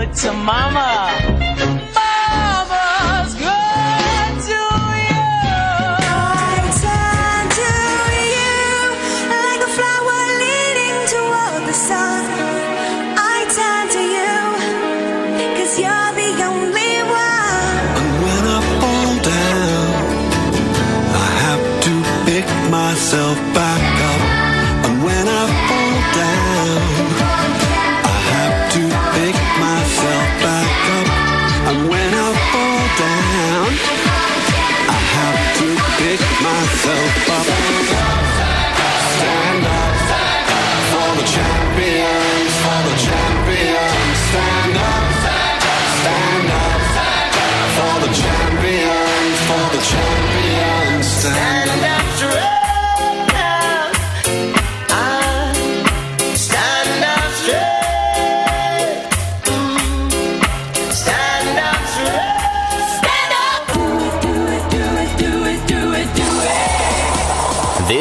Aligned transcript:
Good 0.00 0.14
to 0.14 0.32
mama, 0.32 1.49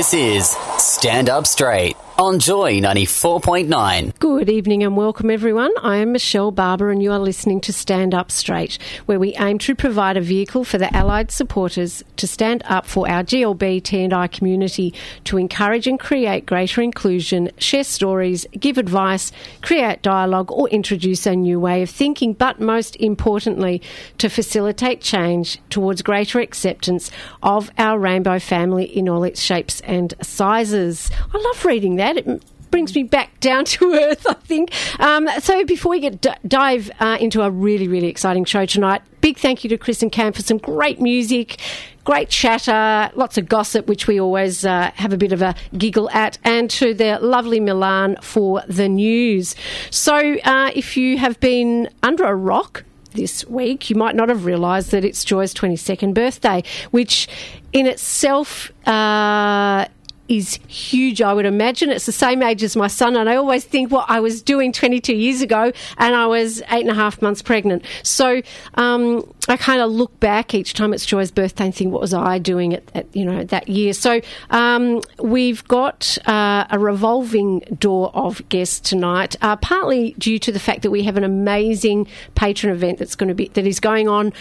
This 0.10 0.50
is 0.50 0.84
Stand 0.84 1.30
Up 1.30 1.46
Straight 1.46 1.96
on 2.20 2.38
Joy 2.38 2.82
94.9. 2.82 4.20
Good 4.20 4.50
evening 4.50 4.84
and 4.84 4.98
welcome, 4.98 5.32
everyone. 5.32 5.72
I 5.82 5.96
am 5.98 6.12
Michelle 6.12 6.52
Barber, 6.52 6.92
and 6.92 7.02
you 7.02 7.14
are 7.14 7.20
listening 7.20 7.62
to 7.62 7.72
Stand 7.72 8.14
Up 8.14 8.30
Straight, 8.30 8.78
where 9.06 9.22
we 9.22 9.36
aim 9.38 9.58
to 9.60 9.74
provide 9.74 10.18
a 10.18 10.22
vehicle 10.22 10.66
for 10.66 10.78
the 10.78 10.94
allied 10.94 11.32
supporters 11.32 12.04
to 12.18 12.28
stand 12.28 12.62
up 12.66 12.86
for 12.86 13.10
our 13.10 13.24
GLB 13.24 13.82
T&I 13.84 14.28
community 14.28 14.94
to 15.24 15.38
encourage 15.38 15.88
and 15.88 15.98
create 15.98 16.46
greater 16.46 16.82
inclusion, 16.82 17.52
share 17.58 17.86
stories, 17.86 18.46
give 18.60 18.78
advice, 18.78 19.32
create 19.62 20.02
dialogue, 20.02 20.52
or 20.52 20.68
introduce 20.68 21.26
a 21.26 21.38
new 21.38 21.58
way 21.58 21.82
of 21.84 21.90
thinking, 21.90 22.34
but 22.34 22.60
most 22.60 22.98
importantly, 22.98 23.82
to 24.18 24.28
facilitate 24.28 25.00
change 25.00 25.58
towards 25.70 26.02
greater 26.02 26.42
acceptance 26.42 27.12
of 27.42 27.72
our 27.78 27.98
rainbow 27.98 28.40
family 28.40 28.84
in 28.84 29.08
all 29.08 29.24
its 29.24 29.40
shapes 29.40 29.80
and 29.82 30.14
sizes. 30.22 31.10
I 31.34 31.38
love 31.38 31.64
reading 31.64 31.96
that. 31.96 32.09
It 32.18 32.44
brings 32.72 32.96
me 32.96 33.04
back 33.04 33.40
down 33.40 33.66
to 33.66 33.94
earth, 33.94 34.26
I 34.28 34.34
think. 34.34 34.72
Um, 35.00 35.28
so 35.40 35.64
before 35.66 35.92
we 35.92 36.00
get 36.00 36.22
d- 36.22 36.30
dive 36.48 36.92
uh, 37.00 37.18
into 37.20 37.42
a 37.42 37.50
really, 37.50 37.88
really 37.88 38.08
exciting 38.08 38.46
show 38.46 38.66
tonight, 38.66 39.02
big 39.22 39.38
thank 39.38 39.64
you 39.64 39.70
to 39.70 39.78
Chris 39.78 40.02
and 40.02 40.12
Cam 40.12 40.34
for 40.34 40.42
some 40.42 40.58
great 40.58 41.00
music, 41.00 41.60
great 42.04 42.30
chatter, 42.30 43.12
lots 43.16 43.38
of 43.38 43.48
gossip, 43.48 43.88
which 43.88 44.08
we 44.08 44.20
always 44.20 44.66
uh, 44.66 44.92
have 44.96 45.14
a 45.14 45.18
bit 45.18 45.32
of 45.32 45.42
a 45.42 45.56
giggle 45.78 46.10
at, 46.12 46.38
and 46.44 46.70
to 46.70 46.94
the 46.94 47.20
lovely 47.20 47.60
Milan 47.60 48.18
for 48.22 48.64
the 48.68 48.88
news. 48.88 49.56
So 49.90 50.38
uh, 50.44 50.72
if 50.76 50.96
you 50.98 51.18
have 51.18 51.40
been 51.40 51.90
under 52.04 52.26
a 52.26 52.36
rock, 52.36 52.84
this 53.14 53.44
week, 53.48 53.90
you 53.90 53.96
might 53.96 54.16
not 54.16 54.30
have 54.30 54.46
realised 54.46 54.92
that 54.92 55.04
it's 55.04 55.24
Joy's 55.24 55.52
22nd 55.54 56.14
birthday, 56.14 56.64
which 56.92 57.28
in 57.74 57.88
itself 57.88 58.72
uh, 58.88 59.88
is 60.30 60.60
huge, 60.68 61.22
I 61.22 61.34
would 61.34 61.46
imagine. 61.46 61.90
It's 61.90 62.06
the 62.06 62.12
same 62.12 62.42
age 62.44 62.64
as 62.64 62.76
my 62.76 62.88
son, 62.88 63.18
and 63.18 63.30
I 63.30 63.36
always 63.36 63.66
think 63.66 63.92
what 63.92 64.06
I 64.08 64.20
was 64.20 64.42
doing 64.42 64.72
22 64.72 65.16
years 65.16 65.42
ago, 65.42 65.72
and 65.98 66.16
I 66.16 66.28
was 66.28 66.62
eight 66.70 66.82
and 66.82 66.90
a 66.90 66.94
half 66.94 67.22
months 67.22 67.42
pregnant. 67.42 67.84
So 68.04 68.42
um, 68.76 69.30
I 69.48 69.58
kind 69.58 69.82
of 69.82 69.92
look 69.92 70.18
back 70.20 70.54
each 70.54 70.74
time 70.74 70.94
it's 70.94 71.06
Joy's 71.06 71.32
birthday 71.32 71.66
and 71.66 71.76
think, 71.76 71.92
what 71.92 72.02
was 72.02 72.14
I 72.14 72.38
doing 72.38 72.76
at, 72.76 72.84
at 72.94 73.16
you 73.16 73.26
know 73.26 73.44
that 73.46 73.68
year? 73.68 73.94
So 73.94 74.22
um, 74.52 75.02
we've 75.18 75.68
got 75.68 76.18
uh, 76.28 76.66
a 76.70 76.78
revolving 76.78 77.60
door 77.80 78.12
of 78.14 78.48
guests 78.50 78.80
tonight, 78.80 79.36
uh, 79.42 79.56
partly 79.58 80.12
due 80.20 80.38
to 80.40 80.52
the 80.52 80.60
fact 80.60 80.84
that 80.84 80.92
we 80.92 81.04
have 81.04 81.18
an 81.18 81.24
amazing 81.24 82.08
patron 82.36 82.72
event 82.72 83.00
that's 83.00 83.16
going 83.16 83.30
to 83.30 83.36
be 83.36 83.48
that 83.50 83.66
is 83.66 83.80
going 83.80 84.08
on 84.08 84.32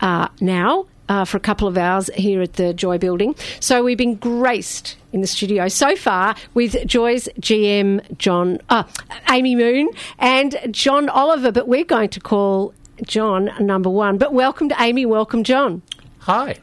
uh, 0.00 0.28
now 0.40 0.86
uh, 1.08 1.24
for 1.24 1.36
a 1.36 1.40
couple 1.40 1.68
of 1.68 1.76
hours 1.76 2.10
here 2.14 2.42
at 2.42 2.54
the 2.54 2.72
Joy 2.74 2.98
Building. 2.98 3.34
So 3.60 3.82
we've 3.82 3.98
been 3.98 4.16
graced 4.16 4.96
in 5.12 5.20
the 5.20 5.26
studio 5.26 5.68
so 5.68 5.96
far 5.96 6.36
with 6.54 6.86
Joy's 6.86 7.28
GM 7.40 8.18
John, 8.18 8.58
uh, 8.68 8.84
Amy 9.30 9.56
Moon, 9.56 9.88
and 10.18 10.56
John 10.70 11.08
Oliver. 11.08 11.52
But 11.52 11.68
we're 11.68 11.84
going 11.84 12.10
to 12.10 12.20
call 12.20 12.74
John 13.02 13.50
number 13.60 13.90
one. 13.90 14.18
But 14.18 14.32
welcome 14.32 14.68
to 14.68 14.76
Amy. 14.80 15.06
Welcome, 15.06 15.44
John. 15.44 15.82
Hi. 16.20 16.56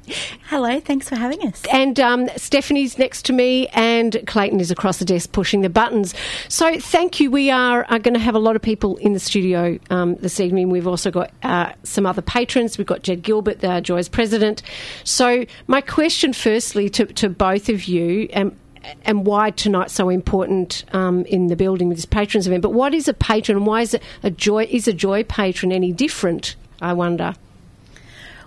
Hello, 0.50 0.80
thanks 0.80 1.10
for 1.10 1.16
having 1.16 1.42
us. 1.48 1.64
And 1.72 2.00
um, 2.00 2.30
Stephanie's 2.36 3.00
next 3.00 3.26
to 3.26 3.34
me, 3.34 3.68
and 3.70 4.22
Clayton 4.28 4.60
is 4.60 4.70
across 4.70 4.98
the 5.00 5.06
desk 5.06 5.32
pushing 5.32 5.62
the 5.62 5.70
buttons. 5.70 6.14
So, 6.50 6.80
thank 6.80 7.20
you. 7.20 7.32
We 7.32 7.50
are, 7.50 7.84
are 7.90 7.98
going 7.98 8.14
to 8.14 8.20
have 8.20 8.36
a 8.36 8.40
lot 8.40 8.56
of 8.56 8.62
people 8.62 8.98
in 8.98 9.14
the 9.14 9.20
studio 9.20 9.80
um, 9.90 10.16
this 10.16 10.40
evening. 10.40 10.70
We've 10.70 10.88
also 10.88 11.10
got 11.10 11.32
uh, 11.42 11.74
some 11.84 12.06
other 12.06 12.22
patrons. 12.22 12.78
We've 12.78 12.86
got 12.86 13.02
Jed 13.02 13.24
Gilbert, 13.24 13.64
uh, 13.64 13.82
Joy's 13.82 14.10
president. 14.10 14.62
So, 15.04 15.46
my 15.68 15.82
question, 15.82 16.34
firstly, 16.34 16.90
to, 16.90 17.06
to 17.06 17.30
both 17.30 17.70
of 17.70 17.86
you, 17.86 18.30
um, 18.34 18.56
and 19.04 19.26
why 19.26 19.50
tonight's 19.50 19.94
so 19.94 20.10
important 20.10 20.84
um, 20.94 21.26
in 21.26 21.48
the 21.48 21.56
building 21.56 21.88
with 21.88 21.98
this 21.98 22.06
patrons 22.06 22.46
event. 22.46 22.62
But 22.62 22.74
what 22.74 22.94
is 22.94 23.08
a 23.08 23.14
patron, 23.14 23.66
why 23.66 23.82
is 23.82 23.96
it 23.96 24.04
a 24.22 24.30
joy? 24.30 24.66
Is 24.66 24.88
a 24.88 24.94
joy 24.94 25.24
patron 25.24 25.72
any 25.72 25.92
different? 25.92 26.56
I 26.82 26.94
wonder. 26.94 27.34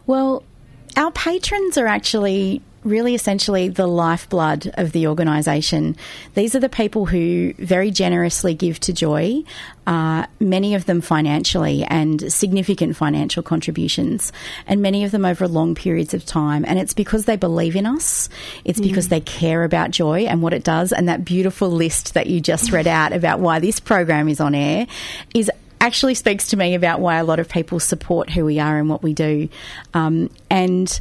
Well, 0.06 0.44
our 0.96 1.10
patrons 1.12 1.78
are 1.78 1.86
actually 1.86 2.62
really 2.84 3.14
essentially 3.14 3.68
the 3.68 3.86
lifeblood 3.86 4.70
of 4.74 4.92
the 4.92 5.06
organisation. 5.06 5.96
These 6.34 6.54
are 6.54 6.60
the 6.60 6.68
people 6.68 7.06
who 7.06 7.52
very 7.58 7.90
generously 7.90 8.54
give 8.54 8.80
to 8.80 8.92
Joy, 8.92 9.42
uh, 9.86 10.26
many 10.40 10.74
of 10.74 10.86
them 10.86 11.00
financially 11.00 11.84
and 11.84 12.32
significant 12.32 12.96
financial 12.96 13.42
contributions, 13.42 14.32
and 14.66 14.80
many 14.80 15.04
of 15.04 15.10
them 15.10 15.24
over 15.24 15.48
long 15.48 15.74
periods 15.74 16.14
of 16.14 16.24
time. 16.24 16.64
And 16.66 16.78
it's 16.78 16.94
because 16.94 17.24
they 17.24 17.36
believe 17.36 17.76
in 17.76 17.86
us, 17.86 18.28
it's 18.64 18.80
because 18.80 19.08
they 19.08 19.20
care 19.20 19.64
about 19.64 19.90
Joy 19.90 20.22
and 20.22 20.40
what 20.42 20.54
it 20.54 20.64
does, 20.64 20.92
and 20.92 21.08
that 21.08 21.24
beautiful 21.24 21.70
list 21.70 22.14
that 22.14 22.28
you 22.28 22.40
just 22.40 22.70
read 22.70 22.86
out 22.86 23.12
about 23.12 23.40
why 23.40 23.58
this 23.58 23.80
program 23.80 24.28
is 24.28 24.40
on 24.40 24.54
air 24.54 24.86
is 25.34 25.50
actually 25.80 26.14
speaks 26.14 26.48
to 26.48 26.56
me 26.56 26.74
about 26.74 27.00
why 27.00 27.16
a 27.16 27.24
lot 27.24 27.38
of 27.38 27.48
people 27.48 27.80
support 27.80 28.30
who 28.30 28.44
we 28.44 28.58
are 28.58 28.78
and 28.78 28.88
what 28.88 29.02
we 29.02 29.14
do. 29.14 29.48
Um, 29.94 30.30
and 30.50 30.98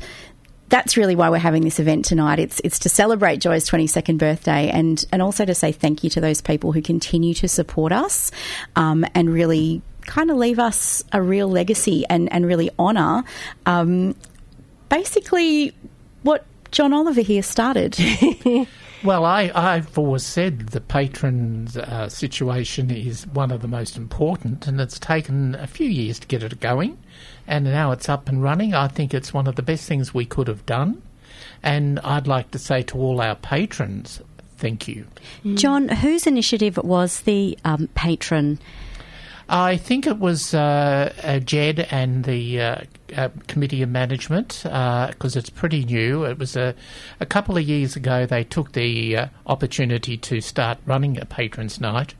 that's 0.69 0.97
really 0.97 1.15
why 1.15 1.29
we're 1.29 1.37
having 1.37 1.63
this 1.63 1.79
event 1.79 2.05
tonight. 2.05 2.39
It's 2.39 2.59
it's 2.63 2.79
to 2.79 2.89
celebrate 2.89 3.37
Joy's 3.37 3.69
22nd 3.69 4.17
birthday 4.17 4.69
and 4.69 5.03
and 5.11 5.21
also 5.21 5.45
to 5.45 5.55
say 5.55 5.71
thank 5.71 6.03
you 6.03 6.09
to 6.11 6.21
those 6.21 6.41
people 6.41 6.71
who 6.71 6.81
continue 6.81 7.33
to 7.35 7.47
support 7.47 7.91
us 7.91 8.31
um, 8.75 9.05
and 9.15 9.31
really 9.31 9.81
kind 10.01 10.31
of 10.31 10.37
leave 10.37 10.59
us 10.59 11.03
a 11.11 11.21
real 11.21 11.47
legacy 11.47 12.05
and 12.09 12.31
and 12.31 12.45
really 12.45 12.69
honour 12.77 13.23
um, 13.65 14.15
basically 14.89 15.73
what 16.23 16.45
John 16.77 16.93
Oliver 16.93 17.21
here 17.21 17.41
started. 17.41 17.97
Well, 19.03 19.25
I, 19.25 19.51
I've 19.53 19.95
always 19.95 20.23
said 20.23 20.69
the 20.69 20.81
patron's 20.81 21.77
uh, 21.77 22.09
situation 22.09 22.89
is 22.89 23.27
one 23.27 23.51
of 23.51 23.61
the 23.61 23.67
most 23.67 23.95
important, 23.95 24.65
and 24.65 24.81
it's 24.81 24.97
taken 24.97 25.53
a 25.53 25.67
few 25.67 25.87
years 25.87 26.17
to 26.17 26.27
get 26.27 26.41
it 26.41 26.59
going, 26.59 26.97
and 27.45 27.65
now 27.65 27.91
it's 27.91 28.09
up 28.09 28.27
and 28.27 28.41
running. 28.41 28.73
I 28.73 28.87
think 28.87 29.13
it's 29.13 29.35
one 29.35 29.45
of 29.45 29.55
the 29.55 29.61
best 29.61 29.87
things 29.87 30.15
we 30.15 30.25
could 30.25 30.47
have 30.47 30.65
done. 30.65 31.03
And 31.61 31.99
I'd 31.99 32.25
like 32.25 32.49
to 32.51 32.59
say 32.59 32.81
to 32.83 32.97
all 32.97 33.21
our 33.21 33.35
patrons, 33.35 34.19
thank 34.57 34.87
you. 34.87 35.05
John, 35.53 35.89
whose 35.89 36.25
initiative 36.25 36.77
was 36.77 37.21
the 37.21 37.55
um, 37.63 37.89
patron? 37.93 38.57
I 39.47 39.77
think 39.77 40.07
it 40.07 40.17
was 40.17 40.55
uh, 40.55 41.13
uh, 41.23 41.37
Jed 41.39 41.87
and 41.91 42.23
the 42.23 42.61
uh, 42.61 42.81
uh, 43.15 43.29
Committee 43.47 43.81
of 43.81 43.89
Management 43.89 44.61
because 44.63 45.35
it's 45.35 45.49
pretty 45.49 45.85
new. 45.85 46.23
It 46.23 46.37
was 46.37 46.55
a, 46.55 46.75
a 47.19 47.25
couple 47.25 47.57
of 47.57 47.63
years 47.63 47.95
ago 47.95 48.25
they 48.25 48.43
took 48.43 48.73
the 48.73 49.17
uh, 49.17 49.27
opportunity 49.45 50.17
to 50.17 50.41
start 50.41 50.77
running 50.85 51.19
a 51.19 51.25
Patrons 51.25 51.79
Night, 51.79 52.15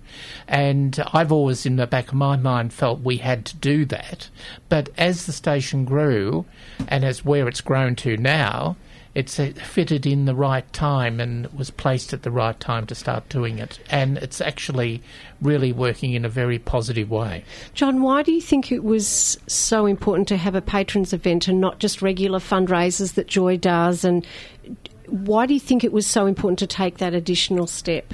and 0.48 1.00
I've 1.14 1.32
always 1.32 1.66
in 1.66 1.76
the 1.76 1.88
back 1.88 2.10
of 2.10 2.16
my 2.16 2.36
mind 2.38 2.74
felt 2.74 3.02
we 3.02 3.18
had 3.18 3.46
to 3.46 3.56
do 3.58 3.86
that. 3.86 4.30
But 4.70 4.90
as 4.98 5.26
the 5.26 5.34
station 5.34 5.86
grew, 5.86 6.46
and 6.88 7.04
as 7.04 7.26
where 7.26 7.48
it's 7.48 7.62
grown 7.62 7.96
to 7.98 8.18
now, 8.18 8.76
it's 9.18 9.38
fitted 9.38 10.06
in 10.06 10.26
the 10.26 10.36
right 10.36 10.72
time 10.74 11.20
and 11.20 11.48
was 11.48 11.72
placed 11.72 12.14
at 12.14 12.22
the 12.22 12.30
right 12.30 12.60
time 12.60 12.86
to 12.86 12.94
start 12.94 13.28
doing 13.30 13.58
it. 13.58 13.80
And 13.90 14.20
it's 14.20 14.42
actually 14.42 15.02
really 15.42 15.72
working 15.72 16.14
in 16.14 16.24
a 16.24 16.30
very 16.30 16.60
positive 16.60 17.10
way. 17.10 17.44
John, 17.74 18.04
why 18.04 18.22
do 18.22 18.32
you 18.32 18.42
think 18.42 18.72
it 18.72 18.84
was 18.84 19.40
so 19.48 19.88
important 19.88 20.28
to 20.28 20.38
have 20.38 20.54
a 20.54 20.62
patrons 20.62 21.14
event 21.14 21.48
and 21.48 21.60
not 21.60 21.80
just 21.80 22.04
regular 22.04 22.38
fundraisers 22.38 23.16
that 23.16 23.26
Joy 23.26 23.58
does? 23.58 24.04
And 24.04 24.24
why 25.08 25.48
do 25.48 25.56
you 25.56 25.60
think 25.60 25.84
it 25.84 25.92
was 25.92 26.06
so 26.06 26.28
important 26.28 26.60
to 26.60 26.68
take 26.68 27.00
that 27.00 27.16
additional 27.16 27.66
step? 27.66 28.14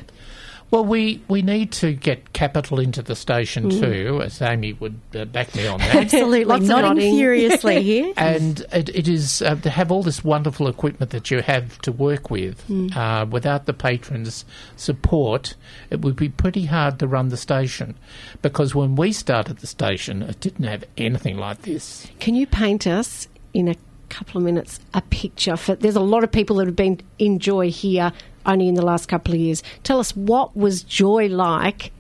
Well, 0.74 0.86
we, 0.86 1.22
we 1.28 1.44
need 1.44 1.72
to 1.74 1.94
get 1.94 2.34
capital 2.34 2.80
into 2.80 3.04
the 3.04 3.16
station 3.16 3.70
too, 3.70 4.24
as 4.24 4.42
Amy 4.42 4.74
would 4.74 5.00
uh, 5.14 5.26
back 5.26 5.54
me 5.54 5.68
on 5.68 5.78
that. 5.78 5.94
Absolutely, 5.96 6.46
Lots 6.46 6.64
of 6.64 6.68
nodding 6.70 6.90
nodding. 6.96 7.16
furiously 7.16 7.84
here. 7.84 8.12
and 8.18 8.62
it, 8.72 8.90
it 8.90 9.08
is 9.08 9.44
uh, 9.44 9.54
to 9.58 9.70
have 9.70 9.92
all 9.92 10.02
this 10.02 10.24
wonderful 10.24 10.68
equipment 10.68 11.12
that 11.12 11.30
you 11.30 11.44
have 11.44 11.78
to 11.84 11.92
work 11.92 12.32
with. 12.32 12.66
Uh, 12.96 13.28
without 13.30 13.68
the 13.68 13.74
patrons' 13.74 14.46
support, 14.76 15.54
it 15.92 16.02
would 16.02 16.16
be 16.16 16.28
pretty 16.28 16.66
hard 16.66 16.98
to 16.98 17.08
run 17.08 17.30
the 17.30 17.38
station. 17.38 17.96
Because 18.42 18.74
when 18.74 18.96
we 18.96 19.12
started 19.14 19.60
the 19.60 19.68
station, 19.68 20.24
it 20.24 20.40
didn't 20.40 20.66
have 20.66 20.86
anything 20.98 21.38
like 21.38 21.62
this. 21.62 22.08
Can 22.20 22.34
you 22.34 22.48
paint 22.48 22.88
us 22.88 23.28
in 23.54 23.68
a 23.68 23.76
couple 24.10 24.40
of 24.40 24.44
minutes 24.44 24.80
a 24.96 25.02
picture? 25.02 25.56
For 25.56 25.76
there's 25.76 25.96
a 25.96 26.00
lot 26.02 26.24
of 26.24 26.32
people 26.32 26.56
that 26.56 26.66
have 26.66 26.76
been 26.76 27.00
in 27.20 27.38
Joy 27.38 27.70
here 27.70 28.12
only 28.46 28.68
in 28.68 28.76
the 28.76 28.86
last 28.86 29.08
couple 29.08 29.34
of 29.34 29.40
years. 29.40 29.64
Tell 29.84 30.00
us 30.00 30.16
what 30.16 30.56
was 30.56 30.84
Joy 30.84 31.28
like 31.28 31.92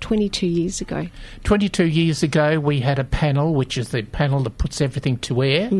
22 0.00 0.46
years 0.46 0.80
ago. 0.82 1.06
22 1.44 1.86
years 1.86 2.22
ago, 2.22 2.60
we 2.60 2.80
had 2.80 2.98
a 2.98 3.04
panel, 3.04 3.54
which 3.54 3.78
is 3.78 3.88
the 3.88 4.02
panel 4.02 4.42
that 4.42 4.58
puts 4.58 4.80
everything 4.82 5.16
to 5.18 5.42
air 5.42 5.70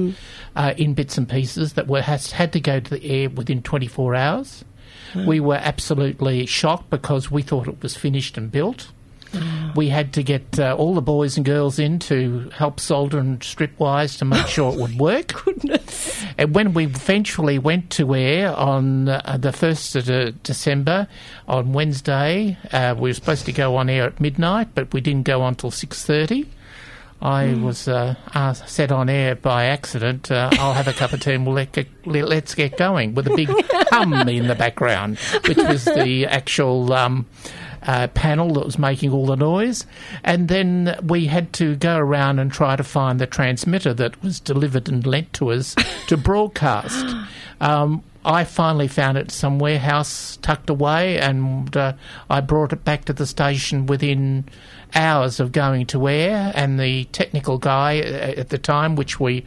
uh, 0.57 0.73
in 0.79 0.95
bits 0.95 1.19
and 1.19 1.29
pieces, 1.29 1.75
that 1.75 1.87
were, 1.89 2.01
has 2.01 2.33
had 2.33 2.53
to 2.55 2.61
go 2.61 2.81
to 2.81 2.91
the 2.91 3.05
air 3.05 3.29
within 3.29 3.61
24 3.63 4.15
hours. 4.15 4.65
We 5.27 5.41
were 5.41 5.57
absolutely 5.57 6.47
shocked 6.47 6.91
because 6.91 7.31
we 7.31 7.43
thought 7.43 7.69
it 7.69 7.83
was 7.83 7.97
finished 7.97 8.39
and 8.39 8.51
built. 8.51 8.89
We 9.75 9.89
had 9.89 10.13
to 10.15 10.23
get 10.23 10.59
uh, 10.59 10.77
all 10.79 10.95
the 10.95 11.03
boys 11.03 11.37
and 11.37 11.45
girls 11.45 11.79
in 11.79 11.99
to 12.01 12.49
help 12.51 12.79
solder 12.81 13.19
and 13.19 13.43
strip 13.43 13.79
wires 13.79 14.17
to 14.19 14.25
make 14.25 14.47
sure 14.47 14.73
it 14.73 14.79
would 14.79 14.99
work. 14.99 15.45
Goodness. 15.45 16.25
And 16.39 16.55
when 16.55 16.75
we 16.75 16.85
eventually 16.85 17.59
went 17.59 17.91
to 17.91 18.15
air 18.15 18.55
on 18.55 19.09
uh, 19.09 19.37
the 19.39 19.51
1st 19.51 19.97
of 19.97 20.11
uh, 20.11 20.37
December, 20.43 21.09
on 21.49 21.73
Wednesday, 21.73 22.57
uh, 22.73 22.95
we 22.97 23.11
were 23.11 23.15
supposed 23.15 23.47
to 23.47 23.53
go 23.53 23.77
on 23.77 23.89
air 23.89 24.05
at 24.05 24.21
midnight, 24.21 24.69
but 24.75 24.93
we 24.93 25.01
didn't 25.01 25.25
go 25.25 25.43
on 25.43 25.55
till 25.55 25.71
6.30. 25.71 26.47
I 27.23 27.55
was 27.55 27.89
uh, 27.89 28.17
asked, 28.35 28.69
said 28.69 28.93
on 28.93 29.09
air 29.09 29.35
by 29.35 29.65
accident, 29.67 30.31
uh, 30.31 30.51
I'll 30.53 30.75
have 30.75 30.89
a 30.89 30.93
cup 30.93 31.15
of 31.15 31.21
tea 31.21 31.33
and 31.33 31.47
we'll 31.47 31.55
let 31.55 31.73
get, 31.73 31.89
let, 32.07 32.29
let's 32.29 32.55
get 32.55 32.77
going, 32.77 33.15
with 33.15 33.27
a 33.27 33.35
big 33.35 33.49
hum 33.91 34.13
in 34.29 34.47
the 34.47 34.55
background, 34.55 35.19
which 35.49 35.57
was 35.57 35.87
the 35.87 36.27
actual 36.27 36.93
um, 36.93 37.25
uh, 37.87 38.09
panel 38.09 38.53
that 38.55 38.65
was 38.65 38.79
making 38.79 39.13
all 39.13 39.27
the 39.27 39.37
noise. 39.37 39.87
And 40.23 40.49
then 40.49 40.99
we 41.03 41.27
had 41.27 41.53
to 41.55 41.77
go 41.77 41.97
around 41.97 42.39
and 42.39 42.51
try 42.51 42.77
to 42.77 42.85
find 42.85 43.21
the 43.21 43.27
transmitter 43.27 43.95
that 43.95 44.23
was 44.23 44.41
delivered 44.41 44.89
and 44.89 45.07
lent 45.07 45.33
to 45.35 45.51
us 45.51 45.75
to 46.09 46.17
broadcast. 46.17 47.05
Um, 47.61 48.03
I 48.25 48.45
finally 48.45 48.89
found 48.89 49.19
it 49.19 49.31
some 49.31 49.59
warehouse 49.59 50.39
tucked 50.41 50.71
away, 50.71 51.19
and 51.19 51.77
uh, 51.77 51.93
I 52.31 52.41
brought 52.41 52.73
it 52.73 52.83
back 52.83 53.05
to 53.07 53.13
the 53.13 53.27
station 53.27 53.85
within 53.85 54.47
hours 54.95 55.41
of 55.41 55.53
going 55.53 55.87
to 55.87 56.09
air. 56.09 56.53
And 56.55 56.81
the 56.81 57.05
technical 57.07 57.59
guy 57.59 58.01
uh, 58.01 58.41
at 58.41 58.49
the 58.49 58.57
time, 58.57 58.97
which 58.97 59.21
we 59.21 59.45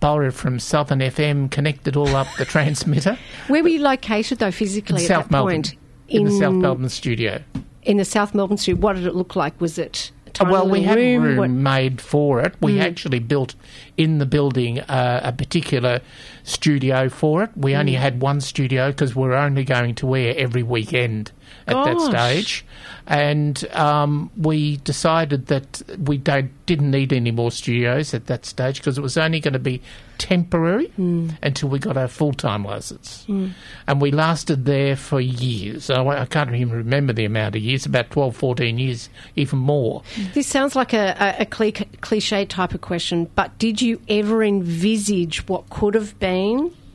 borrowed 0.00 0.34
from 0.34 0.58
Southern 0.58 1.00
FM, 1.00 1.50
connected 1.50 1.96
all 1.96 2.16
up 2.16 2.26
the 2.38 2.44
transmitter 2.44 3.18
Where 3.48 3.62
were 3.62 3.68
you 3.68 3.80
located 3.80 4.38
though 4.38 4.50
physically 4.50 4.96
in 4.96 5.02
at 5.02 5.08
South 5.08 5.24
that 5.24 5.30
Melbourne. 5.30 5.62
point? 5.62 5.76
In, 6.08 6.24
the 6.24 6.30
South 6.32 6.54
Melbourne 6.54 6.88
studio. 6.90 7.42
In 7.84 7.98
the 7.98 8.04
South 8.04 8.34
Melbourne 8.34 8.56
studio. 8.56 8.80
What 8.80 8.96
did 8.96 9.06
it 9.06 9.14
look 9.14 9.36
like? 9.36 9.60
Was 9.60 9.78
it 9.78 10.10
well, 10.40 10.68
we 10.68 10.82
had 10.82 10.96
room? 10.96 11.38
room 11.38 11.62
made 11.62 12.00
for 12.00 12.40
it. 12.40 12.54
We 12.60 12.80
actually 12.80 13.20
built 13.20 13.54
in 13.96 14.18
the 14.18 14.26
building 14.26 14.80
uh, 14.80 15.20
a 15.22 15.32
particular 15.32 16.00
studio 16.44 17.08
for 17.08 17.42
it. 17.42 17.50
We 17.56 17.74
only 17.74 17.94
hmm. 17.94 18.00
had 18.00 18.20
one 18.20 18.40
studio 18.40 18.90
because 18.90 19.16
we 19.16 19.22
were 19.22 19.34
only 19.34 19.64
going 19.64 19.94
to 19.96 20.14
air 20.14 20.34
every 20.36 20.62
weekend 20.62 21.32
at 21.66 21.84
that 21.84 22.00
stage. 22.00 22.64
And 23.06 23.66
um, 23.72 24.30
we 24.36 24.78
decided 24.78 25.46
that 25.46 25.82
we 25.98 26.16
don't, 26.16 26.50
didn't 26.66 26.90
need 26.90 27.12
any 27.12 27.30
more 27.30 27.50
studios 27.50 28.14
at 28.14 28.26
that 28.26 28.46
stage 28.46 28.78
because 28.78 28.96
it 28.96 29.02
was 29.02 29.16
only 29.18 29.40
going 29.40 29.52
to 29.52 29.58
be 29.58 29.82
temporary 30.16 30.86
hmm. 30.88 31.30
until 31.42 31.68
we 31.68 31.78
got 31.78 31.96
our 31.96 32.08
full 32.08 32.32
time 32.32 32.64
license. 32.64 33.24
Hmm. 33.24 33.48
And 33.86 34.00
we 34.00 34.10
lasted 34.10 34.64
there 34.64 34.96
for 34.96 35.20
years. 35.20 35.90
I, 35.90 36.04
I 36.04 36.26
can't 36.26 36.54
even 36.54 36.74
remember 36.74 37.12
the 37.12 37.24
amount 37.24 37.56
of 37.56 37.62
years, 37.62 37.84
about 37.84 38.10
12, 38.10 38.36
14 38.36 38.78
years, 38.78 39.08
even 39.36 39.58
more. 39.58 40.02
This 40.32 40.46
sounds 40.46 40.76
like 40.76 40.92
a, 40.92 41.14
a, 41.38 41.42
a 41.42 41.46
cliche 41.46 42.46
type 42.46 42.74
of 42.74 42.80
question, 42.80 43.30
but 43.34 43.56
did 43.58 43.82
you 43.82 44.00
ever 44.08 44.42
envisage 44.42 45.46
what 45.48 45.68
could 45.70 45.94
have 45.94 46.18
been, 46.18 46.33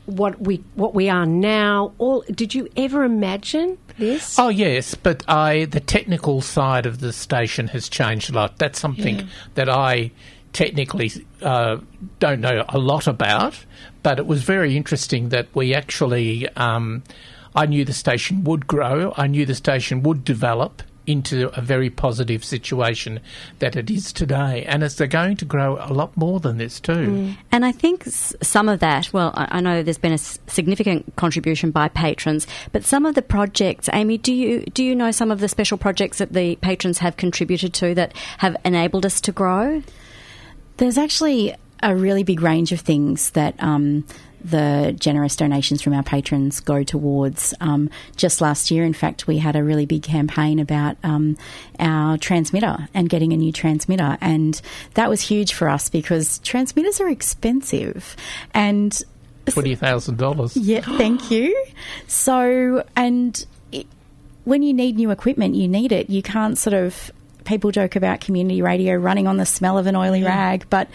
what 0.06 0.40
we 0.40 0.62
what 0.74 0.94
we 0.94 1.08
are 1.08 1.26
now? 1.26 1.92
All 1.98 2.24
did 2.30 2.54
you 2.54 2.68
ever 2.76 3.04
imagine 3.04 3.78
this? 3.98 4.38
Oh 4.38 4.48
yes, 4.48 4.94
but 4.94 5.24
I 5.28 5.66
the 5.66 5.80
technical 5.80 6.40
side 6.40 6.86
of 6.86 7.00
the 7.00 7.12
station 7.12 7.68
has 7.68 7.88
changed 7.88 8.30
a 8.30 8.34
lot. 8.34 8.58
That's 8.58 8.78
something 8.78 9.28
that 9.54 9.68
I 9.68 10.10
technically 10.52 11.12
uh, 11.42 11.78
don't 12.18 12.40
know 12.40 12.64
a 12.68 12.78
lot 12.78 13.06
about, 13.06 13.64
but 14.02 14.18
it 14.18 14.26
was 14.26 14.42
very 14.42 14.76
interesting 14.76 15.30
that 15.30 15.48
we 15.54 15.74
actually. 15.74 16.48
Um, 16.56 17.02
I 17.52 17.66
knew 17.66 17.84
the 17.84 17.92
station 17.92 18.44
would 18.44 18.68
grow. 18.68 19.12
I 19.16 19.26
knew 19.26 19.44
the 19.44 19.56
station 19.56 20.04
would 20.04 20.24
develop 20.24 20.84
into 21.06 21.50
a 21.56 21.60
very 21.60 21.90
positive 21.90 22.44
situation 22.44 23.20
that 23.58 23.76
it 23.76 23.90
is 23.90 24.12
today, 24.12 24.64
and 24.66 24.82
it's 24.82 25.00
going 25.00 25.36
to 25.36 25.44
grow 25.44 25.78
a 25.80 25.92
lot 25.92 26.16
more 26.16 26.40
than 26.40 26.58
this 26.58 26.80
too. 26.80 27.34
And 27.50 27.64
I 27.64 27.72
think 27.72 28.04
some 28.04 28.68
of 28.68 28.80
that, 28.80 29.12
well, 29.12 29.32
I 29.34 29.60
I 29.60 29.60
know 29.60 29.82
there's 29.82 29.98
been 29.98 30.12
a 30.12 30.18
significant 30.18 31.16
contribution 31.16 31.70
by 31.70 31.88
patrons, 31.88 32.46
but 32.72 32.84
some 32.84 33.04
of 33.04 33.14
the 33.14 33.22
projects, 33.22 33.88
Amy, 33.92 34.18
do 34.18 34.32
you 34.32 34.64
do 34.66 34.82
you 34.82 34.94
know 34.94 35.10
some 35.10 35.30
of 35.30 35.40
the 35.40 35.48
special 35.48 35.76
projects 35.76 36.18
that 36.18 36.32
the 36.32 36.56
patrons 36.56 36.98
have 36.98 37.16
contributed 37.16 37.74
to 37.74 37.94
that 37.94 38.14
have 38.38 38.56
enabled 38.64 39.04
us 39.04 39.20
to 39.22 39.32
grow? 39.32 39.82
There's 40.76 40.96
actually 40.96 41.54
a 41.82 41.94
really 41.94 42.22
big 42.22 42.40
range 42.40 42.72
of 42.72 42.80
things 42.80 43.30
that 43.30 43.54
um, 43.62 44.04
the 44.44 44.94
generous 44.98 45.36
donations 45.36 45.82
from 45.82 45.92
our 45.94 46.02
patrons 46.02 46.60
go 46.60 46.82
towards. 46.82 47.54
Um, 47.60 47.90
just 48.16 48.40
last 48.40 48.70
year, 48.70 48.84
in 48.84 48.92
fact, 48.92 49.26
we 49.26 49.38
had 49.38 49.56
a 49.56 49.62
really 49.62 49.86
big 49.86 50.02
campaign 50.02 50.58
about 50.58 50.96
um, 51.02 51.36
our 51.78 52.18
transmitter 52.18 52.88
and 52.94 53.08
getting 53.08 53.32
a 53.32 53.36
new 53.36 53.52
transmitter, 53.52 54.16
and 54.20 54.60
that 54.94 55.08
was 55.08 55.20
huge 55.20 55.52
for 55.52 55.68
us 55.68 55.88
because 55.90 56.38
transmitters 56.40 57.00
are 57.00 57.08
expensive, 57.08 58.16
and 58.54 59.02
Twenty 59.46 59.74
thousand 59.74 60.18
dollars. 60.18 60.56
yeah, 60.56 60.80
thank 60.80 61.30
you. 61.30 61.66
So, 62.06 62.84
and 62.94 63.44
it, 63.72 63.86
when 64.44 64.62
you 64.62 64.72
need 64.72 64.96
new 64.96 65.10
equipment, 65.10 65.54
you 65.54 65.66
need 65.66 65.92
it. 65.92 66.10
You 66.10 66.22
can't 66.22 66.56
sort 66.58 66.74
of. 66.74 67.10
People 67.44 67.72
joke 67.72 67.96
about 67.96 68.20
community 68.20 68.62
radio 68.62 68.94
running 68.94 69.26
on 69.26 69.38
the 69.38 69.46
smell 69.46 69.76
of 69.78 69.86
an 69.86 69.96
oily 69.96 70.22
rag, 70.22 70.66
but 70.70 70.88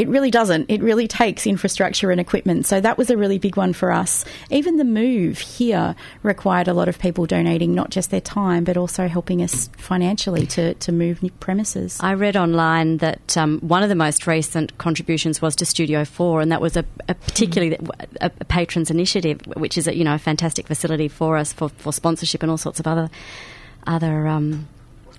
it 0.00 0.08
really 0.08 0.30
doesn't. 0.30 0.64
It 0.70 0.80
really 0.80 1.06
takes 1.06 1.46
infrastructure 1.46 2.10
and 2.10 2.18
equipment. 2.18 2.64
So 2.64 2.80
that 2.80 2.96
was 2.96 3.10
a 3.10 3.18
really 3.18 3.38
big 3.38 3.58
one 3.58 3.74
for 3.74 3.92
us. 3.92 4.24
Even 4.48 4.78
the 4.78 4.84
move 4.84 5.38
here 5.38 5.94
required 6.22 6.68
a 6.68 6.72
lot 6.72 6.88
of 6.88 6.98
people 6.98 7.26
donating 7.26 7.74
not 7.74 7.90
just 7.90 8.10
their 8.10 8.22
time, 8.22 8.64
but 8.64 8.78
also 8.78 9.08
helping 9.08 9.42
us 9.42 9.68
financially 9.76 10.46
to, 10.46 10.72
to 10.72 10.90
move 10.90 11.22
new 11.22 11.30
premises. 11.32 11.98
I 12.00 12.14
read 12.14 12.34
online 12.34 12.96
that 12.96 13.36
um, 13.36 13.58
one 13.60 13.82
of 13.82 13.90
the 13.90 13.94
most 13.94 14.26
recent 14.26 14.78
contributions 14.78 15.42
was 15.42 15.54
to 15.56 15.66
Studio 15.66 16.06
Four, 16.06 16.40
and 16.40 16.50
that 16.50 16.62
was 16.62 16.78
a, 16.78 16.84
a 17.06 17.14
particularly 17.14 17.76
a, 18.22 18.30
a 18.40 18.44
patrons 18.46 18.90
initiative, 18.90 19.42
which 19.48 19.76
is 19.76 19.86
a, 19.86 19.94
you 19.94 20.04
know 20.04 20.14
a 20.14 20.18
fantastic 20.18 20.66
facility 20.66 21.08
for 21.08 21.36
us 21.36 21.52
for, 21.52 21.68
for 21.68 21.92
sponsorship 21.92 22.42
and 22.42 22.50
all 22.50 22.56
sorts 22.56 22.80
of 22.80 22.86
other 22.86 23.10
other 23.86 24.26
um, 24.26 24.66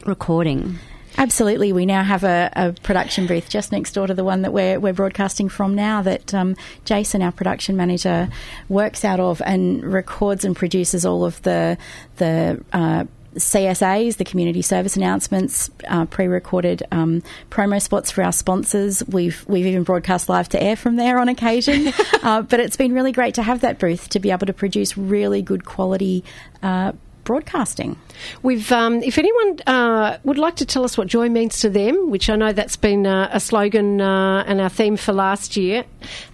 recording. 0.08 0.80
Absolutely. 1.18 1.74
We 1.74 1.86
now 1.86 2.04
have 2.04 2.24
a, 2.24 2.52
a 2.54 2.74
production 2.74 3.28
booth 3.28 3.50
just 3.50 3.72
next 3.72 3.94
door 3.94 4.08
to 4.08 4.14
the 4.14 4.24
one 4.24 4.44
that 4.44 4.54
we're, 4.54 4.80
we're 4.80 4.94
broadcasting 4.94 5.50
from 5.50 5.76
now 5.76 6.02
that 6.02 6.34
um, 6.34 6.56
Jason, 6.86 7.22
our 7.22 7.32
production 7.32 7.76
manager, 7.76 8.30
works 8.70 9.04
out 9.04 9.20
of 9.20 9.42
and 9.46 9.84
records 9.84 10.46
and 10.46 10.56
produces 10.56 11.06
all 11.06 11.26
of 11.26 11.42
the, 11.42 11.78
the 12.18 12.64
uh, 12.74 13.06
CSAs, 13.36 14.18
the 14.18 14.26
community 14.26 14.62
service 14.62 14.98
announcements, 14.98 15.70
uh, 15.88 16.06
pre-recorded 16.06 16.84
um, 16.92 17.24
promo 17.50 17.82
spots 17.82 18.12
for 18.12 18.24
our 18.24 18.32
sponsors. 18.32 19.06
We've 19.08 19.46
we've 19.48 19.66
even 19.66 19.84
broadcast 19.84 20.28
live 20.28 20.50
to 20.50 20.62
air 20.62 20.76
from 20.76 20.98
there 20.98 21.18
on 21.18 21.30
occasion. 21.30 21.94
uh, 22.24 22.42
but 22.42 22.60
it's 22.60 22.76
been 22.76 22.94
really 22.94 23.12
great 23.12 23.36
to 23.36 23.44
have 23.44 23.62
that 23.62 23.80
booth 23.80 24.10
to 24.10 24.20
be 24.20 24.32
able 24.32 24.48
to 24.48 24.54
produce 24.54 24.98
really 24.98 25.42
good 25.42 25.66
quality. 25.66 26.24
Uh, 26.62 26.92
broadcasting. 27.32 27.96
We've, 28.44 28.70
um, 28.74 29.02
if 29.04 29.18
anyone 29.18 29.58
uh, 29.66 30.18
would 30.26 30.38
like 30.38 30.58
to 30.58 30.66
tell 30.66 30.84
us 30.84 30.98
what 30.98 31.08
joy 31.08 31.30
means 31.30 31.60
to 31.60 31.70
them, 31.70 32.10
which 32.12 32.30
I 32.30 32.36
know 32.36 32.52
that's 32.52 32.76
been 32.76 33.08
uh, 33.08 33.30
a 33.32 33.40
slogan 33.40 34.02
uh, 34.02 34.44
and 34.46 34.60
our 34.60 34.68
theme 34.68 34.98
for 34.98 35.14
last 35.14 35.56
year, 35.56 35.86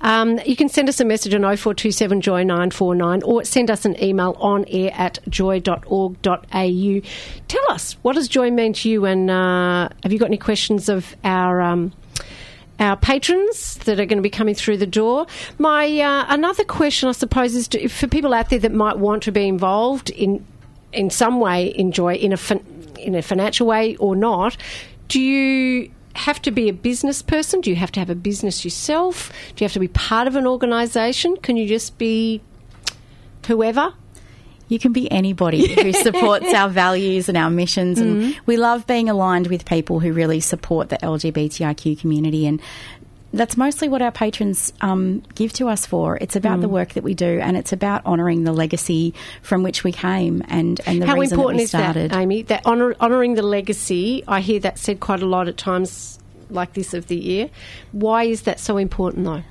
um, 0.01 0.39
you 0.44 0.56
can 0.56 0.70
send 0.70 0.89
us 0.89 1.00
a 1.00 1.06
message 1.06 1.36
on 1.36 1.42
0427 1.42 2.22
Joy 2.22 2.42
949 2.42 3.22
or 3.22 3.44
send 3.44 3.70
us 3.70 3.86
an 3.86 4.04
email 4.04 4.36
on 4.39 4.66
air 4.70 4.89
at 4.96 5.20
joy.org.au. 5.30 7.01
Tell 7.48 7.72
us, 7.72 7.94
what 8.01 8.16
does 8.16 8.27
joy 8.27 8.50
mean 8.50 8.74
to 8.74 8.89
you? 8.89 9.06
And 9.06 9.30
uh, 9.30 9.89
have 10.01 10.12
you 10.12 10.18
got 10.18 10.25
any 10.25 10.39
questions 10.39 10.89
of 10.89 11.16
our. 11.24 11.62
Um, 11.62 11.94
our 12.80 12.96
patrons 12.96 13.75
that 13.86 14.00
are 14.00 14.06
going 14.06 14.18
to 14.18 14.24
be 14.24 14.30
coming 14.30 14.54
through 14.54 14.77
the 14.77 14.86
door. 14.86 15.25
My 15.58 16.00
uh, 16.00 16.25
another 16.30 16.63
question, 16.63 17.10
I 17.10 17.13
suppose, 17.13 17.56
is 17.56 17.68
to, 17.70 17.88
for 17.88 18.08
people 18.08 18.34
out 18.34 18.50
there 18.50 18.60
that 18.60 18.72
might 18.72 18.98
want 19.00 19.24
to 19.24 19.32
be 19.32 19.48
involved 19.48 20.10
in 20.12 20.46
in 20.94 21.10
some 21.10 21.39
way 21.39 21.74
enjoy 21.77 22.15
in 22.15 22.34
a 22.34 22.38
fin- 22.38 22.65
in 23.00 23.15
a 23.15 23.22
financial 23.22 23.67
way 23.67 23.96
or 23.98 24.15
not. 24.15 24.58
Do 25.08 25.22
you 25.22 25.91
have 26.15 26.41
to 26.41 26.51
be 26.51 26.67
a 26.67 26.74
business 26.74 27.22
person? 27.22 27.62
Do 27.62 27.70
you 27.70 27.75
have 27.75 27.91
to 27.94 28.00
have 28.00 28.10
a 28.10 28.15
business 28.15 28.65
yourself? 28.65 29.32
Do 29.56 29.63
you 29.63 29.65
have 29.65 29.74
to 29.74 29.79
be 29.79 29.88
part 29.88 30.27
of 30.27 30.36
an 30.36 30.48
organisation? 30.48 31.38
Can 31.38 31.58
you 31.58 31.67
just 31.67 31.98
be 31.98 32.41
whoever? 33.46 33.94
You 34.67 34.79
can 34.79 34.91
be 34.91 35.10
anybody 35.10 35.74
who 35.75 35.94
supports 36.03 36.53
our 36.53 36.67
values 36.67 37.29
and 37.29 37.38
our 37.38 37.50
missions. 37.50 38.00
And 38.00 38.22
mm-hmm. 38.22 38.39
we 38.46 38.58
love 38.58 38.86
being 38.86 39.10
aligned 39.10 39.48
with 39.48 39.63
people 39.65 40.00
who 40.00 40.12
really 40.12 40.41
support 40.41 40.89
the 40.89 40.98
LGBTIQ 40.98 42.00
community. 42.00 42.46
And 42.46 42.62
that's 43.34 43.57
mostly 43.57 43.89
what 43.89 44.01
our 44.01 44.12
patrons 44.12 44.72
um, 44.81 45.22
give 45.36 45.53
to 45.53 45.67
us 45.67 45.86
for. 45.86 46.17
It's 46.17 46.36
about 46.36 46.62
the 46.62 46.69
work 46.69 46.93
that 46.93 47.03
we 47.03 47.13
do, 47.13 47.39
and 47.39 47.57
it's 47.57 47.74
about 47.74 48.05
honouring 48.05 48.43
the 48.43 48.53
legacy 48.53 49.13
from 49.41 49.63
which 49.63 49.84
we 49.84 49.91
came 49.91 50.43
and, 50.48 50.79
and 50.86 51.01
the 51.01 51.05
How 51.05 51.15
reason 51.15 51.38
important 51.38 51.57
that 51.57 51.60
we 51.60 51.63
is 51.63 51.69
started. 51.69 52.12
that, 52.12 52.19
Amy? 52.19 52.43
That 52.43 52.65
honour, 52.65 52.96
honouring 53.00 53.36
the 53.36 53.41
legacy. 53.43 54.24
I 54.27 54.41
hear 54.41 54.60
that 54.62 54.79
said 54.79 55.00
quite 55.00 55.22
a 55.22 55.25
lot 55.25 55.48
at 55.48 55.57
times 55.57 56.19
like 56.50 56.74
this 56.74 56.93
of 56.93 57.07
the 57.07 57.17
year. 57.17 57.50
Why 57.91 58.24
is 58.24 58.43
that 58.43 58.60
so 58.60 58.77
important, 58.77 59.25
though? 59.25 59.43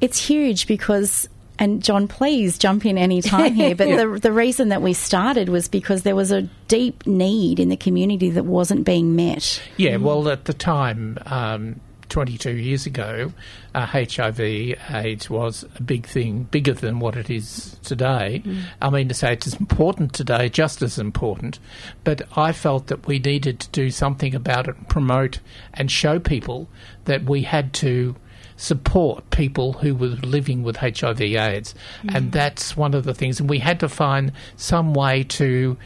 It's 0.00 0.18
huge 0.18 0.66
because, 0.66 1.28
and 1.58 1.82
John, 1.82 2.08
please 2.08 2.58
jump 2.58 2.84
in 2.84 2.98
any 2.98 3.22
time 3.22 3.54
here. 3.54 3.74
But 3.76 3.86
the 3.96 4.18
the 4.20 4.32
reason 4.32 4.70
that 4.70 4.82
we 4.82 4.92
started 4.92 5.48
was 5.48 5.68
because 5.68 6.02
there 6.02 6.16
was 6.16 6.32
a 6.32 6.42
deep 6.68 7.06
need 7.06 7.60
in 7.60 7.68
the 7.68 7.76
community 7.76 8.30
that 8.30 8.44
wasn't 8.44 8.84
being 8.84 9.14
met. 9.14 9.62
Yeah, 9.76 9.96
well, 9.96 10.28
at 10.28 10.46
the 10.46 10.54
time, 10.54 11.18
um, 11.26 11.80
22 12.14 12.52
years 12.52 12.86
ago, 12.86 13.32
uh, 13.74 13.86
HIV 13.86 14.38
AIDS 14.38 15.28
was 15.28 15.64
a 15.74 15.82
big 15.82 16.06
thing, 16.06 16.44
bigger 16.44 16.72
than 16.72 17.00
what 17.00 17.16
it 17.16 17.28
is 17.28 17.76
today. 17.82 18.40
I 18.80 18.88
mean 18.88 19.08
to 19.08 19.14
say 19.14 19.32
it's 19.32 19.52
important 19.54 20.12
today, 20.12 20.48
just 20.48 20.80
as 20.80 20.96
important, 20.96 21.58
but 22.04 22.22
I 22.38 22.52
felt 22.52 22.86
that 22.86 23.08
we 23.08 23.18
needed 23.18 23.58
to 23.58 23.68
do 23.70 23.90
something 23.90 24.32
about 24.32 24.68
it, 24.68 24.88
promote 24.88 25.40
and 25.72 25.90
show 25.90 26.20
people 26.20 26.68
that 27.06 27.24
we 27.24 27.42
had 27.42 27.72
to 27.74 28.14
support 28.56 29.28
people 29.30 29.72
who 29.72 29.92
were 29.92 30.06
living 30.06 30.62
with 30.62 30.76
HIV 30.76 31.20
AIDS. 31.20 31.74
And 32.14 32.30
that's 32.30 32.76
one 32.76 32.94
of 32.94 33.02
the 33.02 33.12
things. 33.12 33.40
And 33.40 33.50
we 33.50 33.58
had 33.58 33.80
to 33.80 33.88
find 33.88 34.30
some 34.54 34.94
way 34.94 35.24
to 35.24 35.76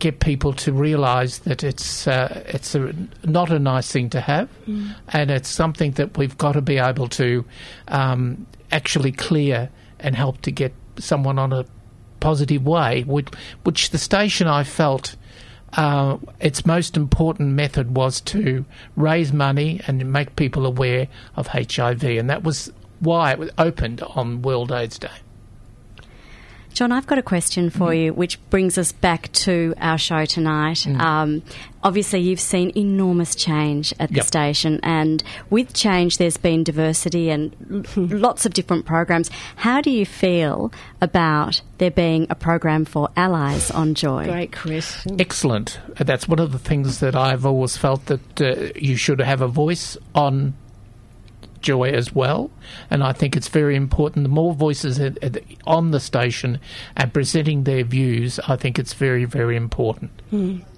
get 0.00 0.18
people 0.18 0.52
to 0.54 0.72
realise 0.72 1.38
that 1.38 1.62
it's 1.62 2.08
uh, 2.08 2.42
it's 2.46 2.74
a, 2.74 2.92
not 3.24 3.50
a 3.50 3.58
nice 3.58 3.92
thing 3.92 4.10
to 4.10 4.20
have, 4.20 4.48
and 5.10 5.30
it's 5.30 5.48
something 5.48 5.92
that 5.92 6.18
we've 6.18 6.36
got 6.36 6.52
to 6.52 6.62
be 6.62 6.78
able 6.78 7.06
to 7.08 7.44
um, 7.88 8.46
actually 8.72 9.12
clear 9.12 9.70
and 10.00 10.16
help 10.16 10.40
to 10.42 10.50
get 10.50 10.72
someone 10.98 11.38
on 11.38 11.52
a 11.52 11.64
positive 12.18 12.64
way, 12.66 13.02
which, 13.02 13.28
which 13.62 13.90
the 13.90 13.98
station 13.98 14.46
I 14.48 14.64
felt. 14.64 15.16
Uh, 15.72 16.18
its 16.40 16.66
most 16.66 16.96
important 16.96 17.50
method 17.50 17.96
was 17.96 18.20
to 18.20 18.64
raise 18.96 19.32
money 19.32 19.80
and 19.86 20.04
make 20.12 20.34
people 20.34 20.66
aware 20.66 21.06
of 21.36 21.46
HIV, 21.46 22.02
and 22.02 22.28
that 22.28 22.42
was 22.42 22.72
why 22.98 23.30
it 23.30 23.38
was 23.38 23.50
opened 23.56 24.02
on 24.02 24.42
World 24.42 24.72
AIDS 24.72 24.98
Day. 24.98 25.20
John, 26.72 26.92
I've 26.92 27.06
got 27.06 27.18
a 27.18 27.22
question 27.22 27.68
for 27.68 27.92
you, 27.92 28.14
which 28.14 28.38
brings 28.48 28.78
us 28.78 28.92
back 28.92 29.30
to 29.32 29.74
our 29.78 29.98
show 29.98 30.24
tonight. 30.24 30.86
Um, 30.86 31.42
obviously, 31.82 32.20
you've 32.20 32.40
seen 32.40 32.72
enormous 32.76 33.34
change 33.34 33.92
at 34.00 34.08
the 34.10 34.16
Yep. 34.16 34.24
station, 34.26 34.80
and 34.82 35.22
with 35.50 35.74
change, 35.74 36.16
there's 36.18 36.36
been 36.38 36.64
diversity 36.64 37.28
and 37.28 37.54
lots 37.96 38.46
of 38.46 38.54
different 38.54 38.86
programs. 38.86 39.30
How 39.56 39.80
do 39.82 39.90
you 39.90 40.06
feel 40.06 40.72
about 41.02 41.60
there 41.78 41.90
being 41.90 42.26
a 42.30 42.34
program 42.34 42.84
for 42.84 43.08
allies 43.16 43.70
on 43.70 43.94
Joy? 43.94 44.24
Great, 44.26 44.52
Chris. 44.52 45.06
excellent. 45.18 45.80
That's 45.98 46.28
one 46.28 46.38
of 46.38 46.52
the 46.52 46.58
things 46.58 47.00
that 47.00 47.14
I've 47.16 47.44
always 47.44 47.76
felt 47.76 48.06
that 48.06 48.40
uh, 48.40 48.70
you 48.76 48.96
should 48.96 49.20
have 49.20 49.42
a 49.42 49.48
voice 49.48 49.98
on 50.14 50.54
Joy 51.60 51.90
as 51.90 52.14
well, 52.14 52.50
and 52.90 53.02
I 53.02 53.12
think 53.12 53.36
it's 53.36 53.48
very 53.48 53.76
important. 53.76 54.24
The 54.24 54.28
more 54.30 54.54
voices 54.54 54.98
at- 54.98 55.22
at- 55.22 55.42
on 55.66 55.90
the 55.90 56.00
station 56.00 56.58
and 56.96 57.12
presenting 57.12 57.64
their 57.64 57.84
views, 57.84 58.40
I 58.48 58.56
think 58.56 58.78
it's 58.78 58.94
very, 58.94 59.24
very 59.24 59.56
important. 59.56 60.10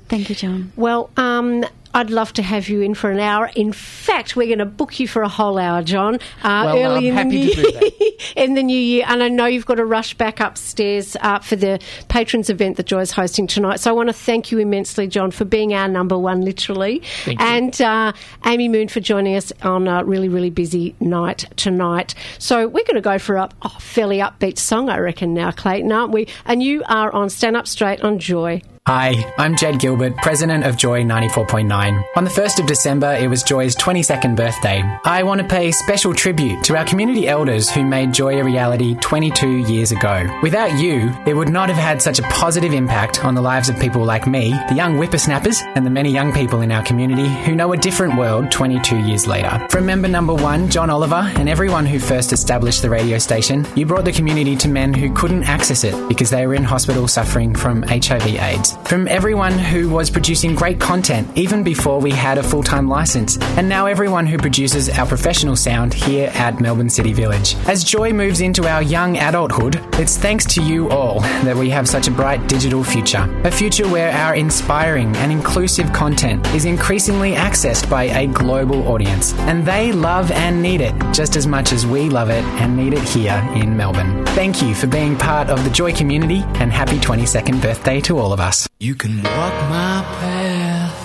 Thank 0.08 0.28
you, 0.28 0.34
John. 0.34 0.72
Well, 0.76 1.08
um, 1.16 1.64
I'd 1.94 2.10
love 2.10 2.32
to 2.34 2.42
have 2.42 2.68
you 2.68 2.80
in 2.80 2.94
for 2.94 3.10
an 3.10 3.20
hour. 3.20 3.50
In 3.54 3.72
fact, 3.72 4.34
we're 4.34 4.46
going 4.46 4.58
to 4.58 4.64
book 4.64 4.98
you 4.98 5.06
for 5.06 5.22
a 5.22 5.28
whole 5.28 5.58
hour, 5.58 5.82
John. 5.82 6.16
Uh, 6.42 6.62
Well, 6.64 6.78
early 6.78 7.10
I'm 7.10 7.18
in 7.18 7.28
the 7.28 7.34
new 7.36 7.54
to 7.54 7.62
do 7.62 7.72
that. 7.72 8.22
in 8.36 8.54
the 8.54 8.62
new 8.62 8.78
year, 8.78 9.04
and 9.08 9.22
I 9.22 9.28
know 9.28 9.46
you've 9.46 9.66
got 9.66 9.74
to 9.74 9.84
rush 9.84 10.14
back 10.14 10.40
upstairs 10.40 11.16
uh, 11.20 11.40
for 11.40 11.56
the 11.56 11.80
patrons 12.08 12.48
event 12.48 12.76
that 12.78 12.86
Joy's 12.86 13.10
hosting 13.10 13.46
tonight. 13.46 13.80
So 13.80 13.90
I 13.90 13.92
want 13.92 14.08
to 14.08 14.14
thank 14.14 14.50
you 14.50 14.58
immensely, 14.58 15.06
John, 15.06 15.30
for 15.30 15.44
being 15.44 15.74
our 15.74 15.88
number 15.88 16.18
one, 16.18 16.40
literally, 16.42 17.02
Thank 17.24 17.38
you. 17.40 17.46
and 17.46 17.80
uh, 17.82 18.12
Amy 18.46 18.68
Moon 18.68 18.88
for 18.88 19.00
joining 19.00 19.36
us 19.36 19.52
on 19.62 19.86
a 19.88 20.04
really, 20.04 20.28
really 20.28 20.50
busy 20.50 20.94
night 21.00 21.44
tonight. 21.56 22.14
So 22.38 22.66
we're 22.68 22.84
going 22.84 22.94
to 22.94 23.00
go 23.02 23.18
for 23.18 23.36
a 23.36 23.48
oh, 23.62 23.76
fairly 23.80 24.18
upbeat 24.18 24.58
song, 24.58 24.88
I 24.88 24.98
reckon, 24.98 25.34
now, 25.34 25.50
Clayton, 25.50 25.92
aren't 25.92 26.12
we? 26.12 26.26
And 26.46 26.62
you 26.62 26.82
are 26.88 27.12
on 27.12 27.28
Stand 27.28 27.56
Up 27.56 27.66
Straight 27.66 28.00
on 28.02 28.18
Joy. 28.18 28.62
Hi, 28.88 29.32
I'm 29.38 29.54
Jed 29.56 29.78
Gilbert, 29.78 30.16
president 30.16 30.64
of 30.64 30.76
Joy 30.76 31.04
94.9. 31.04 32.04
On 32.16 32.24
the 32.24 32.30
1st 32.30 32.58
of 32.58 32.66
December, 32.66 33.12
it 33.12 33.28
was 33.28 33.44
Joy's 33.44 33.76
22nd 33.76 34.34
birthday. 34.34 34.82
I 35.04 35.22
want 35.22 35.40
to 35.40 35.46
pay 35.46 35.70
special 35.70 36.12
tribute 36.12 36.64
to 36.64 36.76
our 36.76 36.84
community 36.84 37.28
elders 37.28 37.70
who 37.70 37.84
made 37.84 38.12
Joy 38.12 38.40
a 38.40 38.44
reality 38.44 38.96
22 38.96 39.58
years 39.72 39.92
ago. 39.92 40.28
Without 40.42 40.76
you, 40.80 41.14
it 41.26 41.34
would 41.34 41.48
not 41.48 41.68
have 41.68 41.78
had 41.78 42.02
such 42.02 42.18
a 42.18 42.24
positive 42.24 42.72
impact 42.72 43.24
on 43.24 43.36
the 43.36 43.40
lives 43.40 43.68
of 43.68 43.78
people 43.78 44.04
like 44.04 44.26
me, 44.26 44.50
the 44.68 44.74
young 44.74 44.96
whippersnappers, 44.96 45.62
and 45.76 45.86
the 45.86 45.90
many 45.90 46.10
young 46.10 46.32
people 46.32 46.62
in 46.62 46.72
our 46.72 46.82
community 46.82 47.28
who 47.44 47.54
know 47.54 47.72
a 47.72 47.76
different 47.76 48.18
world 48.18 48.50
22 48.50 48.98
years 48.98 49.28
later. 49.28 49.64
From 49.70 49.86
member 49.86 50.08
number 50.08 50.34
one, 50.34 50.68
John 50.68 50.90
Oliver, 50.90 51.30
and 51.36 51.48
everyone 51.48 51.86
who 51.86 52.00
first 52.00 52.32
established 52.32 52.82
the 52.82 52.90
radio 52.90 53.18
station, 53.18 53.64
you 53.76 53.86
brought 53.86 54.04
the 54.04 54.10
community 54.10 54.56
to 54.56 54.66
men 54.66 54.92
who 54.92 55.14
couldn't 55.14 55.44
access 55.44 55.84
it 55.84 56.08
because 56.08 56.30
they 56.30 56.48
were 56.48 56.56
in 56.56 56.64
hospital 56.64 57.06
suffering 57.06 57.54
from 57.54 57.84
HIV 57.84 58.26
AIDS. 58.26 58.71
From 58.84 59.08
everyone 59.08 59.52
who 59.52 59.88
was 59.88 60.10
producing 60.10 60.54
great 60.54 60.78
content 60.78 61.28
even 61.36 61.62
before 61.62 62.00
we 62.00 62.10
had 62.10 62.38
a 62.38 62.42
full 62.42 62.62
time 62.62 62.88
license, 62.88 63.38
and 63.56 63.68
now 63.68 63.86
everyone 63.86 64.26
who 64.26 64.38
produces 64.38 64.88
our 64.90 65.06
professional 65.06 65.56
sound 65.56 65.94
here 65.94 66.30
at 66.34 66.60
Melbourne 66.60 66.90
City 66.90 67.12
Village. 67.12 67.56
As 67.66 67.84
Joy 67.84 68.12
moves 68.12 68.40
into 68.40 68.66
our 68.68 68.82
young 68.82 69.16
adulthood, 69.16 69.80
it's 69.94 70.16
thanks 70.16 70.44
to 70.54 70.62
you 70.62 70.90
all 70.90 71.20
that 71.20 71.56
we 71.56 71.70
have 71.70 71.88
such 71.88 72.08
a 72.08 72.10
bright 72.10 72.46
digital 72.48 72.84
future. 72.84 73.28
A 73.44 73.50
future 73.50 73.88
where 73.88 74.12
our 74.12 74.34
inspiring 74.34 75.14
and 75.16 75.32
inclusive 75.32 75.92
content 75.92 76.46
is 76.48 76.64
increasingly 76.64 77.32
accessed 77.32 77.88
by 77.88 78.04
a 78.04 78.26
global 78.26 78.88
audience, 78.88 79.34
and 79.40 79.64
they 79.64 79.92
love 79.92 80.30
and 80.32 80.62
need 80.62 80.80
it 80.80 80.94
just 81.12 81.36
as 81.36 81.46
much 81.46 81.72
as 81.72 81.86
we 81.86 82.08
love 82.08 82.30
it 82.30 82.44
and 82.60 82.76
need 82.76 82.94
it 82.94 83.02
here 83.02 83.42
in 83.54 83.76
Melbourne. 83.76 84.24
Thank 84.26 84.62
you 84.62 84.74
for 84.74 84.86
being 84.86 85.16
part 85.16 85.48
of 85.48 85.62
the 85.64 85.70
Joy 85.70 85.92
community, 85.92 86.42
and 86.60 86.72
happy 86.72 86.98
22nd 86.98 87.60
birthday 87.60 88.00
to 88.02 88.18
all 88.18 88.32
of 88.32 88.40
us. 88.40 88.61
You 88.78 88.94
can 88.94 89.22
walk 89.22 89.54
my 89.70 90.04
path. 90.20 90.98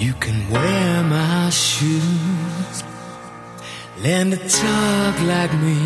You 0.00 0.12
can 0.14 0.50
wear 0.50 1.02
my 1.02 1.50
shoes. 1.50 2.84
Learn 3.98 4.30
to 4.30 4.38
talk 4.48 5.20
like 5.22 5.52
me. 5.60 5.80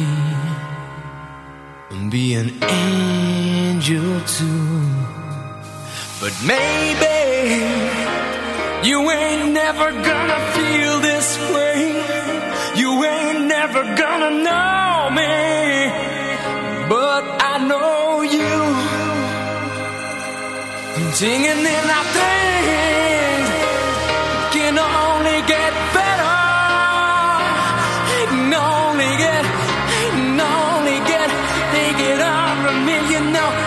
And 1.90 2.10
be 2.10 2.34
an 2.34 2.50
angel 2.62 4.20
too. 4.36 4.80
But 6.20 6.32
maybe 6.46 7.14
You 8.84 9.10
ain't 9.10 9.52
never 9.52 9.90
gonna 9.92 10.40
feel 10.52 11.00
this 11.00 11.38
way. 11.54 11.78
You 12.76 13.02
ain't 13.02 13.46
never 13.46 13.82
gonna 13.96 14.30
know 14.46 15.10
me. 15.18 15.34
But 16.90 17.24
I 17.52 17.64
know 17.66 18.20
you. 18.20 18.83
Singing 21.14 21.44
in 21.44 21.90
our 21.96 22.06
things 22.18 23.48
can 24.50 24.76
only 24.76 25.38
get 25.46 25.72
better. 25.94 26.38
Can 28.10 28.52
only 28.52 29.12
get, 29.16 29.44
can 30.10 30.40
only 30.40 30.98
get, 31.06 31.30
take 31.70 32.00
it 32.10 32.18
from 32.64 32.84
me. 32.84 32.96
You 33.12 33.20
know 33.30 33.63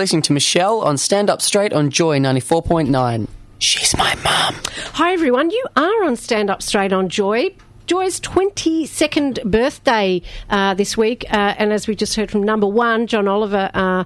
listening 0.00 0.22
to 0.22 0.32
Michelle 0.32 0.80
on 0.80 0.96
Stand 0.96 1.28
Up 1.28 1.42
Straight 1.42 1.74
on 1.74 1.90
Joy 1.90 2.18
94.9. 2.18 3.28
She's 3.58 3.94
my 3.98 4.14
mum. 4.24 4.54
Hi, 4.94 5.12
everyone. 5.12 5.50
You 5.50 5.62
are 5.76 6.04
on 6.04 6.16
Stand 6.16 6.48
Up 6.48 6.62
Straight 6.62 6.90
on 6.90 7.10
Joy. 7.10 7.54
Joy's 7.86 8.18
22nd 8.18 9.44
birthday 9.44 10.22
uh, 10.48 10.72
this 10.72 10.96
week, 10.96 11.26
uh, 11.30 11.54
and 11.58 11.70
as 11.70 11.86
we 11.86 11.94
just 11.94 12.16
heard 12.16 12.30
from 12.30 12.42
number 12.42 12.66
one, 12.66 13.08
John 13.08 13.28
Oliver, 13.28 13.70
uh, 13.74 14.04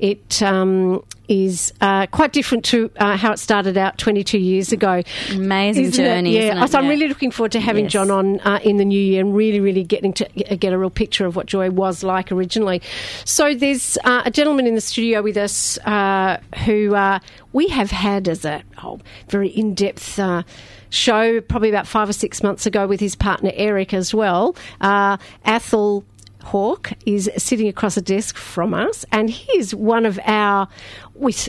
it 0.00 0.42
um, 0.42 1.04
is 1.28 1.72
uh, 1.80 2.06
quite 2.06 2.32
different 2.32 2.64
to 2.66 2.90
uh, 2.98 3.16
how 3.16 3.32
it 3.32 3.38
started 3.38 3.76
out 3.76 3.98
22 3.98 4.38
years 4.38 4.72
ago. 4.72 5.02
Amazing 5.32 5.84
Isn't 5.86 6.04
it? 6.04 6.06
journey, 6.08 6.34
Yeah, 6.36 6.40
isn't 6.52 6.62
it? 6.62 6.70
so 6.70 6.78
I'm 6.78 6.84
Yeah. 6.84 6.90
really 6.90 7.08
looking 7.08 7.30
forward 7.30 7.52
to 7.52 7.60
having 7.60 7.84
Yes. 7.84 7.92
John 7.92 8.10
on 8.10 8.40
uh, 8.40 8.60
in 8.62 8.76
the 8.76 8.84
new 8.84 9.00
year 9.00 9.20
and 9.20 9.34
really, 9.34 9.60
really 9.60 9.84
getting 9.84 10.12
to 10.14 10.24
get 10.58 10.72
a 10.72 10.78
real 10.78 10.90
picture 10.90 11.26
of 11.26 11.36
what 11.36 11.46
Joy 11.46 11.70
was 11.70 12.02
like 12.02 12.30
originally. 12.32 12.80
So 13.24 13.54
there's 13.54 13.98
uh, 14.04 14.22
a 14.24 14.30
gentleman 14.30 14.66
in 14.66 14.74
the 14.74 14.80
studio 14.80 15.22
with 15.22 15.36
us 15.36 15.78
uh, 15.84 16.38
who 16.64 16.94
uh, 16.94 17.18
we 17.52 17.68
have 17.68 17.90
had 17.90 18.28
as 18.28 18.44
a 18.44 18.62
oh, 18.82 19.00
very 19.28 19.48
in-depth. 19.48 20.18
Uh, 20.18 20.42
Show 20.88 21.40
probably 21.40 21.68
about 21.68 21.88
five 21.88 22.08
or 22.08 22.12
six 22.12 22.44
months 22.44 22.64
ago 22.64 22.86
with 22.86 23.00
his 23.00 23.16
partner 23.16 23.50
Eric 23.54 23.92
as 23.92 24.14
well. 24.14 24.54
Uh, 24.80 25.16
Athol 25.44 26.04
Hawke 26.44 26.92
is 27.04 27.28
sitting 27.36 27.66
across 27.66 27.96
a 27.96 28.00
desk 28.00 28.36
from 28.36 28.72
us, 28.72 29.04
and 29.10 29.28
he 29.28 29.50
is 29.58 29.74
one 29.74 30.06
of 30.06 30.20
our 30.24 30.68
with 31.18 31.48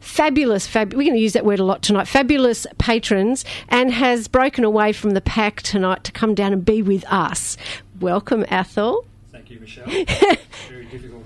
fabulous, 0.00 0.66
fab- 0.66 0.94
we're 0.94 1.02
going 1.04 1.14
to 1.14 1.20
use 1.20 1.34
that 1.34 1.44
word 1.44 1.58
a 1.60 1.64
lot 1.64 1.82
tonight, 1.82 2.08
fabulous 2.08 2.66
patrons, 2.78 3.44
and 3.68 3.92
has 3.92 4.28
broken 4.28 4.64
away 4.64 4.92
from 4.92 5.10
the 5.10 5.20
pack 5.20 5.62
tonight 5.62 6.04
to 6.04 6.12
come 6.12 6.34
down 6.34 6.52
and 6.52 6.64
be 6.64 6.82
with 6.82 7.04
us. 7.12 7.56
Welcome, 8.00 8.44
Athol. 8.48 9.04
Thank 9.30 9.50
you, 9.50 9.60
Michelle. 9.60 9.86
Very 10.68 10.86
difficult 10.90 11.24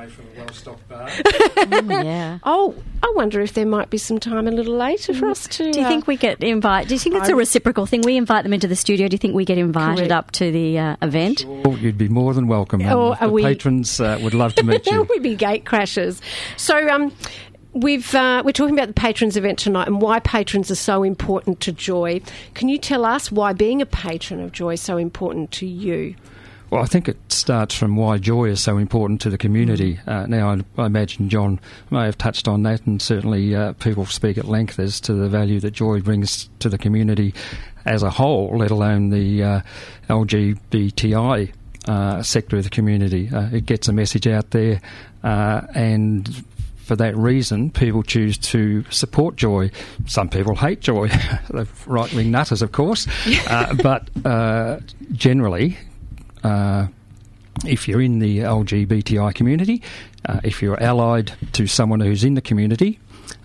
away 0.00 0.10
from 0.10 0.26
a 0.34 0.38
well-stocked 0.38 0.88
bar. 0.88 1.08
yeah. 2.04 2.38
Oh, 2.44 2.74
I 3.02 3.12
wonder 3.16 3.40
if 3.40 3.54
there 3.54 3.66
might 3.66 3.90
be 3.90 3.98
some 3.98 4.18
time 4.18 4.46
a 4.48 4.50
little 4.50 4.74
later 4.74 5.14
for 5.14 5.26
us 5.28 5.46
to. 5.48 5.70
Do 5.70 5.80
you 5.80 5.86
uh, 5.86 5.88
think 5.88 6.06
we 6.06 6.16
get 6.16 6.42
invite? 6.42 6.88
Do 6.88 6.94
you 6.94 6.98
think 6.98 7.16
it's 7.16 7.28
a 7.28 7.32
I'm- 7.32 7.38
reciprocal 7.38 7.86
thing? 7.86 8.02
We 8.02 8.16
invite 8.16 8.44
them 8.44 8.52
into 8.52 8.68
the 8.68 8.76
studio. 8.76 9.08
Do 9.08 9.14
you 9.14 9.18
think 9.18 9.34
we 9.34 9.44
get 9.44 9.58
invited 9.58 9.98
Correct. 10.08 10.12
up 10.12 10.30
to 10.32 10.50
the 10.50 10.78
uh, 10.78 10.96
event? 11.02 11.44
Oh, 11.46 11.76
you'd 11.76 11.98
be 11.98 12.08
more 12.08 12.34
than 12.34 12.46
welcome. 12.46 12.80
and 12.80 12.92
Or 12.92 13.16
are 13.20 13.26
the 13.26 13.32
we- 13.32 13.42
patrons 13.42 14.00
uh, 14.00 14.18
would 14.22 14.34
love 14.34 14.54
to 14.56 14.62
meet 14.64 14.86
you. 14.90 15.02
We'd 15.04 15.22
be 15.22 15.34
gate 15.36 15.64
crashers. 15.64 16.20
So, 16.56 16.88
um, 16.88 17.12
We've, 17.72 18.12
uh, 18.16 18.42
we're 18.44 18.50
talking 18.50 18.74
about 18.74 18.88
the 18.88 18.94
patrons 18.94 19.36
event 19.36 19.60
tonight 19.60 19.86
and 19.86 20.02
why 20.02 20.18
patrons 20.18 20.72
are 20.72 20.74
so 20.74 21.04
important 21.04 21.60
to 21.60 21.70
Joy. 21.70 22.20
Can 22.54 22.68
you 22.68 22.78
tell 22.78 23.04
us 23.04 23.30
why 23.30 23.52
being 23.52 23.80
a 23.80 23.86
patron 23.86 24.40
of 24.40 24.50
Joy 24.50 24.72
is 24.72 24.80
so 24.80 24.96
important 24.96 25.52
to 25.52 25.66
you? 25.68 26.16
Well, 26.70 26.82
I 26.82 26.86
think 26.86 27.08
it 27.08 27.18
starts 27.32 27.74
from 27.74 27.96
why 27.96 28.18
joy 28.18 28.44
is 28.44 28.60
so 28.60 28.78
important 28.78 29.20
to 29.22 29.30
the 29.30 29.38
community. 29.38 29.98
Uh, 30.06 30.26
now, 30.26 30.50
I, 30.50 30.60
I 30.80 30.86
imagine 30.86 31.28
John 31.28 31.58
may 31.90 32.04
have 32.04 32.16
touched 32.16 32.46
on 32.46 32.62
that, 32.62 32.86
and 32.86 33.02
certainly 33.02 33.56
uh, 33.56 33.72
people 33.74 34.06
speak 34.06 34.38
at 34.38 34.44
length 34.44 34.78
as 34.78 35.00
to 35.00 35.14
the 35.14 35.28
value 35.28 35.58
that 35.60 35.72
joy 35.72 36.00
brings 36.00 36.48
to 36.60 36.68
the 36.68 36.78
community 36.78 37.34
as 37.84 38.04
a 38.04 38.10
whole, 38.10 38.56
let 38.56 38.70
alone 38.70 39.10
the 39.10 39.42
uh, 39.42 39.60
LGBTI 40.08 41.52
uh, 41.88 42.22
sector 42.22 42.56
of 42.58 42.62
the 42.62 42.70
community. 42.70 43.28
Uh, 43.32 43.48
it 43.52 43.66
gets 43.66 43.88
a 43.88 43.92
message 43.92 44.28
out 44.28 44.52
there, 44.52 44.80
uh, 45.24 45.62
and 45.74 46.44
for 46.76 46.94
that 46.94 47.16
reason, 47.16 47.70
people 47.70 48.04
choose 48.04 48.38
to 48.38 48.84
support 48.90 49.34
Joy. 49.34 49.72
Some 50.06 50.28
people 50.28 50.54
hate 50.54 50.80
Joy, 50.80 51.08
the 51.50 51.66
right 51.86 52.12
wing 52.14 52.30
nutters, 52.30 52.62
of 52.62 52.70
course, 52.70 53.08
uh, 53.48 53.74
but 53.82 54.08
uh, 54.24 54.78
generally, 55.12 55.76
uh, 56.44 56.86
if 57.66 57.88
you're 57.88 58.00
in 58.00 58.18
the 58.20 58.38
LGBTI 58.38 59.34
community, 59.34 59.82
uh, 60.26 60.40
if 60.44 60.62
you're 60.62 60.82
allied 60.82 61.32
to 61.52 61.66
someone 61.66 62.00
who's 62.00 62.24
in 62.24 62.34
the 62.34 62.40
community, 62.40 62.98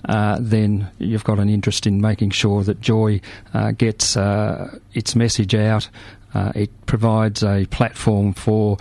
uh, 0.07 0.37
then 0.39 0.87
you've 0.99 1.23
got 1.23 1.39
an 1.39 1.49
interest 1.49 1.85
in 1.87 1.99
making 2.01 2.29
sure 2.31 2.63
that 2.63 2.79
Joy 2.81 3.21
uh, 3.53 3.71
gets 3.71 4.15
uh, 4.17 4.77
its 4.93 5.15
message 5.15 5.53
out. 5.55 5.89
Uh, 6.33 6.51
it 6.55 6.85
provides 6.85 7.43
a 7.43 7.65
platform 7.67 8.33
for 8.33 8.77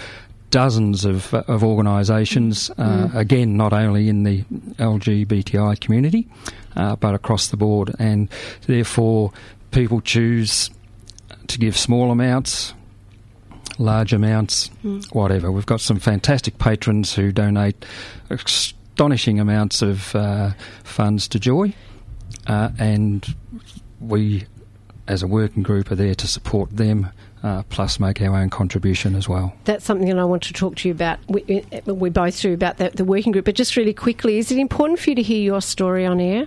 dozens 0.50 1.04
of, 1.04 1.32
of 1.34 1.64
organisations, 1.64 2.70
uh, 2.78 3.08
Mm. 3.08 3.14
again, 3.16 3.56
not 3.56 3.72
only 3.72 4.08
in 4.08 4.22
the 4.22 4.44
LGBTI 4.78 5.80
community, 5.80 6.28
uh, 6.76 6.94
but 6.96 7.14
across 7.14 7.48
the 7.48 7.56
board. 7.56 7.92
And 7.98 8.28
therefore, 8.66 9.32
people 9.72 10.00
choose 10.00 10.70
to 11.48 11.58
give 11.58 11.76
small 11.76 12.10
amounts, 12.12 12.72
large 13.78 14.12
amounts, 14.12 14.70
Mm. 14.84 15.04
whatever. 15.14 15.50
We've 15.52 15.66
got 15.66 15.80
some 15.80 15.98
fantastic 15.98 16.58
patrons 16.58 17.14
who 17.14 17.32
donate 17.32 17.84
astonishing 18.30 19.40
amounts 19.40 19.82
of 19.82 20.14
uh, 20.14 20.50
funds 20.82 21.28
to 21.28 21.38
Joy, 21.38 21.74
uh, 22.46 22.70
and 22.78 23.26
we, 24.00 24.44
as 25.08 25.22
a 25.22 25.26
working 25.26 25.62
group, 25.62 25.90
are 25.90 25.94
there 25.96 26.14
to 26.14 26.26
support 26.26 26.76
them. 26.76 27.08
Uh, 27.42 27.62
plus, 27.68 28.00
make 28.00 28.22
our 28.22 28.34
own 28.36 28.48
contribution 28.48 29.14
as 29.14 29.28
well. 29.28 29.52
That's 29.64 29.84
something 29.84 30.08
that 30.08 30.18
I 30.18 30.24
want 30.24 30.42
to 30.44 30.54
talk 30.54 30.76
to 30.76 30.88
you 30.88 30.92
about. 30.94 31.18
We, 31.28 31.62
we 31.84 32.08
both 32.08 32.40
do 32.40 32.54
about 32.54 32.78
the, 32.78 32.88
the 32.88 33.04
working 33.04 33.32
group, 33.32 33.44
but 33.44 33.54
just 33.54 33.76
really 33.76 33.92
quickly, 33.92 34.38
is 34.38 34.50
it 34.50 34.56
important 34.56 34.98
for 34.98 35.10
you 35.10 35.16
to 35.16 35.22
hear 35.22 35.42
your 35.42 35.60
story 35.60 36.06
on 36.06 36.20
air? 36.20 36.46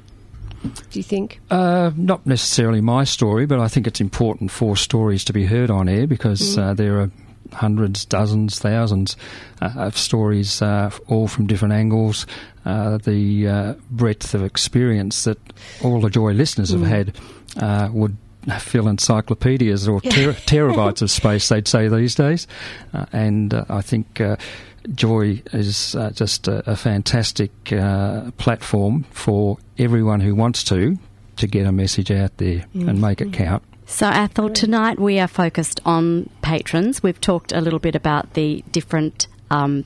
Do 0.64 1.00
you 1.00 1.04
think? 1.04 1.40
Uh, 1.52 1.92
not 1.96 2.26
necessarily 2.26 2.82
my 2.82 3.04
story, 3.04 3.46
but 3.46 3.60
I 3.60 3.68
think 3.68 3.88
it's 3.88 4.02
important 4.02 4.52
for 4.52 4.76
stories 4.76 5.24
to 5.26 5.34
be 5.34 5.46
heard 5.46 5.70
on 5.70 5.88
air 5.88 6.08
because 6.08 6.58
Mm. 6.58 6.64
uh, 6.64 6.74
there 6.74 7.00
are 7.02 7.12
hundreds, 7.54 8.04
dozens, 8.06 8.60
thousands 8.60 9.16
uh, 9.62 9.72
of 9.78 9.98
stories, 9.98 10.62
uh, 10.62 10.90
all 11.08 11.28
from 11.28 11.48
different 11.48 11.74
angles. 11.74 12.26
Uh, 12.66 12.98
the 12.98 13.48
uh, 13.48 13.74
breadth 13.90 14.34
of 14.34 14.44
experience 14.44 15.24
that 15.24 15.38
all 15.84 16.02
the 16.02 16.10
Joy 16.10 16.32
listeners 16.34 16.72
Mm. 16.72 16.80
have 16.80 16.88
had 16.90 17.18
uh, 17.64 17.90
would 17.94 18.18
fill 18.60 18.88
encyclopedias 18.88 19.88
or 19.88 20.02
ter- 20.02 20.34
terabytes 20.34 21.02
of 21.02 21.10
space, 21.22 21.48
they'd 21.50 21.68
say 21.68 21.88
these 21.88 22.16
days. 22.16 22.48
Uh, 22.94 23.06
and 23.14 23.54
uh, 23.54 23.64
I 23.70 23.82
think. 23.82 24.22
Joy 24.94 25.42
is 25.54 25.96
uh, 25.96 26.12
just 26.12 26.48
a, 26.48 26.70
a 26.70 26.76
fantastic 26.76 27.52
uh, 27.72 28.32
platform 28.38 29.06
for 29.12 29.58
everyone 29.78 30.22
who 30.22 30.36
wants 30.36 30.64
to 30.66 30.98
to 31.38 31.48
get 31.48 31.68
a 31.68 31.72
message 31.72 32.10
out 32.10 32.36
there 32.38 32.66
and 32.74 33.00
make 33.00 33.22
it 33.22 33.32
count. 33.32 33.64
So, 33.86 34.08
Athol, 34.08 34.50
tonight 34.50 35.00
we 35.00 35.20
are 35.20 35.28
focused 35.28 35.80
on 35.86 36.30
patrons. 36.42 37.02
We've 37.02 37.22
talked 37.22 37.52
a 37.52 37.62
little 37.62 37.80
bit 37.80 37.96
about 37.96 38.34
the 38.34 38.64
different 38.72 39.28
um, 39.50 39.86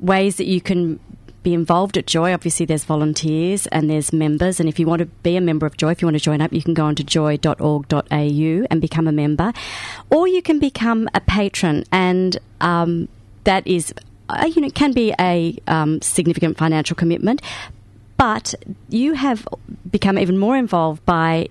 ways 0.00 0.36
that 0.36 0.46
you 0.46 0.60
can 0.60 1.00
be 1.42 1.54
involved 1.54 1.96
at 1.96 2.06
Joy. 2.06 2.32
Obviously, 2.32 2.66
there's 2.66 2.84
volunteers 2.84 3.66
and 3.68 3.88
there's 3.88 4.12
members. 4.12 4.60
And 4.60 4.68
if 4.68 4.78
you 4.78 4.86
want 4.86 5.00
to 5.00 5.06
be 5.06 5.36
a 5.36 5.40
member 5.40 5.66
of 5.66 5.76
Joy, 5.76 5.92
if 5.92 6.02
you 6.02 6.06
want 6.06 6.16
to 6.16 6.22
join 6.22 6.40
up, 6.40 6.52
you 6.52 6.62
can 6.62 6.74
go 6.74 6.84
onto 6.84 7.02
joy.org.au 7.02 8.04
and 8.10 8.80
become 8.80 9.08
a 9.08 9.12
member. 9.12 9.52
Or 10.10 10.28
you 10.28 10.42
can 10.42 10.58
become 10.58 11.08
a 11.14 11.20
patron. 11.20 11.84
And 11.90 12.38
um, 12.60 13.08
that 13.44 13.66
is, 13.66 13.94
uh, 14.28 14.50
you 14.54 14.60
know, 14.62 14.70
can 14.70 14.92
be 14.92 15.14
a 15.20 15.56
um, 15.66 16.00
significant 16.00 16.58
financial 16.58 16.96
commitment. 16.96 17.42
But 18.16 18.54
you 18.88 19.14
have 19.14 19.48
become 19.90 20.18
even 20.18 20.38
more 20.38 20.56
involved 20.56 21.04
by 21.04 21.48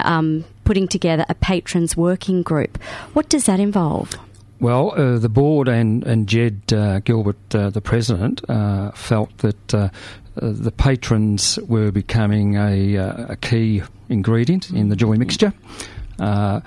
um, 0.00 0.44
putting 0.64 0.88
together 0.88 1.24
a 1.28 1.34
patrons 1.34 1.96
working 1.96 2.42
group. 2.42 2.82
What 3.12 3.28
does 3.28 3.44
that 3.46 3.60
involve? 3.60 4.14
Well, 4.60 4.92
uh, 4.98 5.18
the 5.18 5.28
board 5.28 5.68
and, 5.68 6.04
and 6.04 6.26
Jed 6.26 6.72
uh, 6.72 7.00
Gilbert, 7.00 7.54
uh, 7.54 7.70
the 7.70 7.80
president, 7.80 8.40
uh, 8.48 8.92
felt 8.92 9.36
that 9.38 9.74
uh, 9.74 9.78
uh, 9.78 9.90
the 10.40 10.72
patrons 10.72 11.58
were 11.68 11.90
becoming 11.90 12.56
a, 12.56 12.96
uh, 12.96 13.26
a 13.30 13.36
key 13.36 13.82
ingredient 14.08 14.70
in 14.70 14.88
the 14.88 14.96
joy 14.96 15.16
mixture. 15.16 15.52
Uh, 16.18 16.60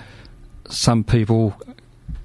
some 0.68 1.02
people 1.02 1.54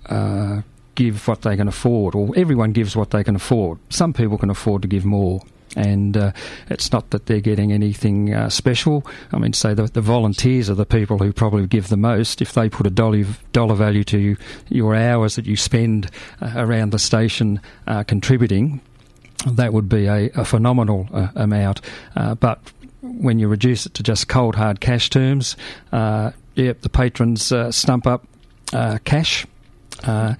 uh, 0.07 0.61
give 0.95 1.27
what 1.27 1.41
they 1.41 1.55
can 1.55 1.67
afford, 1.67 2.15
or 2.15 2.31
everyone 2.35 2.71
gives 2.71 2.95
what 2.95 3.11
they 3.11 3.23
can 3.23 3.35
afford. 3.35 3.79
Some 3.89 4.13
people 4.13 4.37
can 4.37 4.49
afford 4.49 4.81
to 4.83 4.87
give 4.87 5.05
more. 5.05 5.41
And 5.75 6.15
uh, 6.15 6.33
it's 6.69 6.91
not 6.91 7.09
that 7.09 7.25
they're 7.25 7.39
getting 7.39 7.71
anything 7.71 8.31
uh, 8.31 8.49
special. 8.49 9.07
I 9.31 9.39
mean, 9.39 9.53
say 9.53 9.73
the, 9.73 9.87
the 9.87 10.01
volunteers 10.01 10.69
are 10.69 10.75
the 10.75 10.85
people 10.85 11.17
who 11.17 11.33
probably 11.33 11.65
give 11.65 11.87
the 11.87 11.97
most. 11.97 12.43
If 12.43 12.53
they 12.53 12.69
put 12.69 12.85
a 12.85 12.91
dollar, 12.91 13.25
dollar 13.53 13.73
value 13.73 14.03
to 14.03 14.37
your 14.69 14.93
hours 14.93 15.35
that 15.35 15.47
you 15.47 15.55
spend 15.55 16.11
uh, 16.41 16.51
around 16.55 16.91
the 16.91 16.99
station 16.99 17.59
uh, 17.87 18.03
contributing, 18.03 18.81
that 19.47 19.73
would 19.73 19.89
be 19.89 20.05
a, 20.05 20.29
a 20.35 20.45
phenomenal 20.45 21.09
uh, 21.11 21.29
amount. 21.35 21.81
Uh, 22.15 22.35
but 22.35 22.59
when 23.01 23.39
you 23.39 23.47
reduce 23.47 23.87
it 23.87 23.95
to 23.95 24.03
just 24.03 24.27
cold 24.27 24.55
hard 24.55 24.79
cash 24.79 25.09
terms, 25.09 25.57
yep, 25.91 26.81
the 26.81 26.89
patrons 26.91 27.51
stump 27.75 28.05
up 28.05 28.27
cash, 29.05 29.47
uh, 30.03 30.35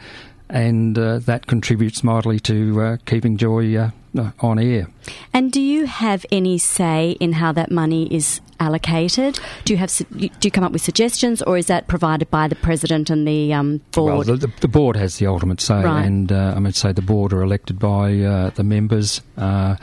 and 0.53 0.97
uh, 0.99 1.17
that 1.19 1.47
contributes 1.47 2.03
mightily 2.03 2.39
to 2.39 2.79
uh, 2.79 2.97
keeping 3.07 3.37
joy 3.37 3.75
uh, 3.75 3.89
uh, 4.17 4.29
on 4.39 4.59
air. 4.59 4.87
And 5.33 5.51
do 5.51 5.59
you 5.59 5.87
have 5.87 6.25
any 6.31 6.59
say 6.59 7.17
in 7.19 7.33
how 7.33 7.51
that 7.53 7.71
money 7.71 8.13
is 8.13 8.39
allocated? 8.59 9.39
Do 9.65 9.73
you 9.73 9.77
have 9.77 9.91
do 9.97 10.29
you 10.43 10.51
come 10.51 10.63
up 10.63 10.71
with 10.71 10.83
suggestions, 10.83 11.41
or 11.41 11.57
is 11.57 11.65
that 11.65 11.87
provided 11.87 12.29
by 12.29 12.47
the 12.47 12.55
president 12.55 13.09
and 13.09 13.27
the 13.27 13.51
um, 13.51 13.81
board? 13.91 14.27
Well, 14.27 14.37
the, 14.37 14.51
the, 14.61 14.67
board 14.67 14.95
has 14.95 15.17
the 15.17 15.25
ultimate 15.25 15.59
say, 15.59 15.83
Right. 15.83 16.05
and 16.05 16.31
uh, 16.31 16.53
I 16.55 16.59
would 16.59 16.75
say 16.75 16.93
the 16.93 17.01
board 17.01 17.33
are 17.33 17.41
elected 17.41 17.79
by 17.79 18.19
uh, 18.19 18.51
the 18.51 18.63
members. 18.63 19.21
Uh, 19.35 19.75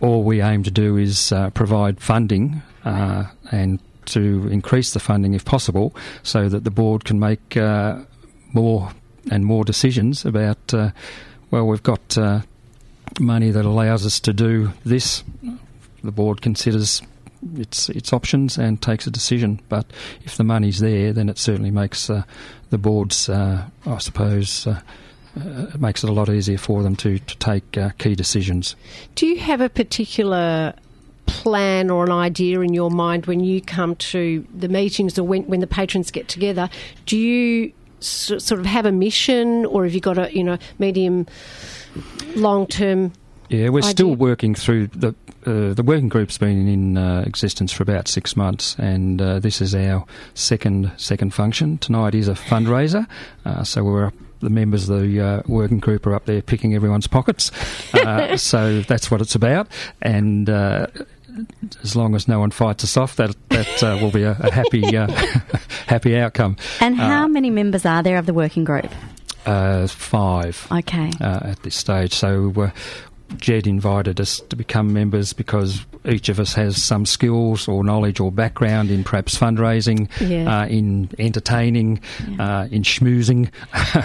all 0.00 0.24
we 0.24 0.42
aim 0.42 0.64
to 0.64 0.70
do 0.72 0.96
is 0.96 1.30
uh, 1.30 1.50
provide 1.50 2.00
funding 2.00 2.62
uh, 2.84 3.26
and 3.52 3.78
to 4.06 4.48
increase 4.50 4.92
the 4.92 4.98
funding 4.98 5.34
if 5.34 5.44
possible, 5.44 5.94
so 6.24 6.48
that 6.48 6.64
the 6.64 6.70
board 6.72 7.04
can 7.04 7.20
make 7.20 7.56
uh, 7.56 8.00
more 8.52 8.90
and 9.30 9.44
more 9.44 9.64
decisions 9.64 10.24
about. 10.24 10.72
Uh, 10.72 10.90
well, 11.50 11.66
we've 11.66 11.82
got 11.82 12.16
uh, 12.16 12.40
money 13.18 13.50
that 13.50 13.64
allows 13.64 14.06
us 14.06 14.20
to 14.20 14.32
do 14.32 14.72
this. 14.84 15.24
The 16.02 16.12
board 16.12 16.40
considers 16.40 17.02
its 17.56 17.88
its 17.88 18.12
options 18.12 18.58
and 18.58 18.80
takes 18.80 19.06
a 19.06 19.10
decision. 19.10 19.60
But 19.68 19.86
if 20.24 20.36
the 20.36 20.44
money's 20.44 20.80
there, 20.80 21.12
then 21.12 21.28
it 21.28 21.38
certainly 21.38 21.70
makes 21.70 22.10
uh, 22.10 22.22
the 22.70 22.78
boards, 22.78 23.28
uh, 23.28 23.64
I 23.86 23.98
suppose, 23.98 24.66
uh, 24.66 24.80
uh, 25.38 25.66
it 25.74 25.80
makes 25.80 26.04
it 26.04 26.10
a 26.10 26.12
lot 26.12 26.28
easier 26.28 26.58
for 26.58 26.82
them 26.82 26.96
to 26.96 27.18
to 27.18 27.38
take 27.38 27.78
key 27.98 28.14
decisions. 28.14 28.76
Do 29.14 29.26
you 29.26 29.38
have 29.40 29.60
a 29.60 29.68
particular 29.68 30.74
plan 31.26 31.90
or 31.90 32.04
an 32.04 32.10
idea 32.10 32.60
in 32.60 32.74
your 32.74 32.90
mind 32.90 33.26
when 33.26 33.40
you 33.40 33.60
come 33.60 33.94
to 33.94 34.44
the 34.52 34.68
meetings 34.68 35.16
or 35.16 35.22
when, 35.22 35.44
when 35.44 35.60
the 35.60 35.66
patrons 35.66 36.10
get 36.10 36.28
together? 36.28 36.68
Do 37.06 37.16
you 37.16 37.72
sort 38.00 38.60
of 38.60 38.66
have 38.66 38.86
a 38.86 38.92
mission, 38.92 39.66
or 39.66 39.84
have 39.84 39.94
you 39.94 40.00
got 40.00 40.18
a 40.18 40.34
you 40.34 40.44
know 40.44 40.58
medium, 40.78 41.26
long 42.36 42.66
term? 42.66 43.12
Yeah, 43.48 43.70
we're 43.70 43.80
idea? 43.80 43.90
still 43.90 44.14
working 44.14 44.54
through 44.54 44.88
the 44.88 45.08
uh, 45.46 45.74
the 45.74 45.82
working 45.82 46.08
group's 46.08 46.38
been 46.38 46.68
in 46.68 46.96
uh, 46.96 47.24
existence 47.26 47.72
for 47.72 47.82
about 47.82 48.08
six 48.08 48.36
months, 48.36 48.76
and 48.78 49.20
uh, 49.20 49.38
this 49.40 49.60
is 49.60 49.74
our 49.74 50.04
second 50.34 50.92
second 50.96 51.34
function. 51.34 51.78
Tonight 51.78 52.14
is 52.14 52.28
a 52.28 52.34
fundraiser, 52.34 53.06
uh, 53.44 53.64
so 53.64 53.82
we're 53.82 54.06
up, 54.06 54.14
the 54.40 54.50
members 54.50 54.88
of 54.88 55.00
the 55.00 55.20
uh, 55.20 55.42
working 55.46 55.78
group 55.78 56.06
are 56.06 56.14
up 56.14 56.26
there 56.26 56.42
picking 56.42 56.74
everyone's 56.74 57.06
pockets. 57.06 57.50
Uh, 57.92 58.36
so 58.36 58.82
that's 58.82 59.10
what 59.10 59.20
it's 59.20 59.34
about, 59.34 59.68
and. 60.00 60.48
Uh, 60.48 60.86
as 61.82 61.96
long 61.96 62.14
as 62.14 62.28
no 62.28 62.40
one 62.40 62.50
fights 62.50 62.84
us 62.84 62.96
off, 62.96 63.16
that 63.16 63.34
that 63.50 63.82
uh, 63.82 63.98
will 64.00 64.10
be 64.10 64.22
a, 64.22 64.32
a 64.40 64.52
happy 64.52 64.96
uh, 64.96 65.06
happy 65.86 66.16
outcome. 66.16 66.56
and 66.80 66.96
how 66.96 67.26
many 67.26 67.50
members 67.50 67.84
are 67.84 68.02
there 68.02 68.18
of 68.18 68.26
the 68.26 68.34
working 68.34 68.64
group? 68.64 68.90
Uh, 69.46 69.86
five. 69.86 70.66
Okay. 70.70 71.10
Uh, 71.20 71.40
at 71.44 71.62
this 71.62 71.74
stage, 71.74 72.12
so 72.14 72.52
uh, 72.56 72.70
Jed 73.38 73.66
invited 73.66 74.20
us 74.20 74.40
to 74.48 74.56
become 74.56 74.92
members 74.92 75.32
because 75.32 75.80
each 76.04 76.28
of 76.28 76.40
us 76.40 76.54
has 76.54 76.82
some 76.82 77.04
skills 77.06 77.68
or 77.68 77.84
knowledge 77.84 78.20
or 78.20 78.32
background 78.32 78.90
in 78.90 79.04
perhaps 79.04 79.36
fundraising, 79.38 80.08
Yeah. 80.20 80.60
uh, 80.62 80.66
in 80.66 81.10
entertaining, 81.18 82.00
uh, 82.38 82.68
in 82.70 82.82
schmoozing. 82.82 83.50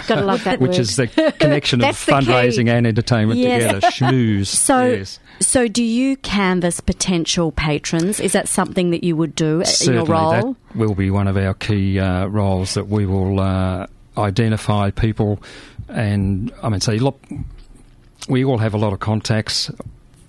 Gotta 0.06 0.22
love 0.24 0.44
that 0.44 0.60
Which 0.60 0.72
word. 0.72 0.80
is 0.80 0.96
the 0.96 1.06
connection 1.38 1.82
of 1.84 1.96
fundraising 1.96 2.68
and 2.68 2.86
entertainment 2.86 3.40
Yes. 3.40 3.62
together. 3.62 3.80
Schmooze. 3.92 4.46
So, 4.48 4.86
yes. 4.86 5.18
so 5.40 5.68
do 5.68 5.82
you 5.82 6.16
canvass 6.18 6.80
potential 6.80 7.52
patrons? 7.52 8.20
Is 8.20 8.32
that 8.32 8.48
something 8.48 8.90
that 8.90 9.02
you 9.04 9.16
would 9.16 9.34
do 9.34 9.62
in 9.86 9.92
your 9.94 10.04
role? 10.04 10.30
that 10.52 10.76
will 10.76 10.94
be 10.94 11.10
one 11.10 11.26
of 11.28 11.36
our 11.36 11.54
key 11.54 11.98
uh, 11.98 12.26
roles 12.26 12.74
that 12.74 12.88
we 12.88 13.06
will 13.06 13.40
uh, 13.40 13.86
identify 14.18 14.90
people 14.90 15.42
and 15.88 16.52
I 16.62 16.68
mean, 16.68 16.80
say, 16.80 16.98
look, 16.98 17.20
we 18.28 18.44
all 18.44 18.58
have 18.58 18.74
a 18.74 18.78
lot 18.78 18.92
of 18.92 19.00
contacts. 19.00 19.70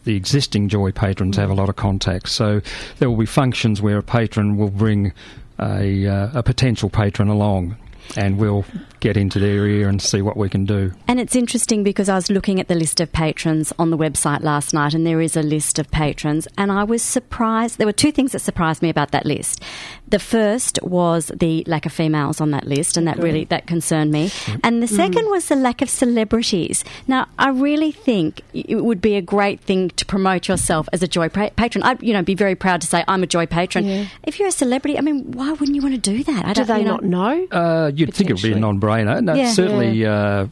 The 0.06 0.16
existing 0.16 0.70
Joy 0.70 0.92
patrons 0.92 1.36
have 1.38 1.50
a 1.50 1.54
lot 1.54 1.70
of 1.70 1.76
contacts, 1.76 2.32
so 2.32 2.62
there 3.00 3.10
will 3.10 3.18
be 3.18 3.26
functions 3.26 3.82
where 3.82 3.98
a 3.98 4.04
patron 4.04 4.58
will 4.58 4.70
bring 4.70 5.12
a, 5.60 6.08
uh, 6.08 6.40
a 6.40 6.44
potential 6.44 6.90
patron 6.90 7.28
along, 7.28 7.76
and 8.16 8.38
we'll 8.38 8.64
get 9.00 9.18
into 9.18 9.40
their 9.40 9.66
ear 9.68 9.88
and 9.90 10.02
see 10.02 10.22
what 10.22 10.38
we 10.38 10.50
can 10.50 10.66
do. 10.66 10.92
And 11.08 11.20
it's 11.20 11.36
interesting 11.36 11.84
because 11.84 12.10
I 12.10 12.16
was 12.16 12.30
looking 12.30 12.60
at 12.60 12.68
the 12.68 12.76
list 12.76 13.00
of 13.00 13.12
patrons 13.12 13.74
on 13.78 13.90
the 13.90 13.98
website 13.98 14.42
last 14.42 14.74
night, 14.74 14.94
and 14.94 15.06
there 15.06 15.22
is 15.22 15.36
a 15.36 15.44
list 15.44 15.80
of 15.80 15.90
patrons, 15.92 16.48
and 16.58 16.72
I 16.72 16.84
was 16.84 17.02
surprised. 17.04 17.78
There 17.78 17.88
were 17.88 17.94
two 17.94 18.12
things 18.12 18.32
that 18.32 18.40
surprised 18.40 18.82
me 18.82 18.90
about 18.90 19.12
that 19.12 19.26
list. 19.26 19.62
The 20.08 20.20
first 20.20 20.80
was 20.84 21.32
the 21.36 21.64
lack 21.68 21.86
of 21.86 21.92
females 21.94 22.40
on 22.40 22.52
that 22.52 22.66
list, 22.66 22.98
and 22.98 23.08
that 23.08 23.18
really 23.18 23.44
that 23.46 23.68
concerned 23.68 24.12
me. 24.12 24.32
And 24.64 24.82
the 24.82 24.88
second 24.88 25.30
was 25.30 25.48
the 25.48 25.56
lack 25.56 25.82
of 25.82 25.90
celebrities. 25.90 26.84
Now, 27.08 27.28
I 27.38 27.50
really 27.50 27.92
think 27.92 28.42
it 28.54 28.84
would 28.84 29.02
be 29.02 29.16
a 29.16 29.22
great 29.22 29.60
thing 29.62 29.90
to 29.92 30.06
promote 30.06 30.48
yourself 30.48 30.88
as 30.94 31.04
a 31.04 31.08
Joy 31.08 31.30
pa- 31.30 31.50
patron. 31.56 31.84
I'd 31.84 32.02
you 32.02 32.14
know 32.14 32.22
be 32.22 32.36
very 32.36 32.56
proud 32.56 32.82
to 32.82 32.88
say 32.88 33.04
I'm 33.08 33.24
a 33.24 33.28
Joy 33.28 33.46
patron. 33.46 33.86
Yeah. 33.86 34.06
If 34.24 34.40
you're 34.40 34.48
a 34.48 34.52
celebrity, 34.52 34.98
I 34.98 35.02
mean, 35.02 35.32
why 35.32 35.52
wouldn't 35.52 35.76
you 35.76 35.82
want 35.82 35.96
to 35.96 36.02
do 36.02 36.24
that? 36.24 36.46
I 36.46 36.54
Do 36.54 36.64
don't, 36.64 36.68
they 36.68 36.80
you 36.80 36.86
know, 36.86 36.98
not 36.98 37.04
know? 37.04 37.48
Uh, 37.52 37.92
you'd 37.94 38.14
think 38.14 38.30
it 38.30 38.34
would 38.34 38.42
be 38.42 38.50
a 38.50 38.52
Potentially. 38.52 38.62
Non-brainer. 38.88 39.24
No, 39.24 39.34
Yeah. 39.34 39.52
certainly. 39.52 40.06
Uh, 40.06 40.48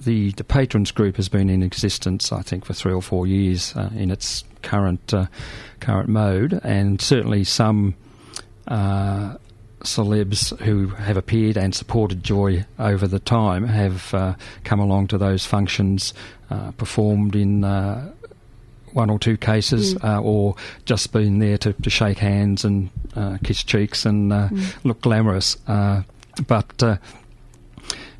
the 0.00 0.30
the 0.32 0.44
patrons 0.44 0.92
group 0.92 1.16
has 1.16 1.28
been 1.28 1.50
in 1.50 1.62
existence, 1.62 2.32
I 2.32 2.42
think, 2.42 2.64
for 2.64 2.72
three 2.72 2.92
or 2.92 3.02
four 3.02 3.26
years 3.26 3.74
uh, 3.76 3.90
in 3.96 4.10
its 4.12 4.44
current 4.62 5.12
uh, 5.12 5.26
current 5.80 6.08
mode, 6.08 6.60
and 6.62 7.00
certainly 7.00 7.42
some 7.44 7.94
uh, 8.68 9.34
celebs 9.80 10.56
who 10.60 10.88
have 10.88 11.16
appeared 11.16 11.56
and 11.56 11.74
supported 11.74 12.22
Joy 12.22 12.64
over 12.78 13.08
the 13.08 13.18
time 13.18 13.64
have 13.66 14.14
uh, 14.14 14.34
come 14.62 14.78
along 14.78 15.08
to 15.08 15.18
those 15.18 15.44
functions, 15.44 16.14
uh, 16.50 16.70
performed 16.72 17.34
in. 17.34 17.64
Uh, 17.64 18.12
one 18.94 19.10
or 19.10 19.18
two 19.18 19.36
cases, 19.36 19.94
uh, 20.02 20.18
or 20.18 20.56
just 20.86 21.12
been 21.12 21.40
there 21.40 21.58
to, 21.58 21.74
to 21.74 21.90
shake 21.90 22.18
hands 22.18 22.64
and 22.64 22.88
uh, 23.16 23.36
kiss 23.44 23.62
cheeks 23.62 24.06
and 24.06 24.32
uh, 24.32 24.48
look 24.82 25.02
glamorous. 25.02 25.58
But 26.40 26.82
uh, 26.82 26.96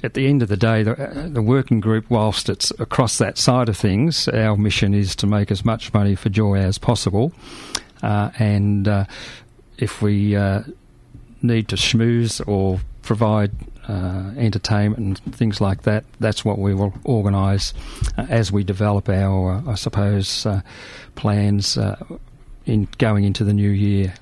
at 0.02 0.14
the 0.14 0.26
end 0.26 0.42
of 0.42 0.48
the 0.48 0.56
day, 0.56 0.82
the, 0.82 0.92
uh, 0.92 1.28
the 1.28 1.42
working 1.42 1.80
group, 1.80 2.08
whilst 2.08 2.48
it's 2.48 2.70
across 2.78 3.18
that 3.18 3.38
side 3.38 3.68
of 3.68 3.76
things, 3.76 4.28
our 4.28 4.56
mission 4.56 4.94
is 4.94 5.16
to 5.16 5.26
make 5.26 5.50
as 5.50 5.64
much 5.64 5.92
money 5.92 6.14
for 6.14 6.28
Joy 6.28 6.58
as 6.58 6.78
possible. 6.78 7.32
Uh, 8.02 8.30
and 8.38 8.86
uh, 8.86 9.04
if 9.78 10.00
we 10.00 10.36
uh, 10.36 10.62
need 11.42 11.68
to 11.68 11.76
schmooze 11.76 12.46
or 12.46 12.80
provide 13.02 13.50
uh, 13.88 14.32
entertainment 14.36 15.20
and 15.24 15.34
things 15.34 15.60
like 15.60 15.82
that, 15.82 16.04
that's 16.20 16.44
what 16.44 16.58
we 16.58 16.74
will 16.74 16.94
organise 17.04 17.74
uh, 18.16 18.26
as 18.28 18.52
we 18.52 18.62
develop 18.62 19.08
our, 19.08 19.62
I 19.66 19.74
suppose, 19.74 20.46
plans 21.16 21.76
in 22.66 22.86
going 22.98 23.24
into 23.24 23.44
the 23.44 23.54
new 23.54 23.70
year. 23.70 24.14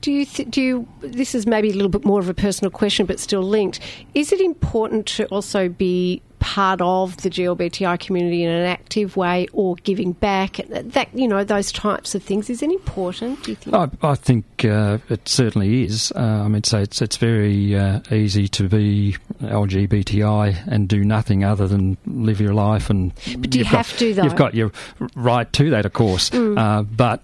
Do 0.00 0.12
you 0.12 0.24
th- 0.24 0.50
do 0.50 0.62
you? 0.62 0.88
This 1.00 1.34
is 1.34 1.46
maybe 1.46 1.70
a 1.70 1.74
little 1.74 1.88
bit 1.88 2.04
more 2.04 2.20
of 2.20 2.28
a 2.28 2.34
personal 2.34 2.70
question, 2.70 3.06
but 3.06 3.18
still 3.18 3.42
linked. 3.42 3.80
Is 4.14 4.32
it 4.32 4.40
important 4.40 5.06
to 5.06 5.26
also 5.26 5.68
be 5.68 6.22
part 6.38 6.80
of 6.80 7.16
the 7.18 7.30
GLBTI 7.30 7.98
community 8.00 8.44
in 8.44 8.50
an 8.50 8.64
active 8.66 9.16
way, 9.16 9.46
or 9.52 9.76
giving 9.76 10.12
back? 10.12 10.60
That 10.68 11.08
you 11.14 11.28
know 11.28 11.44
those 11.44 11.72
types 11.72 12.14
of 12.14 12.22
things. 12.22 12.48
Is 12.50 12.62
it 12.62 12.70
important? 12.70 13.42
Do 13.44 13.52
you 13.52 13.56
think? 13.56 13.74
I, 13.74 13.88
I 14.02 14.14
think 14.14 14.64
uh, 14.64 14.98
it 15.08 15.28
certainly 15.28 15.84
is. 15.84 16.12
Uh, 16.14 16.20
I 16.20 16.48
mean, 16.48 16.64
so 16.64 16.78
it's 16.78 17.00
it's 17.02 17.16
very 17.16 17.76
uh, 17.76 18.00
easy 18.10 18.48
to 18.48 18.68
be 18.68 19.16
LGBTI 19.42 20.66
and 20.66 20.88
do 20.88 21.04
nothing 21.04 21.44
other 21.44 21.66
than 21.68 21.96
live 22.06 22.40
your 22.40 22.54
life. 22.54 22.90
And 22.90 23.14
But 23.38 23.50
do 23.50 23.58
you 23.58 23.64
you've 23.64 23.72
got- 23.72 23.86
have 23.86 23.98
to, 23.98 24.14
though? 24.14 24.22
You've 24.24 24.36
got 24.36 24.54
your 24.54 24.72
right 25.14 25.50
to 25.54 25.70
that, 25.70 25.86
of 25.86 25.92
course. 25.92 26.30
Mm. 26.30 26.58
Uh, 26.58 26.82
but 26.82 27.22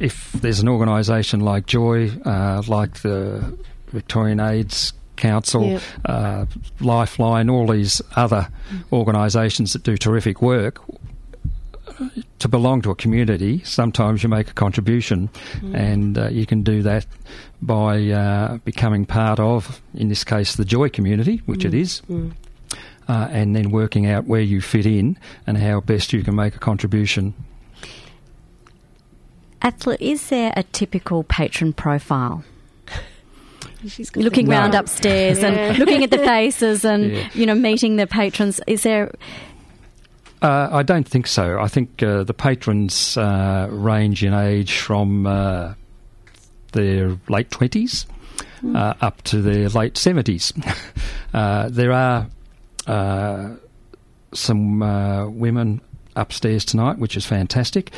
if 0.00 0.32
there's 0.32 0.60
an 0.60 0.68
organisation 0.68 1.40
like 1.40 1.66
Joy, 1.66 2.10
uh, 2.24 2.62
like 2.66 3.00
the 3.02 3.56
Victorian 3.88 4.40
AIDS 4.40 4.92
Council, 5.16 5.64
Yep. 5.64 5.82
uh, 6.04 6.46
Lifeline, 6.80 7.48
all 7.50 7.66
these 7.68 8.02
other 8.16 8.48
organisations 8.92 9.72
that 9.72 9.82
do 9.82 9.96
terrific 9.96 10.42
work, 10.42 10.80
to 12.40 12.48
belong 12.48 12.82
to 12.82 12.90
a 12.90 12.94
community, 12.94 13.62
sometimes 13.64 14.22
you 14.22 14.28
make 14.28 14.50
a 14.50 14.52
contribution, 14.54 15.30
and 15.72 16.18
uh, 16.18 16.28
you 16.28 16.44
can 16.46 16.62
do 16.62 16.82
that 16.82 17.06
by 17.62 18.08
uh, 18.08 18.56
becoming 18.64 19.06
part 19.06 19.38
of, 19.38 19.80
in 19.94 20.08
this 20.08 20.24
case, 20.24 20.56
the 20.56 20.64
Joy 20.64 20.88
community, 20.88 21.42
which 21.46 21.64
it 21.64 21.72
is, 21.74 22.02
uh, 23.08 23.28
and 23.30 23.54
then 23.54 23.70
working 23.70 24.06
out 24.06 24.24
where 24.24 24.40
you 24.40 24.60
fit 24.60 24.86
in 24.86 25.16
and 25.46 25.58
how 25.58 25.80
best 25.80 26.12
you 26.12 26.22
can 26.22 26.34
make 26.34 26.56
a 26.56 26.58
contribution. 26.58 27.34
Athol, 29.62 29.96
is 30.00 30.28
there 30.28 30.52
a 30.56 30.62
typical 30.62 31.22
patron 31.24 31.72
profile? 31.72 32.44
She's 33.88 34.14
looking 34.16 34.46
the- 34.46 34.52
round 34.52 34.74
upstairs 34.74 35.40
Yeah. 35.40 35.48
and 35.48 35.78
looking 35.78 36.02
at 36.04 36.10
the 36.10 36.18
faces 36.32 36.84
and 36.84 37.10
Yeah. 37.12 37.28
you 37.34 37.46
know 37.46 37.54
meeting 37.54 37.96
the 37.96 38.06
patrons. 38.06 38.60
Is 38.66 38.82
there? 38.82 39.12
Uh, 40.42 40.68
I 40.72 40.82
don't 40.82 41.08
think 41.08 41.26
so. 41.26 41.58
I 41.58 41.68
think 41.68 42.02
uh, 42.02 42.22
the 42.24 42.34
patrons 42.34 43.16
uh, 43.16 43.66
range 43.70 44.22
in 44.22 44.34
age 44.34 44.76
from 44.78 45.26
uh, 45.26 45.72
their 46.72 47.16
late 47.28 47.48
20s 47.50 48.04
uh, 48.74 48.92
up 49.00 49.22
to 49.22 49.40
their 49.40 49.68
late 49.70 49.94
70s. 49.94 50.52
uh, 51.34 51.68
there 51.70 51.92
are 51.92 52.26
uh, 52.86 53.54
some 54.34 54.82
uh, 54.82 55.28
women 55.28 55.80
upstairs 56.14 56.64
tonight, 56.66 56.98
which 56.98 57.16
is 57.16 57.24
fantastic. 57.24 57.90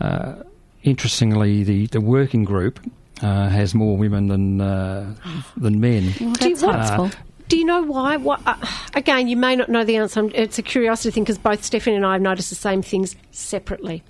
Uh, 0.00 0.34
interestingly, 0.82 1.62
the, 1.62 1.86
the 1.88 2.00
working 2.00 2.42
group 2.44 2.80
uh, 3.22 3.48
has 3.48 3.74
more 3.74 3.96
women 3.96 4.28
than 4.28 4.60
uh, 4.60 5.14
than 5.56 5.80
men. 5.80 6.12
Do 6.12 6.48
you, 6.48 6.56
what- 6.56 7.16
do 7.48 7.58
you 7.58 7.64
know 7.66 7.82
why? 7.82 8.16
What, 8.16 8.40
uh, 8.46 8.56
again, 8.94 9.28
you 9.28 9.36
may 9.36 9.54
not 9.56 9.68
know 9.68 9.84
the 9.84 9.96
answer. 9.96 10.30
It's 10.34 10.58
a 10.58 10.62
curiosity 10.62 11.10
thing 11.10 11.24
because 11.24 11.36
both 11.38 11.62
Stephanie 11.62 11.96
and 11.96 12.06
I 12.06 12.14
have 12.14 12.22
noticed 12.22 12.48
the 12.48 12.54
same 12.56 12.80
things 12.82 13.14
separately. 13.30 14.02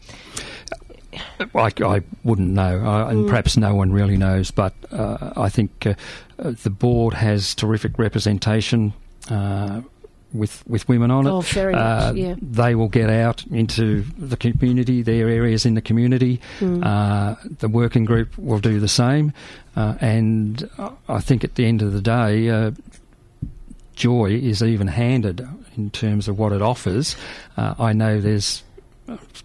I, 1.54 1.70
I 1.84 2.02
wouldn't 2.24 2.50
know, 2.50 2.80
uh, 2.84 3.08
and 3.08 3.24
Mm. 3.24 3.28
perhaps 3.28 3.56
no 3.56 3.74
one 3.74 3.92
really 3.92 4.16
knows. 4.16 4.50
But 4.50 4.74
uh, 4.92 5.32
I 5.36 5.48
think 5.48 5.86
uh, 5.86 5.94
uh, 6.38 6.52
the 6.62 6.70
board 6.70 7.14
has 7.14 7.54
terrific 7.54 7.98
representation 7.98 8.92
uh, 9.28 9.82
with 10.32 10.62
with 10.66 10.88
women 10.88 11.10
on 11.10 11.26
it. 11.26 11.30
Oh, 11.30 11.40
very 11.40 11.72
much, 11.72 11.80
Uh, 11.82 12.12
yeah. 12.14 12.34
They 12.40 12.74
will 12.74 12.88
get 12.88 13.10
out 13.10 13.44
into 13.50 14.04
the 14.18 14.36
community, 14.36 15.02
their 15.02 15.28
areas 15.28 15.64
in 15.66 15.74
the 15.74 15.82
community. 15.82 16.40
Mm. 16.60 16.84
Uh, 16.84 17.34
the 17.58 17.68
working 17.68 18.04
group 18.04 18.36
will 18.38 18.58
do 18.60 18.80
the 18.80 18.88
same, 18.88 19.32
uh, 19.76 19.94
and 20.00 20.68
I 21.08 21.20
think 21.20 21.44
at 21.44 21.54
the 21.56 21.66
end 21.66 21.82
of 21.82 21.92
the 21.92 22.00
day. 22.00 22.48
Uh, 22.48 22.70
Joy 23.94 24.30
is 24.32 24.62
even 24.62 24.88
handed 24.88 25.46
in 25.76 25.90
terms 25.90 26.26
of 26.26 26.38
what 26.38 26.52
it 26.52 26.62
offers. 26.62 27.14
Uh, 27.58 27.74
I 27.78 27.92
know 27.92 28.20
there's 28.22 28.62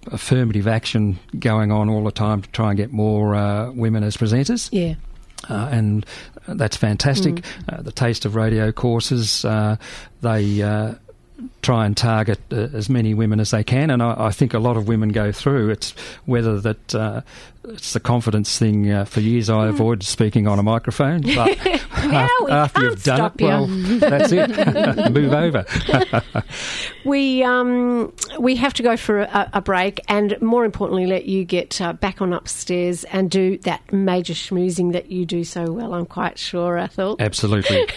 affirmative 0.08 0.68
action 0.68 1.20
going 1.38 1.70
on 1.72 1.90
all 1.90 2.04
the 2.06 2.12
time 2.12 2.42
to 2.42 2.50
try 2.52 2.70
and 2.70 2.78
get 2.78 2.92
more 2.92 3.36
uh, 3.36 3.72
women 3.72 4.04
as 4.04 4.16
presenters. 4.16 4.70
Yeah. 4.72 4.96
Uh, 5.50 5.70
and 5.72 6.06
that's 6.48 6.78
fantastic. 6.78 7.36
Mm. 7.36 7.44
Uh, 7.70 7.82
the 7.82 7.92
Taste 7.92 8.26
of 8.26 8.36
Radio 8.36 8.72
courses, 8.72 9.46
uh, 9.46 9.78
they 10.22 10.62
uh, 10.62 10.96
try 11.62 11.86
and 11.86 11.96
target 11.96 12.40
uh, 12.52 12.68
as 12.74 12.90
many 12.90 13.14
women 13.14 13.40
as 13.40 13.52
they 13.52 13.64
can, 13.64 13.90
and 13.90 14.02
I, 14.02 14.28
I 14.28 14.32
think 14.32 14.54
a 14.54 14.60
lot 14.60 14.78
of 14.78 14.88
women 14.88 15.10
go 15.10 15.32
through. 15.32 15.70
It's 15.70 15.92
whether 16.26 16.60
that 16.62 16.96
uh, 16.96 17.22
it's 17.70 17.94
the 17.94 18.00
confidence 18.00 18.58
thing. 18.58 18.92
Uh, 18.92 19.06
for 19.06 19.20
years, 19.20 19.50
I 19.50 19.68
avoided 19.68 20.04
speaking 20.06 20.48
on 20.48 20.60
a 20.60 20.64
microphone, 20.64 21.22
but 21.36 21.58
After 22.50 22.84
you've 22.84 23.04
done 23.04 23.32
it, 23.36 23.42
you. 23.42 23.48
well, 23.48 23.68
that's 24.00 24.32
it. 24.32 25.12
Move 25.12 25.34
over. 25.34 25.66
We 27.04 27.44
um, 27.44 28.14
we 28.40 28.56
have 28.56 28.74
to 28.76 28.84
go 28.84 28.98
for 28.98 29.22
a, 29.22 29.50
a 29.54 29.62
break, 29.62 30.00
and 30.08 30.40
more 30.42 30.64
importantly, 30.66 31.06
let 31.06 31.26
you 31.26 31.44
get 31.44 31.80
uh, 31.82 31.94
back 31.94 32.22
on 32.22 32.34
upstairs 32.34 33.04
and 33.06 33.30
do 33.30 33.58
that 33.60 33.92
major 33.92 34.34
schmoozing 34.34 34.94
that 34.94 35.12
you 35.12 35.26
do 35.26 35.44
so 35.44 35.72
well. 35.72 35.94
I'm 35.94 36.06
quite 36.06 36.38
sure, 36.38 36.78
Ethel. 36.78 37.16
Absolutely. 37.20 37.88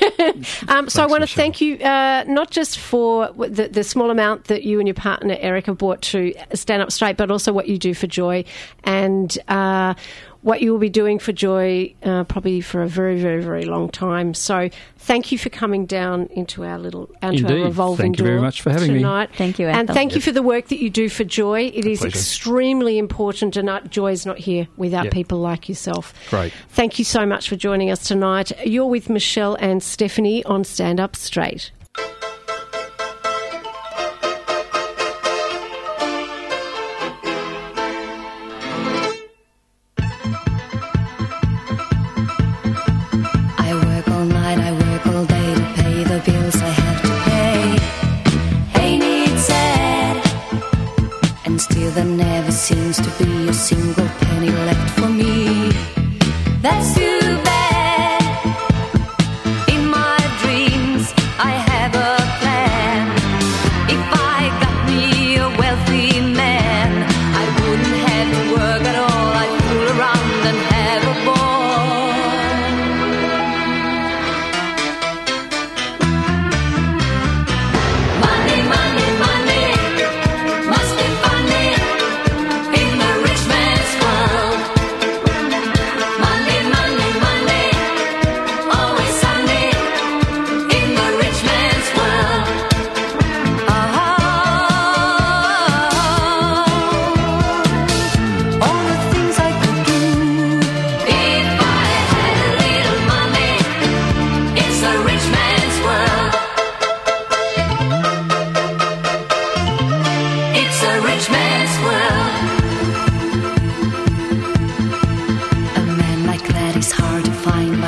Um, 0.69 0.89
so 0.89 1.03
I 1.03 1.07
want 1.07 1.23
to 1.23 1.35
thank 1.35 1.61
you 1.61 1.77
uh, 1.79 2.25
not 2.27 2.51
just 2.51 2.79
for 2.79 3.29
the, 3.33 3.69
the 3.69 3.85
small 3.85 4.11
amount 4.11 4.45
that 4.45 4.63
you 4.63 4.79
and 4.79 4.89
your 4.89 4.95
partner 4.95 5.37
Eric 5.41 5.67
have 5.67 5.79
brought 5.79 6.03
to 6.03 6.33
Stand 6.55 6.83
Up 6.83 6.93
Straight, 6.93 7.17
but 7.17 7.31
also 7.31 7.53
what 7.53 7.69
you 7.69 7.79
do 7.79 7.95
for 7.95 8.07
Joy 8.07 8.45
and 8.85 9.37
uh, 9.61 9.95
what 10.43 10.63
you 10.63 10.73
will 10.73 10.79
be 10.79 10.89
doing 10.89 11.19
for 11.19 11.33
Joy 11.33 11.95
uh, 12.03 12.25
probably 12.25 12.63
for 12.63 12.81
a 12.83 12.89
very, 12.89 13.21
very, 13.21 13.43
very 13.43 13.65
long 13.67 13.91
time. 13.91 14.33
So 14.33 14.71
thank 14.97 15.31
you 15.33 15.37
for 15.37 15.51
coming 15.51 15.85
down 15.85 16.29
into 16.41 16.65
our 16.65 16.79
little 16.79 17.11
into 17.23 17.47
our 17.47 17.65
revolving 17.67 18.05
Thank 18.05 18.19
you 18.21 18.25
very 18.25 18.37
door 18.37 18.45
much 18.45 18.63
for 18.63 18.71
having 18.71 18.93
me. 18.95 18.99
tonight. 19.01 19.29
Thank 19.37 19.59
you, 19.59 19.67
and 19.69 19.77
Ethel. 19.91 19.95
thank 19.95 20.15
you 20.15 20.23
for 20.23 20.33
the 20.33 20.43
work 20.43 20.69
that 20.69 20.81
you 20.83 20.89
do 20.89 21.11
for 21.11 21.25
Joy. 21.25 21.71
It 21.75 21.85
is 21.85 22.01
pleasure. 22.01 22.17
extremely 22.17 22.97
important, 22.97 23.57
and 23.59 23.69
uh, 23.69 23.81
Joy 23.83 24.13
is 24.13 24.25
not 24.25 24.39
here 24.39 24.67
without 24.79 25.05
Yep. 25.05 25.13
people 25.13 25.39
like 25.41 25.69
yourself. 25.69 26.15
Great. 26.31 26.53
Thank 26.71 26.99
you 26.99 27.05
so 27.05 27.27
much 27.27 27.49
for 27.51 27.57
joining 27.57 27.91
us 27.91 28.03
tonight. 28.09 28.51
You're 28.65 28.87
with 28.97 29.11
Michelle 29.11 29.57
and 29.61 29.83
Stephanie 29.83 30.43
on 30.45 30.65
Stand 30.65 31.01
Up 31.01 31.17
Straight. 31.17 31.71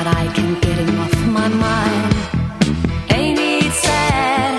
But 0.03 0.17
I 0.17 0.27
can 0.33 0.59
get 0.59 0.77
him 0.77 0.99
off 0.99 1.15
my 1.27 1.47
mind. 1.47 2.13
Ain't 3.11 3.39
it 3.39 3.71
sad? 3.71 4.55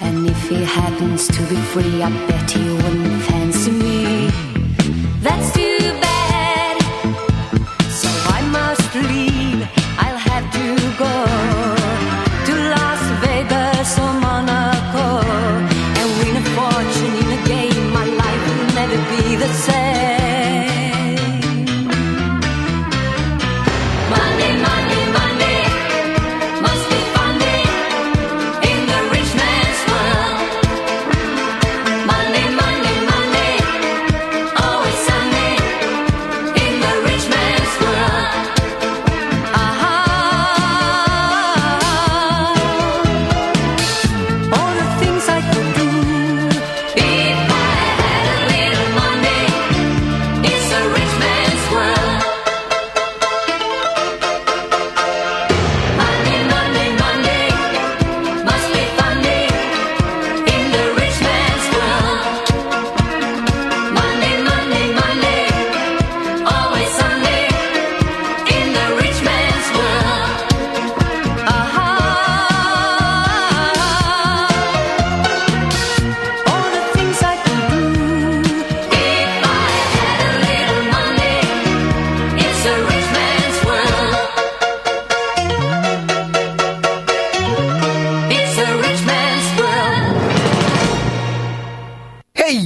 And 0.00 0.26
if 0.28 0.48
he 0.48 0.62
happens 0.62 1.26
to 1.26 1.42
be 1.50 1.56
free, 1.72 2.02
I 2.02 2.10
bet 2.28 2.50
he 2.50 2.71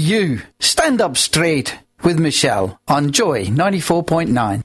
you! 0.06 0.42
Stand 0.60 1.00
up 1.00 1.16
straight 1.16 1.78
with 2.02 2.18
Michelle 2.18 2.78
on 2.86 3.10
Joy 3.10 3.46
94.9. 3.46 4.62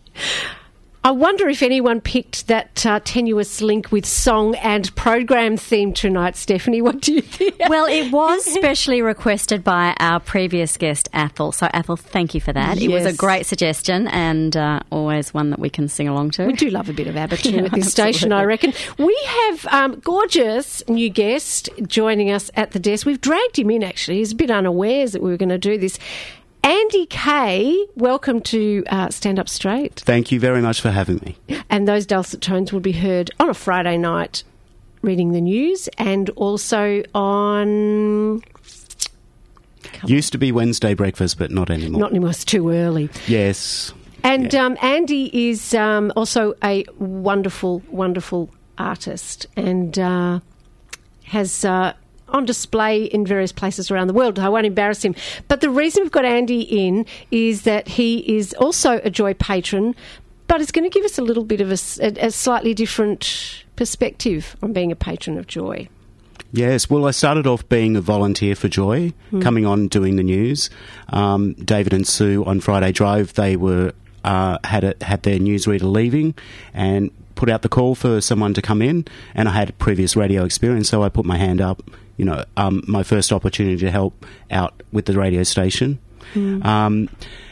I 1.03 1.09
wonder 1.09 1.49
if 1.49 1.63
anyone 1.63 1.99
picked 1.99 2.45
that 2.45 2.85
uh, 2.85 2.99
tenuous 3.03 3.59
link 3.59 3.91
with 3.91 4.05
song 4.05 4.53
and 4.57 4.95
program 4.95 5.57
theme 5.57 5.93
tonight, 5.93 6.35
Stephanie. 6.35 6.83
What 6.83 7.01
do 7.01 7.13
you 7.13 7.23
think? 7.23 7.55
Well, 7.67 7.87
it 7.87 8.11
was 8.11 8.45
specially 8.53 9.01
requested 9.01 9.63
by 9.63 9.95
our 9.99 10.19
previous 10.19 10.77
guest, 10.77 11.09
Athol. 11.11 11.53
So, 11.53 11.67
Athol, 11.73 11.95
thank 11.95 12.35
you 12.35 12.41
for 12.41 12.53
that. 12.53 12.79
It 12.79 12.89
was 12.89 13.07
a 13.07 13.13
great 13.13 13.47
suggestion 13.47 14.09
and 14.09 14.55
uh, 14.55 14.81
always 14.91 15.33
one 15.33 15.49
that 15.49 15.57
we 15.57 15.71
can 15.71 15.87
sing 15.87 16.07
along 16.07 16.31
to. 16.31 16.45
We 16.45 16.53
do 16.53 16.69
love 16.69 16.87
a 16.87 16.93
bit 16.93 17.07
of 17.07 17.17
ABBA 17.17 17.49
Yeah, 17.49 17.61
at 17.65 17.71
this 17.71 17.89
station, 17.89 18.31
I 18.31 18.43
reckon. 18.43 18.71
We 18.99 19.19
have 19.25 19.67
um, 19.73 19.99
gorgeous 20.01 20.87
new 20.87 21.09
guest 21.09 21.67
joining 21.87 22.29
us 22.29 22.51
at 22.53 22.71
the 22.71 22.79
desk. 22.79 23.07
We've 23.07 23.21
dragged 23.21 23.57
him 23.57 23.71
in 23.71 23.83
actually. 23.83 24.17
He's 24.17 24.33
a 24.33 24.35
bit 24.35 24.51
unawares 24.51 25.13
that 25.13 25.23
we 25.23 25.31
were 25.31 25.37
going 25.37 25.49
to 25.49 25.57
do 25.57 25.79
this. 25.79 25.97
Andy 26.63 27.07
Kay, 27.07 27.85
welcome 27.95 28.39
to 28.41 28.83
uh, 28.89 29.09
Stand 29.09 29.39
Up 29.39 29.49
Straight. 29.49 29.99
Thank 30.05 30.31
you 30.31 30.39
very 30.39 30.61
much 30.61 30.79
for 30.79 30.91
having 30.91 31.17
me. 31.25 31.35
And 31.69 31.87
those 31.87 32.05
dulcet 32.05 32.41
tones 32.41 32.71
will 32.71 32.79
be 32.81 32.91
heard 32.91 33.31
on 33.39 33.49
a 33.49 33.53
Friday 33.53 33.97
night 33.97 34.43
reading 35.01 35.31
the 35.31 35.41
news 35.41 35.89
and 35.97 36.29
also 36.31 37.03
on. 37.15 38.43
Used 40.05 40.31
to 40.33 40.37
be 40.37 40.51
Wednesday 40.51 40.93
breakfast, 40.93 41.39
but 41.39 41.49
not 41.51 41.69
anymore. 41.71 41.99
Not 41.99 42.11
anymore, 42.11 42.29
it's 42.29 42.45
too 42.45 42.69
early. 42.69 43.09
yes. 43.27 43.93
And 44.23 44.53
um, 44.53 44.77
Andy 44.83 45.49
is 45.49 45.73
um, 45.73 46.13
also 46.15 46.53
a 46.63 46.85
wonderful, 46.99 47.81
wonderful 47.89 48.51
artist 48.77 49.47
and 49.55 49.97
uh, 49.97 50.39
has 51.23 51.65
uh, 51.65 51.93
on 52.31 52.45
display 52.45 53.03
in 53.05 53.25
various 53.25 53.51
places 53.51 53.91
around 53.91 54.07
the 54.07 54.13
world. 54.13 54.39
I 54.39 54.49
won't 54.49 54.65
embarrass 54.65 55.03
him. 55.03 55.15
But 55.47 55.61
the 55.61 55.69
reason 55.69 56.03
we've 56.03 56.11
got 56.11 56.25
Andy 56.25 56.61
in 56.61 57.05
is 57.29 57.61
that 57.63 57.87
he 57.87 58.19
is 58.37 58.53
also 58.55 58.99
a 59.03 59.09
Joy 59.09 59.33
patron. 59.35 59.95
but 60.47 60.59
it's 60.59 60.71
going 60.71 60.83
to 60.83 60.89
give 60.93 61.05
us 61.05 61.17
a 61.17 61.21
little 61.21 61.45
bit 61.45 61.61
of 61.61 61.71
a 61.71 61.77
slightly 62.31 62.73
different 62.73 63.63
perspective 63.77 64.57
on 64.61 64.73
being 64.73 64.91
a 64.91 64.95
patron 64.97 65.37
of 65.37 65.47
Joy. 65.47 65.87
Yes, 66.51 66.89
well, 66.89 67.05
I 67.05 67.11
started 67.11 67.47
off 67.47 67.67
being 67.69 67.95
a 67.95 68.01
volunteer 68.01 68.55
for 68.55 68.67
Joy, 68.67 69.13
Mm. 69.31 69.41
coming 69.41 69.65
on 69.65 69.87
doing 69.87 70.17
the 70.17 70.23
news. 70.23 70.69
Um, 71.09 71.53
David 71.53 71.93
and 71.93 72.05
Sue 72.05 72.43
on 72.45 72.59
Friday 72.59 72.91
Drive, 72.91 73.33
they 73.35 73.55
were 73.55 73.93
uh, 74.25 74.57
had 74.65 74.83
a, 74.83 74.93
had 75.01 75.23
their 75.23 75.39
newsreader 75.39 75.89
leaving 75.91 76.35
and 76.73 77.09
put 77.35 77.49
out 77.49 77.61
the 77.63 77.69
call 77.69 77.95
for 77.95 78.19
someone 78.21 78.53
to 78.53 78.61
come 78.61 78.81
in. 78.81 79.05
And 79.33 79.47
I 79.47 79.53
had 79.53 79.75
previous 79.79 80.15
radio 80.17 80.43
experience, 80.43 80.89
so 80.89 81.01
I 81.01 81.09
put 81.09 81.25
my 81.25 81.37
hand 81.37 81.61
up. 81.61 81.81
You 82.21 82.25
know, 82.25 82.43
um, 82.55 82.83
my 82.87 83.01
first 83.01 83.33
opportunity 83.33 83.77
to 83.77 83.89
help 83.89 84.13
out 84.51 84.73
with 84.91 85.05
the 85.05 85.17
radio 85.17 85.41
station. 85.41 85.97
Mm. 86.35 86.63
Um, 86.63 87.09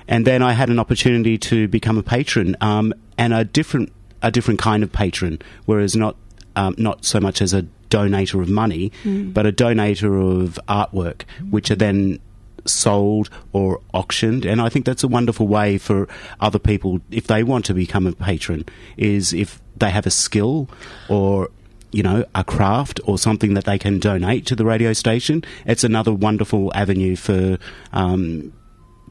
and 0.07 0.27
then 0.27 0.43
I 0.43 0.53
had 0.53 0.69
an 0.69 0.77
opportunity 0.77 1.39
to 1.39 1.67
become 1.67 1.97
a 1.97 2.03
patron, 2.03 2.55
um, 2.61 2.93
and 3.17 3.33
a 3.33 3.43
different 3.43 3.91
a 4.21 4.29
different 4.29 4.59
kind 4.59 4.83
of 4.83 4.91
patron, 4.91 5.39
whereas 5.65 5.95
not 5.95 6.15
um, 6.55 6.75
not 6.77 7.03
so 7.03 7.19
much 7.19 7.41
as 7.41 7.51
a 7.51 7.63
donator 7.89 8.39
of 8.43 8.47
money, 8.47 8.91
Mm. 9.03 9.33
but 9.33 9.47
a 9.47 9.51
donator 9.51 10.13
of 10.43 10.59
artwork, 10.67 11.23
which 11.49 11.71
are 11.71 11.75
then 11.87 12.19
sold 12.65 13.29
or 13.51 13.79
auctioned. 13.93 14.45
And 14.45 14.61
I 14.61 14.69
think 14.69 14.85
that's 14.85 15.03
a 15.03 15.07
wonderful 15.07 15.47
way 15.47 15.79
for 15.79 16.07
other 16.41 16.59
people, 16.59 16.99
if 17.09 17.25
they 17.25 17.41
want 17.43 17.65
to 17.65 17.73
become 17.73 18.05
a 18.05 18.11
patron, 18.11 18.65
is 18.97 19.33
if 19.33 19.59
they 19.75 19.89
have 19.89 20.05
a 20.05 20.11
skill 20.11 20.69
or 21.07 21.49
you 21.91 22.03
know, 22.03 22.23
a 22.35 22.43
craft 22.43 22.99
or 23.05 23.17
something 23.17 23.53
that 23.55 23.65
they 23.65 23.79
can 23.79 23.99
donate 23.99 24.45
to 24.47 24.55
the 24.55 24.65
radio 24.65 24.93
station. 24.93 25.43
It's 25.65 25.83
another 25.83 26.13
wonderful 26.13 26.71
avenue 26.75 27.15
for 27.15 27.57
um, 27.93 28.53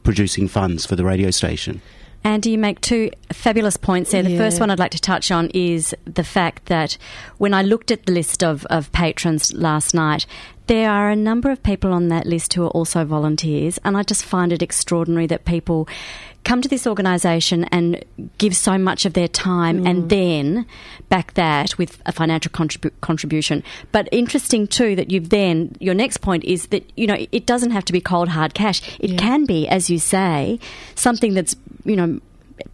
producing 0.04 0.48
funds 0.48 0.86
for 0.86 0.96
the 0.96 1.04
radio 1.04 1.30
station. 1.30 1.80
Andy, 2.24 2.50
you 2.50 2.58
make 2.58 2.80
two 2.80 3.10
fabulous 3.32 3.76
points 3.76 4.10
there. 4.10 4.22
The 4.22 4.30
Yeah. 4.30 4.38
first 4.38 4.58
one 4.60 4.70
I'd 4.70 4.78
like 4.78 4.90
to 4.90 5.00
touch 5.00 5.30
on 5.30 5.50
is 5.54 5.94
the 6.04 6.24
fact 6.24 6.66
that 6.66 6.98
when 7.38 7.54
I 7.54 7.62
looked 7.62 7.90
at 7.90 8.06
the 8.06 8.12
list 8.12 8.42
of, 8.42 8.64
of 8.66 8.90
patrons 8.92 9.52
last 9.52 9.94
night, 9.94 10.26
there 10.68 10.90
are 10.90 11.10
a 11.10 11.16
number 11.16 11.50
of 11.50 11.62
people 11.62 11.92
on 11.92 12.08
that 12.08 12.26
list 12.26 12.54
who 12.54 12.64
are 12.64 12.70
also 12.70 13.04
volunteers, 13.04 13.78
and 13.84 13.96
I 13.96 14.02
just 14.02 14.24
find 14.24 14.52
it 14.52 14.62
extraordinary 14.62 15.26
that 15.26 15.44
people 15.44 15.88
come 16.44 16.62
to 16.62 16.68
this 16.68 16.86
organisation 16.86 17.64
and 17.64 18.02
give 18.38 18.56
so 18.56 18.78
much 18.78 19.04
of 19.04 19.12
their 19.12 19.28
time 19.28 19.86
and 19.86 20.04
mm. 20.04 20.08
then 20.08 20.66
back 21.08 21.34
that 21.34 21.76
with 21.76 22.00
a 22.06 22.12
financial 22.12 22.50
contribu- 22.50 22.92
contribution. 23.00 23.62
But 23.92 24.08
interesting 24.12 24.66
too 24.66 24.96
that 24.96 25.10
you've 25.10 25.28
then, 25.28 25.76
your 25.78 25.94
next 25.94 26.18
point 26.18 26.44
is 26.44 26.68
that, 26.68 26.84
you 26.96 27.06
know, 27.06 27.26
it 27.32 27.44
doesn't 27.44 27.72
have 27.72 27.84
to 27.86 27.92
be 27.92 28.00
cold 28.00 28.28
hard 28.28 28.54
cash. 28.54 28.80
It 28.98 29.18
can 29.18 29.44
be, 29.44 29.68
as 29.68 29.90
you 29.90 29.98
say, 29.98 30.58
something 30.94 31.34
that's, 31.34 31.54
you 31.84 31.96
know, 31.96 32.20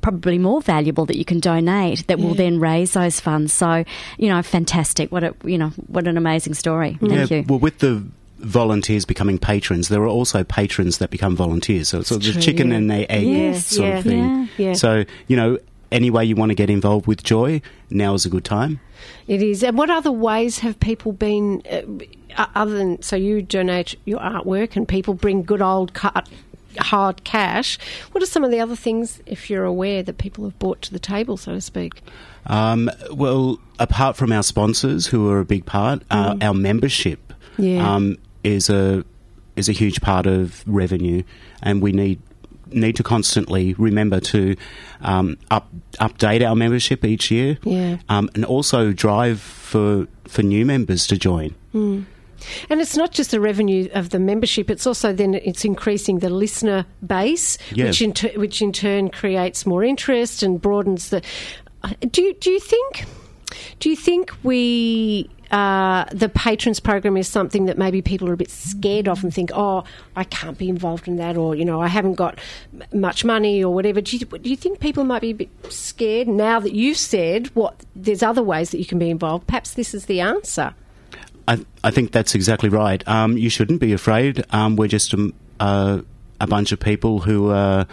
probably 0.00 0.38
more 0.38 0.60
valuable 0.60 1.06
that 1.06 1.16
you 1.16 1.24
can 1.24 1.40
donate 1.40 2.06
that 2.06 2.18
will 2.18 2.30
Yeah. 2.30 2.34
then 2.50 2.60
raise 2.60 2.92
those 2.92 3.20
funds. 3.20 3.52
So, 3.52 3.84
you 4.18 4.28
know, 4.28 4.42
fantastic. 4.42 5.10
What 5.12 5.24
a, 5.24 5.34
you 5.44 5.58
know, 5.58 5.70
what 5.88 6.06
an 6.06 6.16
amazing 6.16 6.54
story. 6.54 6.98
Thank 7.00 7.30
yeah, 7.30 7.38
you. 7.38 7.44
well, 7.48 7.58
with 7.58 7.78
the 7.78 8.02
volunteers 8.38 9.04
becoming 9.04 9.38
patrons, 9.38 9.88
there 9.88 10.02
are 10.02 10.08
also 10.08 10.44
patrons 10.44 10.98
that 10.98 11.10
become 11.10 11.34
volunteers. 11.36 11.88
So 11.88 12.00
it's 12.00 12.08
sort 12.08 12.26
of 12.26 12.34
the 12.34 12.40
chicken 12.40 12.68
yeah. 12.70 12.76
and 12.76 12.90
the 12.90 13.10
egg 13.10 13.26
Yes, 13.26 13.66
sort 13.66 13.88
yeah. 13.88 13.98
of 13.98 14.04
thing. 14.04 14.18
Yeah, 14.18 14.46
yeah. 14.68 14.72
So, 14.74 15.04
you 15.28 15.36
know, 15.36 15.58
any 15.92 16.10
way 16.10 16.24
you 16.24 16.34
want 16.34 16.50
to 16.50 16.54
get 16.54 16.70
involved 16.70 17.06
with 17.06 17.22
Joy, 17.22 17.62
now 17.88 18.14
is 18.14 18.26
a 18.26 18.28
good 18.28 18.44
time. 18.44 18.80
It 19.28 19.42
is. 19.42 19.62
And 19.62 19.78
what 19.78 19.90
other 19.90 20.10
ways 20.10 20.58
have 20.58 20.78
people 20.80 21.12
been, 21.12 21.62
uh, 21.70 22.46
other 22.54 22.76
than, 22.76 23.00
so 23.00 23.16
you 23.16 23.42
donate 23.42 23.94
your 24.04 24.18
artwork 24.18 24.76
and 24.76 24.88
people 24.88 25.14
bring 25.14 25.42
good 25.42 25.62
old 25.62 25.94
cut, 25.94 26.28
hard 26.78 27.24
cash. 27.24 27.78
What 28.12 28.22
are 28.22 28.26
some 28.26 28.44
of 28.44 28.50
the 28.50 28.60
other 28.60 28.76
things, 28.76 29.20
if 29.26 29.48
you're 29.50 29.64
aware, 29.64 30.02
that 30.02 30.18
people 30.18 30.44
have 30.44 30.58
brought 30.58 30.82
to 30.82 30.92
the 30.92 30.98
table, 30.98 31.36
so 31.36 31.52
to 31.54 31.60
speak? 31.60 32.02
Um, 32.46 32.90
well, 33.12 33.58
apart 33.78 34.16
from 34.16 34.32
our 34.32 34.42
sponsors, 34.42 35.06
who 35.06 35.28
are 35.30 35.40
a 35.40 35.44
big 35.44 35.64
part, 35.66 36.02
uh, 36.10 36.34
Mm. 36.34 36.42
our 36.44 36.54
membership 36.54 37.32
Yeah. 37.56 37.94
um, 37.94 38.16
is 38.42 38.68
a 38.70 39.04
is 39.56 39.68
a 39.68 39.72
huge 39.72 40.00
part 40.00 40.26
of 40.26 40.64
revenue, 40.66 41.22
and 41.62 41.80
we 41.80 41.92
need 41.92 42.18
need 42.72 42.96
to 42.96 43.04
constantly 43.04 43.72
remember 43.74 44.18
to 44.18 44.56
um, 45.00 45.36
up, 45.50 45.68
update 46.00 46.44
our 46.44 46.56
membership 46.56 47.04
each 47.04 47.30
year, 47.30 47.56
Yeah. 47.62 47.98
um, 48.08 48.28
and 48.34 48.44
also 48.44 48.90
drive 48.92 49.38
for 49.40 50.08
for 50.26 50.42
new 50.42 50.66
members 50.66 51.06
to 51.06 51.16
join. 51.16 51.54
Mm. 51.74 52.04
And 52.70 52.80
it's 52.80 52.96
not 52.96 53.12
just 53.12 53.30
the 53.30 53.40
revenue 53.40 53.88
of 53.94 54.10
the 54.10 54.18
membership; 54.18 54.70
it's 54.70 54.86
also 54.86 55.12
then 55.12 55.34
it's 55.34 55.64
increasing 55.64 56.18
the 56.20 56.30
listener 56.30 56.86
base, 57.06 57.58
Yeah. 57.72 57.86
which 57.86 58.02
in 58.02 58.12
tur 58.12 58.30
which 58.36 58.60
in 58.62 58.72
turn 58.72 59.10
creates 59.10 59.66
more 59.66 59.84
interest 59.84 60.42
and 60.42 60.60
broadens 60.60 61.10
the. 61.10 61.22
uh, 61.82 61.90
Do 62.10 62.22
you, 62.22 62.34
do 62.34 62.50
you 62.50 62.60
think? 62.60 63.04
Do 63.78 63.88
you 63.90 63.96
think 63.96 64.32
we 64.42 65.28
uh, 65.50 66.04
the 66.10 66.28
patrons 66.28 66.80
program 66.80 67.16
is 67.16 67.28
something 67.28 67.66
that 67.66 67.78
maybe 67.78 68.02
people 68.02 68.28
are 68.28 68.32
a 68.32 68.36
bit 68.36 68.50
scared 68.50 69.06
of 69.06 69.22
and 69.22 69.32
think, 69.32 69.50
oh, 69.54 69.84
I 70.16 70.24
can't 70.24 70.58
be 70.58 70.68
involved 70.68 71.06
in 71.06 71.16
that, 71.16 71.36
or 71.36 71.54
you 71.54 71.64
know, 71.64 71.80
I 71.80 71.86
haven't 71.86 72.14
got 72.14 72.40
m- 72.72 73.00
much 73.00 73.24
money 73.24 73.62
or 73.62 73.72
whatever. 73.72 74.00
Do 74.00 74.16
you, 74.16 74.26
do 74.26 74.50
you 74.50 74.56
think 74.56 74.80
people 74.80 75.04
might 75.04 75.20
be 75.22 75.30
a 75.30 75.34
bit 75.34 75.50
scared 75.68 76.26
now 76.26 76.58
that 76.58 76.72
you've 76.72 76.96
said 76.96 77.48
what? 77.54 77.84
There's 77.94 78.22
other 78.22 78.42
ways 78.42 78.70
that 78.70 78.78
you 78.78 78.86
can 78.86 78.98
be 78.98 79.10
involved. 79.10 79.46
Perhaps 79.46 79.74
this 79.74 79.94
is 79.94 80.06
the 80.06 80.20
answer. 80.20 80.74
I, 81.46 81.64
I 81.82 81.90
think 81.90 82.12
that's 82.12 82.34
exactly 82.34 82.68
right. 82.68 83.06
Um, 83.06 83.36
you 83.36 83.50
shouldn't 83.50 83.80
be 83.80 83.92
afraid. 83.92 84.44
Um, 84.50 84.76
we're 84.76 84.88
just 84.88 85.12
a, 85.12 85.32
uh, 85.60 86.00
a 86.40 86.46
bunch 86.46 86.72
of 86.72 86.80
people 86.80 87.20
who 87.20 87.50
uh, 87.50 87.84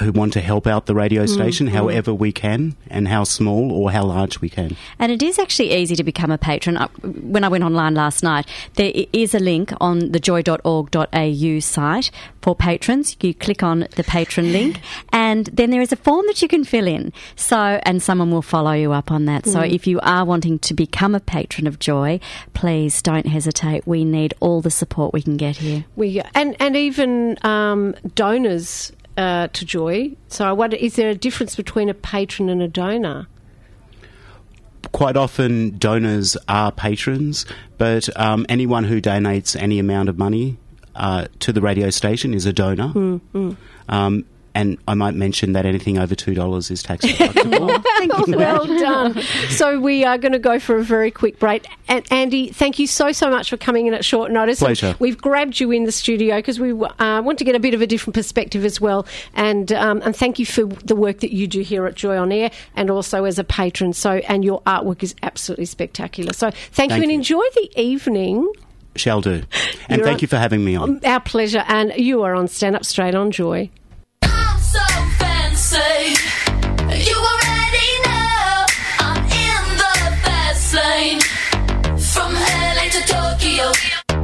who 0.00 0.12
want 0.12 0.32
to 0.34 0.40
help 0.40 0.66
out 0.66 0.86
the 0.86 0.94
radio 0.94 1.24
Mm, 1.24 1.28
station 1.28 1.66
mm. 1.68 1.70
however 1.70 2.12
we 2.14 2.30
can, 2.32 2.76
and 2.90 3.08
how 3.08 3.24
small 3.24 3.72
or 3.72 3.90
how 3.90 4.04
large 4.04 4.40
we 4.40 4.48
can. 4.48 4.76
And 4.98 5.10
it 5.10 5.22
is 5.22 5.38
actually 5.38 5.72
easy 5.74 5.96
to 5.96 6.04
become 6.04 6.30
a 6.30 6.38
patron. 6.38 6.76
When 7.02 7.44
I 7.44 7.48
went 7.48 7.64
online 7.64 7.94
last 7.94 8.22
night, 8.22 8.46
there 8.74 8.92
is 9.12 9.34
a 9.34 9.38
link 9.38 9.72
on 9.80 10.12
the 10.12 10.20
joy.org.au 10.20 11.58
site 11.60 12.10
for 12.42 12.54
patrons. 12.54 13.16
You 13.20 13.34
click 13.34 13.62
on 13.62 13.86
the 13.96 14.04
patron 14.04 14.52
link, 14.52 14.80
and 15.12 15.46
then 15.46 15.70
there 15.70 15.80
is 15.80 15.92
a 15.92 15.96
form 15.96 16.26
that 16.26 16.42
you 16.42 16.48
can 16.48 16.64
fill 16.64 16.86
in. 16.86 17.12
So, 17.34 17.80
and 17.84 18.02
someone 18.02 18.30
will 18.30 18.42
follow 18.42 18.72
you 18.72 18.92
up 18.92 19.10
on 19.10 19.24
that. 19.26 19.46
So, 19.46 19.60
Mm. 19.60 19.72
if 19.72 19.86
you 19.86 19.98
are 20.00 20.24
wanting 20.24 20.58
to 20.60 20.74
become 20.74 21.14
a 21.14 21.20
patron 21.20 21.66
of 21.66 21.78
Joy, 21.78 22.20
please 22.54 23.00
don't 23.02 23.26
hesitate. 23.26 23.86
We 23.86 24.04
need 24.04 24.34
all 24.40 24.60
the 24.60 24.70
support 24.70 25.12
we 25.14 25.22
can 25.22 25.36
get 25.36 25.56
here. 25.56 25.84
We 25.96 26.20
and 26.34 26.54
and 26.60 26.76
even 26.76 27.38
um, 27.42 27.94
donors 28.14 28.92
uh, 29.16 29.48
to 29.48 29.64
Joy. 29.64 30.16
So 30.28 30.44
I 30.44 30.52
wonder, 30.52 30.76
is 30.76 30.96
there 30.96 31.08
a 31.08 31.14
difference 31.14 31.56
between 31.56 31.88
a 31.88 31.94
patron 31.94 32.48
and 32.48 32.62
a 32.62 32.68
donor? 32.68 33.26
Quite 34.92 35.16
often, 35.16 35.78
donors 35.78 36.36
are 36.48 36.70
patrons, 36.70 37.44
but 37.76 38.08
um, 38.18 38.46
anyone 38.48 38.84
who 38.84 39.00
donates 39.00 39.60
any 39.60 39.78
amount 39.78 40.08
of 40.08 40.16
money 40.16 40.58
uh, 40.94 41.26
to 41.40 41.52
the 41.52 41.60
radio 41.60 41.90
station 41.90 42.32
is 42.32 42.46
a 42.46 42.52
donor. 42.52 42.88
Mm, 42.88 43.20
mm. 43.34 43.56
Um, 43.88 44.24
and 44.56 44.78
I 44.88 44.94
might 44.94 45.14
mention 45.14 45.52
that 45.52 45.66
anything 45.66 45.98
over 45.98 46.14
two 46.14 46.32
dollars 46.34 46.70
is 46.70 46.82
tax 46.82 47.04
deductible. 47.06 47.82
Thank 47.98 48.26
you. 48.26 48.36
well 48.36 48.66
done. 48.66 49.22
So 49.50 49.78
we 49.78 50.04
are 50.04 50.18
going 50.18 50.32
to 50.32 50.38
go 50.38 50.58
for 50.58 50.76
a 50.76 50.82
very 50.82 51.10
quick 51.10 51.38
break. 51.38 51.66
And 51.88 52.04
Andy, 52.10 52.48
thank 52.50 52.78
you 52.78 52.86
so 52.86 53.12
so 53.12 53.30
much 53.30 53.50
for 53.50 53.56
coming 53.56 53.86
in 53.86 53.94
at 53.94 54.04
short 54.04 54.30
notice. 54.32 54.60
And 54.60 54.66
Pleasure. 54.66 54.96
We've 54.98 55.16
grabbed 55.18 55.60
you 55.60 55.70
in 55.70 55.84
the 55.84 55.92
studio 55.92 56.36
because 56.36 56.58
we 56.58 56.72
uh, 56.72 57.22
want 57.22 57.38
to 57.38 57.44
get 57.44 57.54
a 57.54 57.60
bit 57.60 57.74
of 57.74 57.82
a 57.82 57.86
different 57.86 58.14
perspective 58.14 58.64
as 58.64 58.80
well. 58.80 59.06
And 59.34 59.72
um, 59.72 60.00
and 60.04 60.16
thank 60.16 60.38
you 60.38 60.46
for 60.46 60.64
the 60.64 60.96
work 60.96 61.20
that 61.20 61.32
you 61.32 61.46
do 61.46 61.60
here 61.60 61.86
at 61.86 61.94
Joy 61.94 62.16
on 62.16 62.32
Air 62.32 62.50
and 62.74 62.90
also 62.90 63.24
as 63.24 63.38
a 63.38 63.44
patron. 63.44 63.92
So 63.92 64.12
and 64.28 64.44
your 64.44 64.62
artwork 64.62 65.02
is 65.02 65.14
absolutely 65.22 65.66
spectacular. 65.66 66.32
So 66.32 66.50
thank, 66.72 66.92
you 66.92 67.02
and 67.02 67.10
you. 67.10 67.18
enjoy 67.18 67.44
the 67.54 67.70
evening. 67.76 68.50
Shall 68.96 69.20
do. 69.20 69.42
And 69.88 69.98
You're 69.98 70.06
thank 70.06 70.16
on- 70.16 70.20
you 70.22 70.28
for 70.28 70.38
having 70.38 70.64
me 70.64 70.74
on. 70.74 71.04
Our 71.04 71.20
pleasure. 71.20 71.62
And 71.68 71.92
you 71.96 72.22
are 72.22 72.34
on 72.34 72.48
Stand 72.48 72.74
Up 72.74 72.84
Straight 72.84 73.14
on 73.14 73.30
Joy. 73.30 73.70
So. 75.76 75.88
You 76.96 77.16
already 77.32 77.90
know 78.04 78.64
I'm 78.98 79.22
in 79.24 79.62
the 79.76 79.94
fast 80.24 80.72
lane. 80.74 81.20
From 82.12 82.32
LA 82.32 82.88
to 82.96 83.02
Tokyo. 83.04 83.72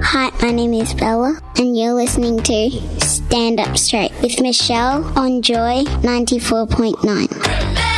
Hi, 0.02 0.30
my 0.40 0.50
name 0.50 0.72
is 0.72 0.94
Bella, 0.94 1.38
and 1.58 1.76
you're 1.76 1.92
listening 1.92 2.38
to 2.42 2.70
Stand 3.00 3.60
Up 3.60 3.76
Straight 3.76 4.12
with 4.22 4.40
Michelle 4.40 5.04
on 5.18 5.42
Joy 5.42 5.84
94.9. 6.00 7.91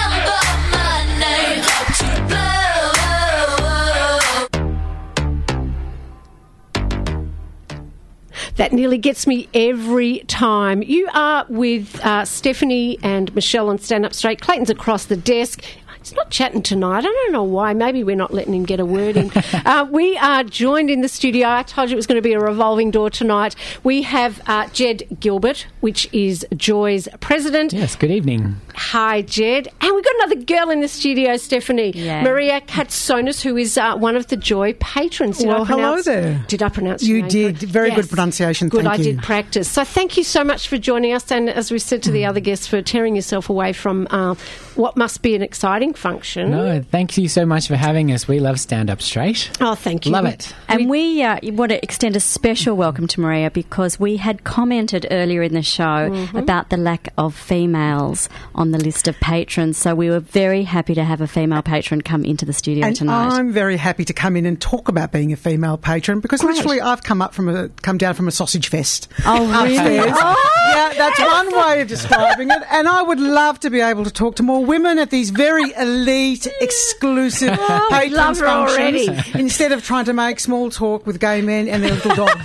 That 8.56 8.72
nearly 8.72 8.98
gets 8.98 9.26
me 9.26 9.48
every 9.52 10.20
time. 10.28 10.82
You 10.82 11.08
are 11.12 11.44
with 11.48 11.98
uh, 12.04 12.24
Stephanie 12.24 12.98
and 13.02 13.34
Michelle 13.34 13.68
on 13.68 13.78
Stand 13.78 14.06
Up 14.06 14.14
Straight. 14.14 14.40
Clayton's 14.40 14.70
across 14.70 15.06
the 15.06 15.16
desk. 15.16 15.62
He's 16.04 16.12
not 16.12 16.28
chatting 16.28 16.60
tonight. 16.62 16.98
I 16.98 17.00
don't 17.00 17.32
know 17.32 17.42
why. 17.44 17.72
Maybe 17.72 18.04
we're 18.04 18.14
not 18.14 18.34
letting 18.34 18.52
him 18.52 18.64
get 18.66 18.78
a 18.78 18.84
word 18.84 19.16
in. 19.16 19.32
uh, 19.64 19.88
we 19.90 20.18
are 20.18 20.44
joined 20.44 20.90
in 20.90 21.00
the 21.00 21.08
studio. 21.08 21.48
I 21.48 21.62
told 21.62 21.88
you 21.88 21.94
it 21.94 21.96
was 21.96 22.06
going 22.06 22.18
to 22.18 22.22
be 22.22 22.34
a 22.34 22.38
revolving 22.40 22.90
door 22.90 23.08
tonight. 23.08 23.56
We 23.84 24.02
have 24.02 24.42
uh, 24.46 24.68
Jed 24.68 25.04
Gilbert, 25.18 25.66
which 25.80 26.06
is 26.12 26.46
Joy's 26.54 27.08
president. 27.20 27.72
Yes, 27.72 27.96
good 27.96 28.10
evening. 28.10 28.56
Hi, 28.74 29.22
Jed. 29.22 29.68
And 29.80 29.94
we've 29.94 30.04
got 30.04 30.14
another 30.16 30.42
girl 30.42 30.68
in 30.68 30.82
the 30.82 30.88
studio, 30.88 31.38
Stephanie. 31.38 31.92
Yeah. 31.94 32.22
Maria 32.22 32.60
Katsonis, 32.60 33.40
who 33.42 33.56
is 33.56 33.78
uh, 33.78 33.96
one 33.96 34.14
of 34.14 34.26
the 34.26 34.36
Joy 34.36 34.74
patrons. 34.74 35.38
Did 35.38 35.48
I 35.48 35.52
Well, 35.54 35.64
hello 35.64 35.78
pronounce- 35.78 36.04
there. 36.04 36.44
Did 36.48 36.62
I 36.62 36.68
pronounce 36.68 37.02
You 37.02 37.14
your 37.14 37.22
name 37.22 37.30
did. 37.30 37.54
correct? 37.60 37.72
Very 37.72 37.90
good 37.92 38.10
pronunciation. 38.10 38.68
Good, 38.68 38.82
Thank 38.84 38.92
I 38.92 38.96
you. 38.96 39.04
did 39.14 39.22
practice. 39.22 39.70
So 39.70 39.84
thank 39.84 40.18
you 40.18 40.24
so 40.24 40.44
much 40.44 40.68
for 40.68 40.76
joining 40.76 41.14
us, 41.14 41.32
and 41.32 41.48
as 41.48 41.70
we 41.70 41.78
said 41.78 42.02
to 42.02 42.10
the 42.10 42.26
other 42.26 42.40
guests, 42.40 42.66
for 42.66 42.82
tearing 42.82 43.16
yourself 43.16 43.48
away 43.48 43.72
from 43.72 44.06
uh, 44.10 44.34
what 44.74 44.98
must 44.98 45.22
be 45.22 45.34
an 45.34 45.40
exciting 45.40 45.93
function. 45.96 46.50
No, 46.50 46.82
thank 46.82 47.16
you 47.18 47.28
so 47.28 47.44
much 47.46 47.68
for 47.68 47.76
having 47.76 48.12
us. 48.12 48.26
We 48.28 48.40
love 48.40 48.58
Stand 48.60 48.90
Up 48.90 49.00
Straight. 49.02 49.50
Oh, 49.60 49.74
thank 49.74 50.06
you. 50.06 50.12
Love 50.12 50.26
it. 50.26 50.54
And 50.68 50.88
we 50.90 51.22
uh, 51.22 51.38
want 51.44 51.70
to 51.70 51.82
extend 51.82 52.16
a 52.16 52.20
special 52.20 52.76
welcome 52.76 53.06
to 53.08 53.20
Maria 53.20 53.50
because 53.50 53.98
we 54.00 54.16
had 54.16 54.44
commented 54.44 55.06
earlier 55.10 55.42
in 55.42 55.54
the 55.54 55.62
show 55.62 55.84
Mm-hmm. 55.84 56.36
about 56.36 56.70
the 56.70 56.76
lack 56.76 57.08
of 57.18 57.34
females 57.34 58.28
on 58.54 58.70
the 58.70 58.78
list 58.78 59.08
of 59.08 59.18
patrons. 59.20 59.76
So 59.78 59.94
we 59.94 60.10
were 60.10 60.20
very 60.20 60.62
happy 60.64 60.94
to 60.94 61.04
have 61.04 61.20
a 61.20 61.26
female 61.26 61.62
patron 61.62 62.00
come 62.00 62.24
into 62.24 62.44
the 62.44 62.52
studio 62.52 62.86
And 62.86 62.96
tonight. 62.96 63.28
I'm 63.32 63.52
very 63.52 63.76
happy 63.76 64.04
to 64.04 64.12
come 64.12 64.36
in 64.36 64.46
and 64.46 64.60
talk 64.60 64.88
about 64.88 65.12
being 65.12 65.32
a 65.32 65.36
female 65.36 65.76
patron 65.78 66.20
because 66.20 66.40
Great. 66.40 66.56
literally 66.56 66.80
I've 66.80 67.02
come 67.02 67.22
up 67.22 67.34
from 67.34 67.48
a 67.48 67.68
come 67.82 67.98
down 67.98 68.14
from 68.14 68.28
a 68.28 68.30
sausage 68.32 68.68
fest. 68.68 69.08
Oh, 69.24 69.64
really? 69.64 69.98
Oh. 70.00 70.60
Yeah, 70.74 70.92
that's 70.96 71.20
one 71.20 71.52
way 71.56 71.80
of 71.82 71.88
describing 71.88 72.50
it. 72.50 72.62
And 72.70 72.88
I 72.88 73.02
would 73.02 73.20
love 73.20 73.60
to 73.60 73.70
be 73.70 73.80
able 73.80 74.04
to 74.04 74.10
talk 74.10 74.36
to 74.36 74.42
more 74.42 74.64
women 74.64 74.98
at 74.98 75.10
these 75.10 75.30
very 75.30 75.72
elite, 75.84 76.46
exclusive 76.60 77.56
Oh, 77.60 77.88
we 77.90 77.96
patrons 77.96 78.14
love 78.16 78.38
her 78.38 78.46
functions 78.46 79.08
already. 79.08 79.38
instead 79.40 79.72
of 79.72 79.84
trying 79.84 80.04
to 80.06 80.12
make 80.12 80.40
small 80.40 80.70
talk 80.70 81.06
with 81.06 81.20
gay 81.20 81.40
men 81.42 81.68
and 81.68 81.82
their 81.82 81.92
little 81.92 82.14
dogs. 82.14 82.32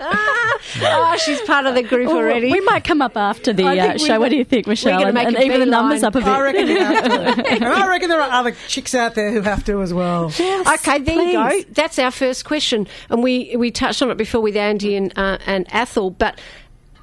oh, 0.00 1.16
she's 1.24 1.40
part 1.42 1.66
of 1.66 1.74
the 1.74 1.82
group 1.82 2.08
Oh, 2.08 2.16
already. 2.16 2.50
We 2.50 2.60
might 2.60 2.84
come 2.84 3.02
up 3.02 3.16
after 3.16 3.52
the 3.52 3.64
uh, 3.66 3.98
show. 3.98 4.08
might- 4.08 4.18
What 4.18 4.30
do 4.30 4.36
you 4.36 4.44
think, 4.44 4.66
Michelle? 4.66 4.92
we're 4.92 5.12
Michelle? 5.12 5.12
gonna 5.12 5.26
And, 5.26 5.34
make 5.34 5.36
and 5.36 5.36
a 5.36 5.44
even 5.46 5.60
the 5.60 5.66
numbers 5.66 6.00
beeline. 6.00 6.08
up 6.08 6.14
a 6.14 6.18
bit. 6.20 6.28
I 6.28 6.40
reckon 6.40 6.66
you 6.68 6.78
have 6.84 7.04
to. 7.04 7.50
And 7.52 7.64
I 7.64 7.88
reckon 7.88 8.08
there 8.08 8.20
are 8.20 8.30
other 8.30 8.52
chicks 8.68 8.94
out 8.94 9.14
there 9.14 9.30
who 9.32 9.40
have 9.42 9.64
to 9.64 9.82
as 9.82 9.92
well. 9.94 10.26
okay, 10.26 10.98
there 10.98 11.20
you 11.22 11.32
go. 11.32 11.60
That's 11.72 11.98
our 11.98 12.10
first 12.10 12.44
question, 12.44 12.86
and 13.10 13.22
we 13.22 13.54
we 13.56 13.70
touched 13.70 14.02
on 14.02 14.10
it 14.10 14.16
before 14.16 14.40
with 14.40 14.56
Andy 14.56 14.96
and 14.96 15.12
uh, 15.16 15.38
and 15.46 15.66
Athol. 15.72 16.10
But 16.10 16.40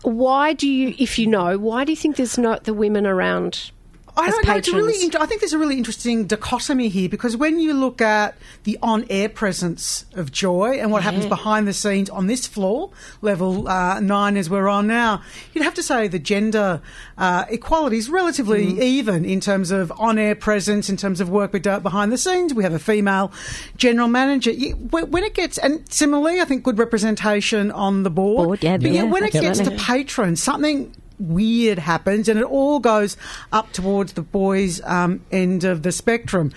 why 0.03 0.53
do 0.53 0.67
you, 0.67 0.95
if 0.97 1.19
you 1.19 1.27
know, 1.27 1.57
why 1.57 1.83
do 1.83 1.91
you 1.91 1.95
think 1.95 2.15
there's 2.15 2.37
not 2.37 2.63
the 2.65 2.73
women 2.73 3.05
around? 3.05 3.71
I 4.17 4.29
don't 4.29 4.45
know. 4.45 4.55
It's 4.55 4.71
really. 4.73 5.03
Inter- 5.03 5.19
I 5.19 5.25
think 5.25 5.41
there's 5.41 5.53
a 5.53 5.57
really 5.57 5.77
interesting 5.77 6.25
dichotomy 6.27 6.89
here 6.89 7.07
because 7.09 7.37
when 7.37 7.59
you 7.59 7.73
look 7.73 8.01
at 8.01 8.35
the 8.63 8.77
on-air 8.81 9.29
presence 9.29 10.05
of 10.13 10.31
Joy 10.31 10.79
and 10.79 10.91
what 10.91 11.01
happens 11.03 11.25
behind 11.25 11.67
the 11.67 11.73
scenes 11.73 12.09
on 12.09 12.27
this 12.27 12.45
floor, 12.45 12.91
level 13.21 13.67
uh, 13.67 13.99
nine, 13.99 14.37
as 14.37 14.49
we're 14.49 14.67
on 14.67 14.87
now, 14.87 15.21
you'd 15.53 15.63
have 15.63 15.73
to 15.75 15.83
say 15.83 16.07
the 16.07 16.19
gender 16.19 16.81
uh, 17.17 17.45
equality 17.49 17.97
is 17.97 18.09
relatively 18.09 18.51
Mm. 18.73 18.79
even 18.81 19.25
in 19.25 19.39
terms 19.39 19.71
of 19.71 19.91
on-air 19.97 20.35
presence, 20.35 20.89
in 20.89 20.97
terms 20.97 21.21
of 21.21 21.29
work 21.29 21.53
we 21.53 21.59
do 21.59 21.79
behind 21.79 22.11
the 22.11 22.17
scenes. 22.17 22.53
We 22.53 22.63
have 22.63 22.73
a 22.73 22.79
female 22.79 23.31
general 23.77 24.07
manager. 24.07 24.51
When 24.89 25.23
it 25.23 25.33
gets, 25.33 25.57
and 25.57 25.89
similarly, 25.91 26.41
I 26.41 26.45
think 26.45 26.63
good 26.63 26.77
representation 26.77 27.71
on 27.71 28.03
the 28.03 28.09
board. 28.09 28.61
yeah, 28.63 28.77
but 28.77 28.91
yeah, 28.91 29.03
yeah, 29.03 29.09
when 29.09 29.23
it 29.23 29.31
gets 29.31 29.59
to 29.59 29.71
patrons, 29.71 30.43
something 30.43 30.93
weird 31.21 31.79
happens 31.79 32.27
and 32.27 32.39
it 32.39 32.45
all 32.45 32.79
goes 32.79 33.17
up 33.51 33.71
towards 33.71 34.13
the 34.13 34.21
boys' 34.21 34.81
um, 34.83 35.23
end 35.31 35.63
of 35.63 35.83
the 35.83 35.91
spectrum. 35.91 36.51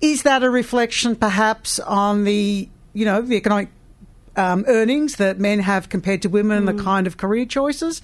Is 0.00 0.22
that 0.22 0.42
a 0.42 0.50
reflection 0.50 1.16
perhaps 1.16 1.78
on 1.78 2.24
the, 2.24 2.68
you 2.92 3.04
know, 3.04 3.22
the 3.22 3.36
economic 3.36 3.68
um, 4.36 4.64
earnings 4.68 5.16
that 5.16 5.38
men 5.38 5.60
have 5.60 5.88
compared 5.88 6.22
to 6.22 6.28
women 6.28 6.58
and 6.58 6.68
the 6.68 6.82
kind 6.82 7.06
of 7.06 7.16
career 7.16 7.46
choices? 7.46 8.02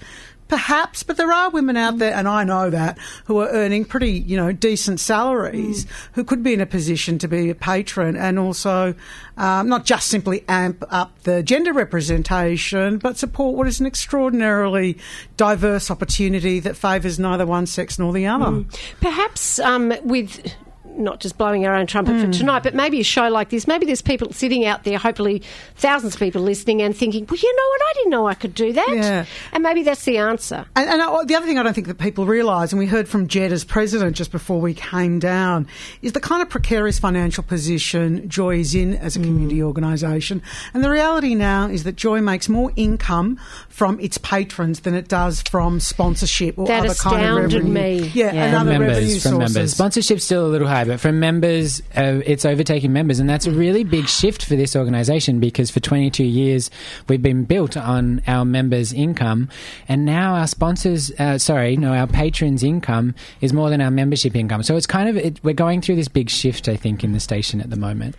Perhaps, 0.53 1.01
but 1.01 1.17
there 1.17 1.33
are 1.33 1.49
women 1.49 1.75
out 1.77 1.97
there, 1.97 2.13
and 2.13 2.27
I 2.27 2.43
know 2.43 2.69
that, 2.69 2.99
who 3.25 3.39
are 3.39 3.49
earning 3.49 3.85
pretty, 3.85 4.11
you 4.11 4.37
know, 4.37 4.51
decent 4.51 4.99
salaries, 4.99 5.87
who 6.11 6.23
could 6.23 6.43
be 6.43 6.53
in 6.53 6.61
a 6.61 6.67
position 6.67 7.17
to 7.17 7.27
be 7.27 7.49
a 7.49 7.55
patron 7.55 8.15
and 8.15 8.37
also 8.37 8.93
um, 9.35 9.67
not 9.67 9.83
just 9.83 10.09
simply 10.09 10.43
amp 10.47 10.83
up 10.91 11.17
the 11.23 11.41
gender 11.41 11.73
representation, 11.73 12.99
but 12.99 13.17
support 13.17 13.57
what 13.57 13.65
is 13.65 13.79
an 13.79 13.87
extraordinarily 13.87 14.95
diverse 15.37 15.89
opportunity 15.89 16.59
that 16.59 16.77
favours 16.77 17.17
neither 17.17 17.47
one 17.47 17.65
sex 17.65 17.97
nor 17.97 18.13
the 18.13 18.27
other. 18.27 18.45
Mm. 18.45 18.93
Perhaps 19.01 19.57
um, 19.57 19.91
with 20.03 20.53
not 20.97 21.19
just 21.19 21.37
blowing 21.37 21.65
our 21.65 21.73
own 21.75 21.87
trumpet 21.87 22.15
Mm. 22.15 22.25
for 22.25 22.31
tonight, 22.31 22.63
but 22.63 22.73
maybe 22.75 22.99
a 22.99 23.03
show 23.03 23.27
like 23.29 23.49
this, 23.49 23.67
maybe 23.67 23.85
there's 23.85 24.01
people 24.01 24.31
sitting 24.33 24.65
out 24.65 24.83
there, 24.83 24.97
hopefully 24.97 25.41
thousands 25.75 26.13
of 26.15 26.19
people 26.19 26.41
listening 26.41 26.81
and 26.81 26.95
thinking, 26.95 27.25
well, 27.29 27.39
you 27.41 27.55
know 27.55 27.67
what, 27.69 27.81
I 27.81 27.93
didn't 27.95 28.09
know 28.11 28.27
I 28.27 28.33
could 28.33 28.53
do 28.55 28.73
that. 28.73 28.89
Yeah. 28.93 29.25
And 29.51 29.63
maybe 29.63 29.83
that's 29.83 30.03
the 30.05 30.17
answer. 30.17 30.65
And, 30.75 30.89
and 30.89 31.01
I, 31.01 31.23
the 31.25 31.35
other 31.35 31.45
thing 31.45 31.57
I 31.59 31.63
don't 31.63 31.73
think 31.73 31.87
that 31.87 31.97
people 31.99 32.25
realise, 32.25 32.71
and 32.71 32.79
we 32.79 32.85
heard 32.85 33.07
from 33.07 33.27
Jed 33.27 33.51
as 33.51 33.63
president 33.63 34.15
just 34.15 34.31
before 34.31 34.59
we 34.61 34.73
came 34.73 35.19
down, 35.19 35.67
is 36.01 36.11
the 36.13 36.19
kind 36.19 36.41
of 36.41 36.49
precarious 36.49 36.99
financial 36.99 37.43
position 37.43 38.27
Joy 38.29 38.59
is 38.59 38.75
in 38.75 38.95
as 38.95 39.15
a 39.15 39.19
community 39.19 39.61
organisation. 39.63 40.41
And 40.73 40.83
the 40.83 40.89
reality 40.89 41.35
now 41.35 41.67
is 41.67 41.83
that 41.83 41.95
Joy 41.95 42.21
makes 42.21 42.47
more 42.49 42.71
income 42.75 43.39
from 43.69 43.99
its 43.99 44.17
patrons 44.17 44.81
than 44.81 44.93
it 44.93 45.07
does 45.07 45.41
from 45.43 45.79
sponsorship 45.79 46.57
or 46.57 46.67
That 46.67 46.85
other 46.85 46.93
kind 46.95 47.15
of 47.15 47.21
astounded 47.45 47.53
revenue. 47.53 47.73
me. 47.73 48.11
Yeah, 48.13 48.27
and 48.27 48.51
from 48.57 48.67
other 48.67 48.71
revenue 48.79 48.87
members, 48.87 49.23
from 49.23 49.31
sources. 49.33 49.55
members. 49.55 49.73
Sponsorship's 49.73 50.23
still 50.23 50.45
a 50.45 50.47
little 50.49 50.67
high, 50.67 50.82
but 50.85 50.99
from 50.99 51.19
members, 51.19 51.81
uh, 51.95 52.21
it's 52.25 52.45
overtaking 52.45 52.93
members, 52.93 53.19
and 53.19 53.29
that's 53.29 53.45
a 53.45 53.51
really 53.51 53.83
big 53.83 54.07
shift 54.07 54.45
for 54.45 54.55
this 54.55 54.75
organisation 54.75 55.39
because 55.39 55.69
for 55.69 55.79
22 55.79 56.23
years 56.23 56.69
we've 57.07 57.21
been 57.21 57.43
built 57.45 57.77
on 57.77 58.21
our 58.27 58.45
members' 58.45 58.93
income, 58.93 59.49
and 59.87 60.05
now 60.05 60.35
our 60.35 60.47
sponsors, 60.47 61.11
uh, 61.19 61.37
sorry, 61.37 61.77
no, 61.77 61.93
our 61.93 62.07
patrons' 62.07 62.63
income 62.63 63.15
is 63.41 63.53
more 63.53 63.69
than 63.69 63.81
our 63.81 63.91
membership 63.91 64.35
income. 64.35 64.63
So 64.63 64.75
it's 64.75 64.87
kind 64.87 65.09
of 65.09 65.17
it, 65.17 65.43
we're 65.43 65.53
going 65.53 65.81
through 65.81 65.95
this 65.95 66.07
big 66.07 66.29
shift, 66.29 66.67
I 66.67 66.75
think, 66.75 67.03
in 67.03 67.13
the 67.13 67.19
station 67.19 67.61
at 67.61 67.69
the 67.69 67.77
moment. 67.77 68.15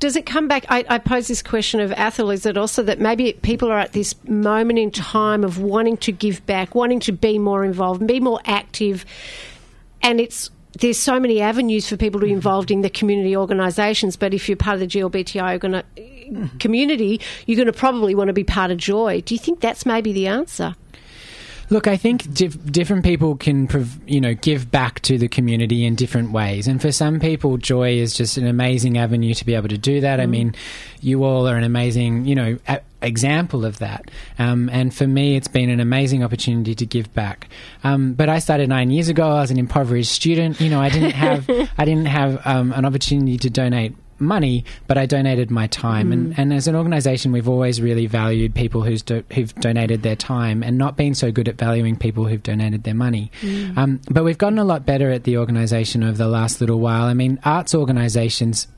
Does 0.00 0.16
it 0.16 0.26
come 0.26 0.48
back? 0.48 0.66
I, 0.68 0.84
I 0.88 0.98
pose 0.98 1.28
this 1.28 1.42
question 1.42 1.80
of 1.80 1.90
Athol 1.92 2.30
is 2.30 2.44
it 2.44 2.58
also 2.58 2.82
that 2.82 3.00
maybe 3.00 3.32
people 3.40 3.70
are 3.70 3.78
at 3.78 3.92
this 3.92 4.14
moment 4.24 4.78
in 4.78 4.90
time 4.90 5.44
of 5.44 5.58
wanting 5.58 5.96
to 5.98 6.12
give 6.12 6.44
back, 6.44 6.74
wanting 6.74 7.00
to 7.00 7.12
be 7.12 7.38
more 7.38 7.64
involved, 7.64 8.06
be 8.06 8.20
more 8.20 8.40
active, 8.44 9.06
and 10.02 10.20
it's 10.20 10.50
there's 10.80 10.98
so 10.98 11.18
many 11.20 11.40
avenues 11.40 11.88
for 11.88 11.96
people 11.96 12.20
to 12.20 12.26
be 12.26 12.32
involved 12.32 12.70
in 12.70 12.80
the 12.82 12.90
community 12.90 13.36
organisations. 13.36 14.16
But 14.16 14.34
if 14.34 14.48
you're 14.48 14.56
part 14.56 14.74
of 14.74 14.80
the 14.80 14.86
GLBTI 14.86 15.58
organa- 15.58 16.58
community, 16.60 17.20
you're 17.46 17.56
going 17.56 17.66
to 17.66 17.72
probably 17.72 18.14
want 18.14 18.28
to 18.28 18.32
be 18.34 18.44
part 18.44 18.70
of 18.70 18.78
Joy. 18.78 19.20
Do 19.20 19.34
you 19.34 19.38
think 19.38 19.60
that's 19.60 19.86
maybe 19.86 20.12
the 20.12 20.26
answer? 20.26 20.74
Look, 21.70 21.86
I 21.86 21.96
think 21.96 22.30
dif- 22.34 22.62
different 22.70 23.04
people 23.04 23.36
can, 23.36 23.66
prov- 23.66 23.98
you 24.06 24.20
know, 24.20 24.34
give 24.34 24.70
back 24.70 25.00
to 25.00 25.16
the 25.16 25.28
community 25.28 25.86
in 25.86 25.94
different 25.94 26.30
ways, 26.30 26.68
and 26.68 26.80
for 26.80 26.92
some 26.92 27.18
people, 27.18 27.56
joy 27.56 27.92
is 27.94 28.12
just 28.12 28.36
an 28.36 28.46
amazing 28.46 28.98
avenue 28.98 29.32
to 29.32 29.46
be 29.46 29.54
able 29.54 29.68
to 29.70 29.78
do 29.78 30.02
that. 30.02 30.20
I 30.20 30.26
Mm. 30.26 30.30
mean, 30.30 30.54
you 31.00 31.24
all 31.24 31.48
are 31.48 31.56
an 31.56 31.64
amazing, 31.64 32.26
you 32.26 32.34
know, 32.34 32.58
a- 32.68 32.80
example 33.06 33.64
of 33.64 33.78
that. 33.78 34.10
Um, 34.38 34.68
and 34.72 34.94
for 34.94 35.06
me, 35.06 35.36
it's 35.36 35.48
been 35.48 35.70
an 35.70 35.80
amazing 35.80 36.24
opportunity 36.24 36.74
to 36.74 36.86
give 36.86 37.12
back. 37.14 37.48
Um, 37.84 38.14
but 38.14 38.28
I 38.28 38.38
started 38.38 38.68
nine 38.68 38.90
years 38.90 39.08
ago. 39.08 39.28
I 39.28 39.40
was 39.40 39.50
an 39.50 39.58
impoverished 39.58 40.12
student. 40.12 40.60
You 40.60 40.70
know, 40.70 40.80
I 40.80 40.88
didn't 40.88 41.12
have, 41.12 41.48
I 41.78 41.84
didn't 41.84 42.06
have 42.06 42.40
um, 42.46 42.72
an 42.72 42.84
opportunity 42.84 43.36
to 43.38 43.50
donate 43.50 43.94
money, 44.20 44.64
but 44.86 44.96
I 44.96 45.06
donated 45.06 45.50
my 45.50 45.66
time. 45.66 46.12
And, 46.12 46.28
Mm. 46.32 46.38
and 46.38 46.52
as 46.54 46.68
an 46.68 46.76
organisation, 46.76 47.32
we've 47.32 47.48
always 47.48 47.82
really 47.82 48.06
valued 48.06 48.54
people 48.54 48.82
who's 48.82 49.02
do, 49.02 49.24
who've 49.32 49.52
donated 49.56 50.02
their 50.02 50.14
time 50.14 50.62
and 50.62 50.78
not 50.78 50.96
been 50.96 51.14
so 51.14 51.32
good 51.32 51.48
at 51.48 51.58
valuing 51.58 51.96
people 51.96 52.24
who've 52.26 52.42
donated 52.42 52.84
their 52.84 52.94
money. 52.94 53.32
Mm. 53.42 53.76
Um, 53.76 54.00
but 54.08 54.22
we've 54.24 54.38
gotten 54.38 54.58
a 54.60 54.64
lot 54.64 54.86
better 54.86 55.10
at 55.10 55.24
the 55.24 55.36
organisation 55.36 56.04
over 56.04 56.16
the 56.16 56.28
last 56.28 56.60
little 56.60 56.78
while. 56.78 57.04
I 57.04 57.14
mean, 57.14 57.40
arts 57.44 57.74
organisations. 57.74 58.68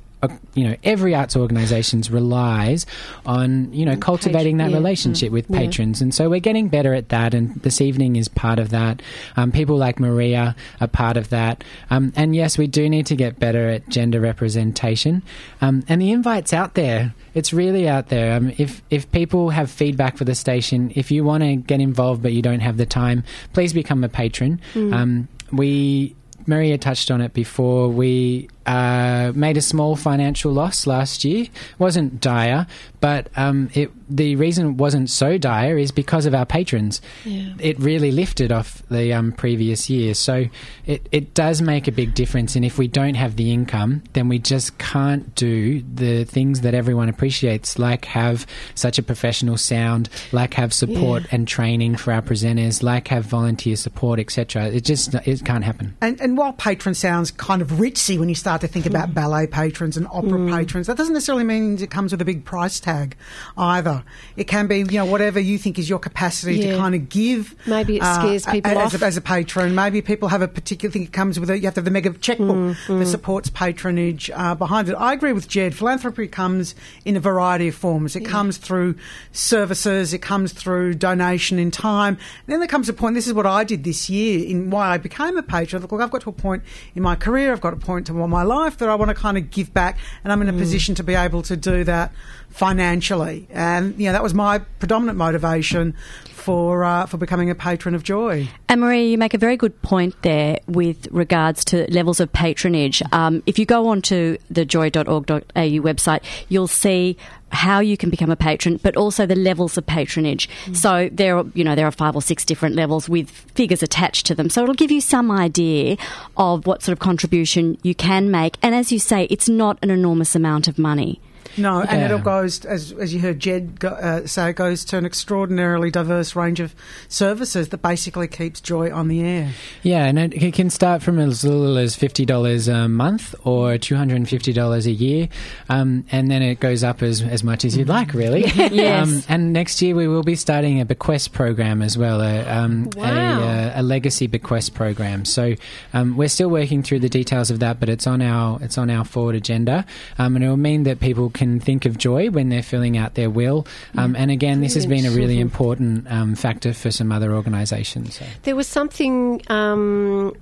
You 0.54 0.68
know, 0.68 0.76
every 0.84 1.14
arts 1.14 1.36
organisation 1.36 2.02
relies 2.10 2.86
on 3.24 3.72
you 3.72 3.84
know 3.84 3.96
cultivating 3.96 4.56
that 4.58 4.70
yeah. 4.70 4.76
relationship 4.76 5.30
Mm. 5.30 5.32
with 5.32 5.46
Yeah. 5.50 5.58
patrons, 5.58 6.00
and 6.02 6.14
so 6.14 6.28
we're 6.30 6.40
getting 6.40 6.68
better 6.68 6.94
at 6.94 7.08
that. 7.10 7.34
And 7.34 7.54
this 7.62 7.80
evening 7.80 8.16
is 8.16 8.28
part 8.28 8.58
of 8.58 8.70
that. 8.70 9.02
Um, 9.36 9.52
people 9.52 9.76
like 9.76 9.98
Maria 10.00 10.54
are 10.80 10.86
part 10.88 11.16
of 11.16 11.28
that. 11.30 11.64
Um, 11.90 12.12
and 12.16 12.34
yes, 12.34 12.58
we 12.58 12.66
do 12.66 12.88
need 12.88 13.06
to 13.06 13.16
get 13.16 13.38
better 13.38 13.68
at 13.68 13.88
gender 13.88 14.20
representation. 14.20 15.22
Um, 15.60 15.82
and 15.88 16.00
the 16.00 16.10
invite's 16.12 16.52
out 16.52 16.74
there. 16.74 17.14
It's 17.34 17.52
really 17.52 17.88
out 17.88 18.08
there. 18.08 18.36
Um, 18.36 18.52
if 18.58 18.82
if 18.90 19.10
people 19.12 19.50
have 19.50 19.70
feedback 19.70 20.16
for 20.16 20.24
the 20.24 20.34
station, 20.34 20.92
if 20.94 21.10
you 21.10 21.24
want 21.24 21.42
to 21.44 21.56
get 21.56 21.80
involved 21.80 22.22
but 22.22 22.32
you 22.32 22.42
don't 22.42 22.60
have 22.60 22.76
the 22.76 22.86
time, 22.86 23.22
please 23.52 23.72
become 23.72 24.02
a 24.04 24.08
patron. 24.08 24.60
Mm. 24.74 24.92
Um, 24.94 25.28
we 25.52 26.14
Maria 26.46 26.78
touched 26.78 27.10
on 27.10 27.20
it 27.20 27.32
before. 27.34 27.88
We 27.88 28.48
uh, 28.66 29.32
made 29.34 29.56
a 29.56 29.62
small 29.62 29.96
financial 29.96 30.52
loss 30.52 30.86
last 30.86 31.24
year. 31.24 31.46
wasn't 31.78 32.20
dire, 32.20 32.66
but 33.00 33.28
um, 33.36 33.70
it, 33.74 33.90
the 34.14 34.36
reason 34.36 34.66
it 34.66 34.72
wasn't 34.72 35.08
so 35.10 35.38
dire 35.38 35.78
is 35.78 35.92
because 35.92 36.26
of 36.26 36.34
our 36.34 36.44
patrons. 36.46 37.00
Yeah. 37.24 37.52
It 37.60 37.78
really 37.78 38.10
lifted 38.12 38.50
off 38.52 38.82
the 38.88 39.12
um, 39.12 39.32
previous 39.32 39.88
year, 39.88 40.14
so 40.14 40.46
it, 40.86 41.08
it 41.12 41.34
does 41.34 41.62
make 41.62 41.86
a 41.88 41.92
big 41.92 42.14
difference. 42.14 42.56
And 42.56 42.64
if 42.64 42.78
we 42.78 42.88
don't 42.88 43.14
have 43.14 43.36
the 43.36 43.52
income, 43.52 44.02
then 44.14 44.28
we 44.28 44.38
just 44.38 44.78
can't 44.78 45.34
do 45.34 45.82
the 45.94 46.24
things 46.24 46.62
that 46.62 46.74
everyone 46.74 47.08
appreciates, 47.08 47.78
like 47.78 48.04
have 48.06 48.46
such 48.74 48.98
a 48.98 49.02
professional 49.02 49.56
sound, 49.56 50.08
like 50.32 50.54
have 50.54 50.72
support 50.72 51.22
Yeah. 51.24 51.28
and 51.32 51.48
training 51.48 51.96
for 51.96 52.12
our 52.12 52.22
presenters, 52.22 52.82
like 52.82 53.08
have 53.08 53.24
volunteer 53.24 53.76
support, 53.76 54.18
etc. 54.18 54.66
It 54.68 54.84
just 54.84 55.14
it 55.14 55.44
can't 55.44 55.64
happen. 55.64 55.96
And, 56.00 56.20
and 56.20 56.36
while 56.36 56.52
patron 56.52 56.94
sounds 56.94 57.30
kind 57.30 57.62
of 57.62 57.68
ritzy 57.72 58.18
when 58.18 58.28
you 58.28 58.34
start 58.34 58.55
to 58.60 58.68
think 58.68 58.86
about 58.86 59.14
ballet 59.14 59.46
patrons 59.46 59.96
and 59.96 60.06
opera 60.08 60.38
Mm. 60.38 60.50
patrons, 60.56 60.86
that 60.86 60.96
doesn't 60.96 61.14
necessarily 61.14 61.44
mean 61.44 61.78
it 61.80 61.90
comes 61.90 62.12
with 62.12 62.20
a 62.20 62.24
big 62.24 62.44
price 62.44 62.80
tag 62.80 63.16
either. 63.56 64.02
It 64.36 64.44
can 64.44 64.66
be, 64.66 64.78
you 64.78 64.84
know, 64.84 65.04
whatever 65.04 65.40
you 65.40 65.58
think 65.58 65.78
is 65.78 65.88
your 65.88 65.98
capacity 65.98 66.56
Yeah. 66.56 66.72
to 66.72 66.78
kind 66.78 66.94
of 66.94 67.08
give. 67.08 67.54
uh, 67.66 67.70
Maybe 67.70 67.96
it 67.96 68.02
scares 68.02 68.46
people 68.46 68.72
as, 68.72 68.94
off. 68.94 69.02
A, 69.02 69.04
as 69.04 69.16
a 69.16 69.20
patron. 69.20 69.74
Maybe 69.74 70.02
people 70.02 70.28
have 70.28 70.42
a 70.42 70.48
particular 70.48 70.92
thing. 70.92 71.02
It 71.02 71.12
comes 71.12 71.38
with 71.40 71.50
It. 71.50 71.56
you 71.56 71.62
have 71.66 71.74
to 71.74 71.78
have 71.80 71.84
the 71.84 71.90
mega 71.90 72.10
checkbook 72.10 72.56
Mm, 72.56 72.98
that 72.98 73.06
supports 73.06 73.50
patronage 73.50 74.30
uh, 74.34 74.54
behind 74.54 74.88
it. 74.88 74.94
I 74.94 75.12
agree 75.12 75.32
with 75.32 75.48
Jed. 75.48 75.74
Philanthropy 75.74 76.26
comes 76.28 76.74
in 77.04 77.16
a 77.16 77.20
variety 77.20 77.68
of 77.68 77.74
forms. 77.74 78.16
It 78.16 78.20
comes 78.24 78.56
through 78.56 78.94
services. 79.32 80.12
It 80.12 80.18
comes 80.22 80.52
through 80.52 80.94
donation 80.94 81.58
in 81.58 81.70
time. 81.70 82.14
And 82.14 82.52
then 82.52 82.58
there 82.60 82.68
comes 82.68 82.88
a 82.88 82.92
point. 82.92 83.14
This 83.14 83.26
is 83.26 83.32
what 83.34 83.46
I 83.46 83.64
did 83.64 83.84
this 83.84 84.08
year 84.10 84.46
in 84.46 84.70
why 84.70 84.88
I 84.88 84.98
became 84.98 85.36
a 85.36 85.42
patron. 85.42 85.82
Look, 85.82 85.92
I've 86.00 86.10
got 86.10 86.22
to 86.22 86.30
a 86.30 86.32
point 86.32 86.62
in 86.94 87.02
my 87.02 87.14
career. 87.16 87.52
I've 87.52 87.60
got 87.60 87.72
a 87.72 87.76
point 87.76 88.06
to 88.06 88.12
my 88.12 88.42
life 88.46 88.78
that 88.78 88.88
I 88.88 88.94
want 88.94 89.08
to 89.10 89.14
kind 89.14 89.36
of 89.36 89.50
give 89.50 89.72
back, 89.74 89.98
and 90.24 90.32
I'm 90.32 90.40
in 90.42 90.48
a 90.48 90.52
Mm. 90.52 90.58
position 90.58 90.94
to 90.96 91.02
be 91.02 91.14
able 91.14 91.42
to 91.42 91.56
do 91.56 91.84
that 91.84 92.12
financially. 92.50 93.46
And 93.52 93.98
you 93.98 94.06
know 94.06 94.12
that 94.12 94.22
was 94.22 94.34
my 94.34 94.58
predominant 94.78 95.18
motivation 95.18 95.94
for 96.32 96.84
uh, 96.84 97.06
for 97.06 97.16
becoming 97.18 97.50
a 97.50 97.54
patron 97.54 97.94
of 97.94 98.02
Joy. 98.02 98.48
And 98.68 98.80
Maria, 98.80 99.04
you 99.04 99.18
make 99.18 99.34
a 99.34 99.38
very 99.38 99.56
good 99.56 99.80
point 99.82 100.14
there 100.22 100.58
with 100.66 101.06
regards 101.10 101.64
to 101.66 101.86
levels 101.92 102.18
of 102.20 102.32
patronage. 102.32 103.02
Um, 103.12 103.42
if 103.46 103.58
you 103.58 103.66
go 103.66 103.88
onto 103.88 104.38
the 104.50 104.64
joy.org.au 104.64 105.42
website, 105.54 106.20
you'll 106.48 106.66
see 106.68 107.16
how 107.52 107.80
you 107.80 107.96
can 107.96 108.10
become 108.10 108.30
a 108.30 108.36
patron, 108.36 108.78
but 108.82 108.96
also 108.96 109.26
the 109.26 109.36
levels 109.36 109.78
of 109.78 109.86
patronage. 109.86 110.48
Mm. 110.66 110.76
So 110.76 111.08
there, 111.12 111.38
are, 111.38 111.46
you 111.54 111.64
know, 111.64 111.74
there 111.74 111.86
are 111.86 111.92
five 111.92 112.14
or 112.14 112.22
six 112.22 112.44
different 112.44 112.74
levels 112.74 113.08
with 113.08 113.30
figures 113.30 113.82
attached 113.82 114.26
to 114.26 114.34
them. 114.34 114.50
So 114.50 114.62
it'll 114.62 114.74
give 114.74 114.90
you 114.90 115.00
some 115.00 115.30
idea 115.30 115.96
of 116.36 116.66
what 116.66 116.82
sort 116.82 116.92
of 116.92 116.98
contribution 116.98 117.78
you 117.82 117.94
can 117.94 118.30
make. 118.30 118.58
And 118.62 118.74
as 118.74 118.92
you 118.92 118.98
say, 118.98 119.24
it's 119.24 119.48
not 119.48 119.78
an 119.82 119.90
enormous 119.90 120.34
amount 120.34 120.68
of 120.68 120.78
money. 120.78 121.20
No, 121.56 121.80
and 121.82 122.02
it 122.02 122.12
all 122.12 122.18
goes, 122.18 122.64
as, 122.64 122.92
as 122.92 123.14
you 123.14 123.20
heard 123.20 123.38
Jed 123.40 123.80
go, 123.80 123.88
uh, 123.88 124.26
say, 124.26 124.50
it 124.50 124.56
goes 124.56 124.84
to 124.86 124.98
an 124.98 125.06
extraordinarily 125.06 125.90
diverse 125.90 126.36
range 126.36 126.60
of 126.60 126.74
services 127.08 127.68
that 127.70 127.78
basically 127.82 128.28
keeps 128.28 128.60
Joy 128.60 128.92
on 128.92 129.08
the 129.08 129.22
air. 129.22 129.52
Yeah, 129.82 130.04
and 130.04 130.18
it, 130.18 130.34
it 130.34 130.54
can 130.54 130.70
start 130.70 131.02
from 131.02 131.18
as 131.18 131.44
little 131.44 131.78
as 131.78 131.94
fifty 131.96 132.24
dollars 132.24 132.68
a 132.68 132.88
month 132.88 133.34
or 133.44 133.78
two 133.78 133.96
hundred 133.96 134.16
and 134.16 134.28
fifty 134.28 134.52
dollars 134.52 134.86
a 134.86 134.90
year, 134.92 135.28
um, 135.68 136.04
and 136.12 136.30
then 136.30 136.42
it 136.42 136.60
goes 136.60 136.84
up 136.84 137.02
as 137.02 137.22
as 137.22 137.42
much 137.42 137.64
as 137.64 137.76
you'd 137.76 137.88
like, 137.88 138.12
really. 138.14 138.44
Yes. 138.76 139.08
Um, 139.08 139.22
and 139.28 139.52
next 139.52 139.80
year 139.80 139.94
we 139.94 140.08
will 140.08 140.22
be 140.24 140.34
starting 140.34 140.80
a 140.80 140.84
bequest 140.84 141.32
program 141.32 141.82
as 141.82 141.96
well, 141.96 142.20
a, 142.20 142.42
um, 142.48 142.90
Wow. 142.96 143.04
a, 143.04 143.46
uh, 143.46 143.72
a 143.76 143.82
legacy 143.82 144.26
bequest 144.26 144.74
program. 144.74 145.24
So 145.24 145.54
um, 145.94 146.16
we're 146.16 146.28
still 146.28 146.48
working 146.50 146.82
through 146.82 146.98
the 147.00 147.08
details 147.08 147.50
of 147.50 147.60
that, 147.60 147.78
but 147.80 147.88
it's 147.88 148.06
on 148.06 148.20
our 148.22 148.58
it's 148.62 148.76
on 148.76 148.90
our 148.90 149.04
forward 149.04 149.34
agenda, 149.36 149.86
um, 150.18 150.36
and 150.36 150.44
it 150.44 150.48
will 150.48 150.56
mean 150.56 150.82
that 150.82 151.00
people 151.00 151.30
can 151.30 151.45
think 151.60 151.84
of 151.86 151.98
joy 151.98 152.30
when 152.30 152.48
they're 152.48 152.62
filling 152.62 152.96
out 152.96 153.14
their 153.14 153.30
will. 153.30 153.66
Um, 153.96 154.14
and 154.16 154.30
again, 154.30 154.60
this 154.60 154.74
has 154.74 154.86
been 154.86 155.06
a 155.06 155.10
really 155.10 155.40
important 155.40 156.10
um, 156.10 156.34
factor 156.34 156.72
for 156.72 156.90
some 156.90 157.12
other 157.12 157.32
organisations. 157.32 158.16
So. 158.16 158.24
There 158.42 158.56
was 158.56 158.66
something 158.66 159.42
um, 159.48 160.34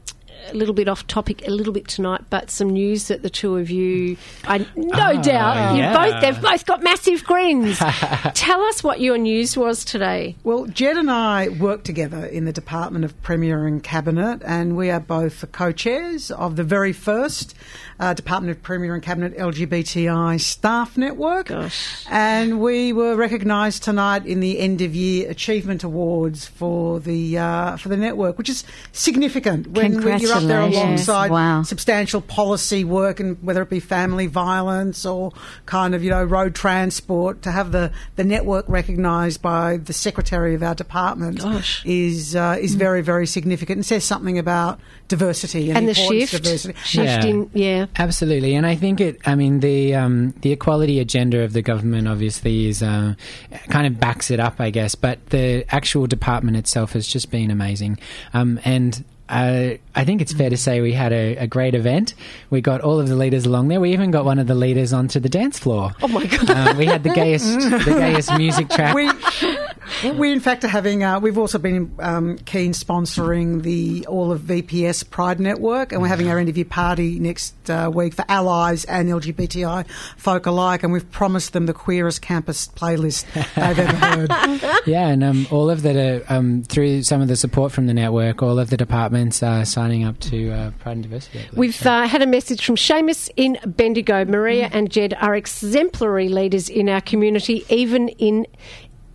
a 0.51 0.55
little 0.55 0.75
bit 0.75 0.89
off 0.89 1.07
topic, 1.07 1.47
a 1.47 1.51
little 1.51 1.73
bit 1.73 1.89
tonight, 1.89 2.23
but 2.31 2.51
some 2.51 2.71
news 2.71 3.09
that 3.09 3.23
the 3.23 3.31
two 3.31 3.57
of 3.57 3.71
you, 3.71 4.17
I 4.45 4.59
no 4.77 4.91
Ah, 4.95 5.23
doubt—you 5.23 5.83
both—they've 6.13 6.43
both 6.43 6.67
got 6.67 6.83
massive 6.83 7.25
grins. 7.25 7.79
Tell 8.35 8.61
us 8.63 8.83
what 8.85 9.01
your 9.01 9.19
news 9.19 9.57
was 9.57 9.85
today. 9.85 10.37
Well, 10.45 10.67
Jed 10.67 10.97
and 10.97 11.11
I 11.11 11.49
work 11.49 11.85
together 11.85 12.25
in 12.27 12.45
the 12.45 12.53
Department 12.53 13.05
of 13.05 13.21
Premier 13.23 13.67
and 13.67 13.83
Cabinet, 13.83 14.43
and 14.45 14.77
we 14.77 14.91
are 14.91 15.01
both 15.01 15.41
the 15.41 15.47
co 15.47 15.73
chairs 15.73 16.31
of 16.31 16.57
the 16.57 16.65
very 16.65 16.93
first 16.93 17.55
uh, 18.01 18.15
Department 18.15 18.57
of 18.57 18.63
Premier 18.63 18.95
and 18.95 19.03
Cabinet 19.03 19.37
LGBTI 19.37 20.41
staff 20.41 20.97
network. 20.97 21.51
And 22.11 22.61
we 22.61 22.93
were 22.93 23.15
recognised 23.17 23.83
tonight 23.83 24.27
in 24.27 24.41
the 24.41 24.59
end 24.59 24.81
of 24.81 24.95
year 24.95 25.31
achievement 25.31 25.85
awards 25.85 26.47
for 26.47 27.01
the 27.01 27.39
uh, 27.39 27.77
for 27.77 27.89
the 27.89 27.97
network, 27.97 28.39
which 28.39 28.49
is 28.49 28.65
significant 28.93 29.69
when, 29.69 30.03
when 30.03 30.19
you're 30.21 30.34
up 30.35 30.43
there 30.43 30.63
Congratulations. 30.63 31.09
alongside 31.09 31.31
Wow. 31.31 31.63
substantial 31.63 32.21
policy 32.21 32.85
work 32.85 33.21
and 33.21 33.37
whether 33.43 33.63
it 33.63 33.71
be 33.71 33.81
family 33.81 34.27
violence 34.27 35.05
or 35.07 35.33
kind 35.67 35.95
of 35.95 36.03
you 36.05 36.11
know 36.11 36.23
road 36.25 36.55
transport 36.55 37.43
to 37.43 37.51
have 37.51 37.73
the, 37.73 37.91
the 38.17 38.25
network 38.25 38.65
recognised 38.69 39.41
by 39.43 39.77
the 39.79 39.93
secretary 39.93 40.55
of 40.55 40.63
our 40.63 40.75
department 40.75 41.43
is 41.85 42.35
uh, 42.37 42.57
is 42.61 42.75
very 42.75 43.01
very 43.03 43.27
significant 43.27 43.77
and 43.79 43.87
says 43.87 44.05
something 44.05 44.39
about 44.39 44.79
diversity 45.09 45.69
and, 45.71 45.79
And 45.79 45.89
the 45.89 45.93
importance 46.01 46.31
shift, 46.31 46.45
diversity. 46.45 46.79
shift 46.85 47.25
in, 47.25 47.51
yeah. 47.53 47.87
Absolutely, 47.97 48.55
and 48.55 48.67
I 48.67 48.75
think 48.75 49.01
it. 49.01 49.21
I 49.27 49.35
mean, 49.35 49.61
the 49.61 49.95
um, 49.95 50.33
the 50.41 50.51
equality 50.53 50.99
agenda 51.01 51.43
of 51.43 51.53
the 51.53 51.63
government 51.63 52.09
obviously 52.09 52.67
is 52.69 52.83
uh, 52.83 53.15
kind 53.69 53.87
of 53.87 54.01
backs 54.01 54.31
it 54.31 54.41
up, 54.41 54.61
I 54.61 54.71
guess. 54.71 54.95
But 54.95 55.27
the 55.31 55.65
actual 55.69 56.07
department 56.07 56.57
itself 56.57 56.93
has 56.93 57.07
just 57.07 57.31
been 57.31 57.51
amazing, 57.51 57.99
um, 58.33 58.59
and. 58.65 59.05
Uh, 59.29 59.75
I 59.95 60.05
think 60.05 60.21
it's 60.21 60.33
fair 60.33 60.51
to 60.51 60.57
say 60.57 60.81
we 60.81 60.93
had 60.93 61.13
a, 61.13 61.37
a 61.37 61.47
great 61.47 61.75
event. 61.75 62.15
We 62.51 62.61
got 62.61 62.83
all 62.83 63.01
of 63.01 63.09
the 63.09 63.17
leaders 63.17 63.47
along 63.47 63.69
there. 63.69 63.81
We 63.81 63.93
even 63.93 64.11
got 64.11 64.25
one 64.25 64.39
of 64.39 64.47
the 64.47 64.55
leaders 64.55 64.93
onto 64.93 65.19
the 65.19 65.31
dance 65.31 65.59
floor. 65.59 65.93
Oh 66.03 66.09
my 66.09 66.27
god! 66.27 66.51
Uh, 66.51 66.75
we 66.77 66.85
had 66.87 67.05
the 67.05 67.11
gayest, 67.11 67.47
the 67.47 67.95
gayest 67.99 68.37
music 68.37 68.69
track. 68.69 68.95
We, 68.95 69.11
we 70.17 70.33
in 70.33 70.41
fact 70.41 70.65
are 70.65 70.69
having. 70.69 71.03
Uh, 71.03 71.21
we've 71.21 71.39
also 71.39 71.59
been 71.59 71.95
um, 71.99 72.39
keen 72.39 72.73
sponsoring 72.73 73.63
the 73.63 74.07
all 74.07 74.33
of 74.33 74.43
VPS 74.43 75.09
Pride 75.09 75.41
Network, 75.41 75.93
and 75.93 76.01
we're 76.01 76.09
having 76.09 76.29
our 76.29 76.39
interview 76.39 76.65
party 76.65 77.19
next 77.19 77.55
uh, 77.71 77.91
week 77.93 78.15
for 78.15 78.25
allies 78.29 78.85
and 78.85 79.09
LGBTI 79.09 79.89
folk 80.17 80.47
alike, 80.47 80.83
and 80.83 80.93
we've 80.93 81.11
promised 81.11 81.53
them 81.53 81.67
the 81.67 81.73
queerest 81.73 82.23
campus 82.23 82.69
playlist 82.69 83.25
they've 83.55 83.79
ever 83.79 83.97
heard. 83.97 84.87
Yeah, 84.87 85.09
and 85.09 85.25
um, 85.25 85.47
all 85.51 85.71
of 85.71 85.83
the 85.83 86.25
uh, 86.29 86.35
um, 86.35 86.63
through 86.63 87.03
some 87.03 87.21
of 87.21 87.29
the 87.29 87.37
support 87.37 87.73
from 87.73 87.87
the 87.87 87.95
network, 87.95 88.43
all 88.43 88.59
of 88.59 88.71
the 88.71 88.77
departments 88.77 89.43
are 89.43 89.65
signing 89.65 90.05
up 90.05 90.19
to 90.21 90.51
uh, 90.51 90.71
Pride 90.79 90.93
and 90.93 91.03
Diversity. 91.03 91.39
I 91.39 91.43
believe. 91.43 91.59
We've 91.59 91.87
uh, 91.87 92.07
had 92.07 92.23
a 92.23 92.27
message 92.27 92.65
from 92.65 92.77
Seamus 92.77 93.31
in 93.37 93.59
Bendigo. 93.67 94.25
Maria 94.25 94.69
and 94.73 94.91
Jed 94.91 95.15
are 95.21 95.35
exemplary 95.35 96.29
leaders 96.29 96.69
in 96.69 96.89
our 96.89 97.01
community, 97.01 97.65
even 97.69 98.09
in. 98.09 98.47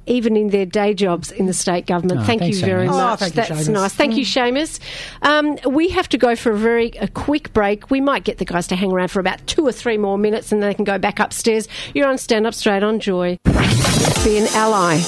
Even 0.10 0.36
in 0.36 0.49
their 0.49 0.66
day 0.66 0.93
jobs 0.93 1.32
in 1.32 1.45
the 1.45 1.53
state 1.53 1.86
government. 1.86 2.20
Oh, 2.20 2.24
thank 2.24 2.41
thanks, 2.41 2.60
you 2.60 2.66
very 2.66 2.88
Seamus. 2.88 2.91
Oh, 2.93 2.97
much. 2.97 3.20
thank 3.20 3.36
you, 3.36 3.41
That's 3.43 3.68
Seamus. 3.68 3.74
nice. 3.74 3.93
Thank 3.93 4.18
you, 4.18 4.26
Seamus. 4.26 4.80
Um, 5.22 5.57
we 5.72 5.89
have 5.89 6.10
to 6.10 6.18
go 6.18 6.36
for 6.36 6.51
a 6.51 6.57
very 6.57 6.89
a 6.99 7.07
quick 7.07 7.53
break. 7.53 7.89
We 7.89 8.01
might 8.01 8.24
get 8.24 8.39
the 8.39 8.45
guys 8.45 8.68
to 8.68 8.76
hang 8.76 8.91
around 8.91 9.10
for 9.12 9.20
about 9.20 9.45
two 9.47 9.66
or 9.66 9.72
three 9.72 9.97
more 9.97 10.18
minutes 10.18 10.51
and 10.51 10.62
then 10.62 10.70
they 10.72 10.74
can 10.74 10.84
go 10.84 10.97
back 10.97 11.20
upstairs. 11.20 11.68
You're 11.93 12.07
on 12.07 12.18
Stand 12.18 12.45
Up 12.47 12.53
Straight 12.53 12.84
on 12.84 12.99
Joy. 12.99 13.38
Be 13.45 14.38
an 14.38 14.47
ally. 14.53 14.99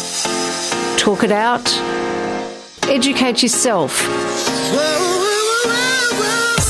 Talk 0.97 1.23
it 1.23 1.31
out. 1.31 1.67
Educate 2.87 3.41
yourself. 3.41 4.07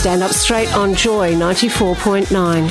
Stand 0.02 0.24
up 0.24 0.32
straight 0.32 0.74
on 0.74 0.96
Joy 0.96 1.34
94.9. 1.36 2.70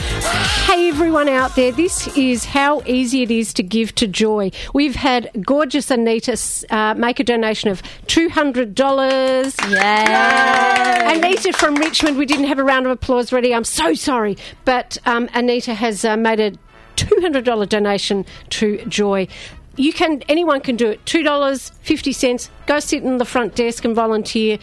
Hey 0.66 0.88
everyone 0.88 1.28
out 1.28 1.54
there, 1.54 1.70
this 1.70 2.08
is 2.16 2.44
how 2.44 2.82
easy 2.86 3.22
it 3.22 3.30
is 3.30 3.54
to 3.54 3.62
give 3.62 3.94
to 3.94 4.08
Joy. 4.08 4.50
We've 4.74 4.96
had 4.96 5.30
gorgeous 5.46 5.92
Anita 5.92 6.36
uh, 6.70 6.94
make 6.94 7.20
a 7.20 7.24
donation 7.24 7.70
of 7.70 7.84
$200. 8.08 9.70
Yay! 9.70 11.16
Anita 11.16 11.52
from 11.52 11.76
Richmond, 11.76 12.18
we 12.18 12.26
didn't 12.26 12.46
have 12.46 12.58
a 12.58 12.64
round 12.64 12.86
of 12.86 12.90
applause 12.90 13.32
ready. 13.32 13.54
I'm 13.54 13.62
so 13.62 13.94
sorry. 13.94 14.36
But 14.64 14.98
um, 15.06 15.28
Anita 15.32 15.74
has 15.74 16.04
uh, 16.04 16.16
made 16.16 16.40
a 16.40 16.50
$200 16.96 17.68
donation 17.68 18.26
to 18.48 18.84
Joy. 18.86 19.28
You 19.76 19.92
can, 19.92 20.22
anyone 20.28 20.62
can 20.62 20.74
do 20.74 20.90
it. 20.90 21.04
$2.50. 21.04 22.50
Go 22.66 22.80
sit 22.80 23.04
in 23.04 23.18
the 23.18 23.24
front 23.24 23.54
desk 23.54 23.84
and 23.84 23.94
volunteer. 23.94 24.58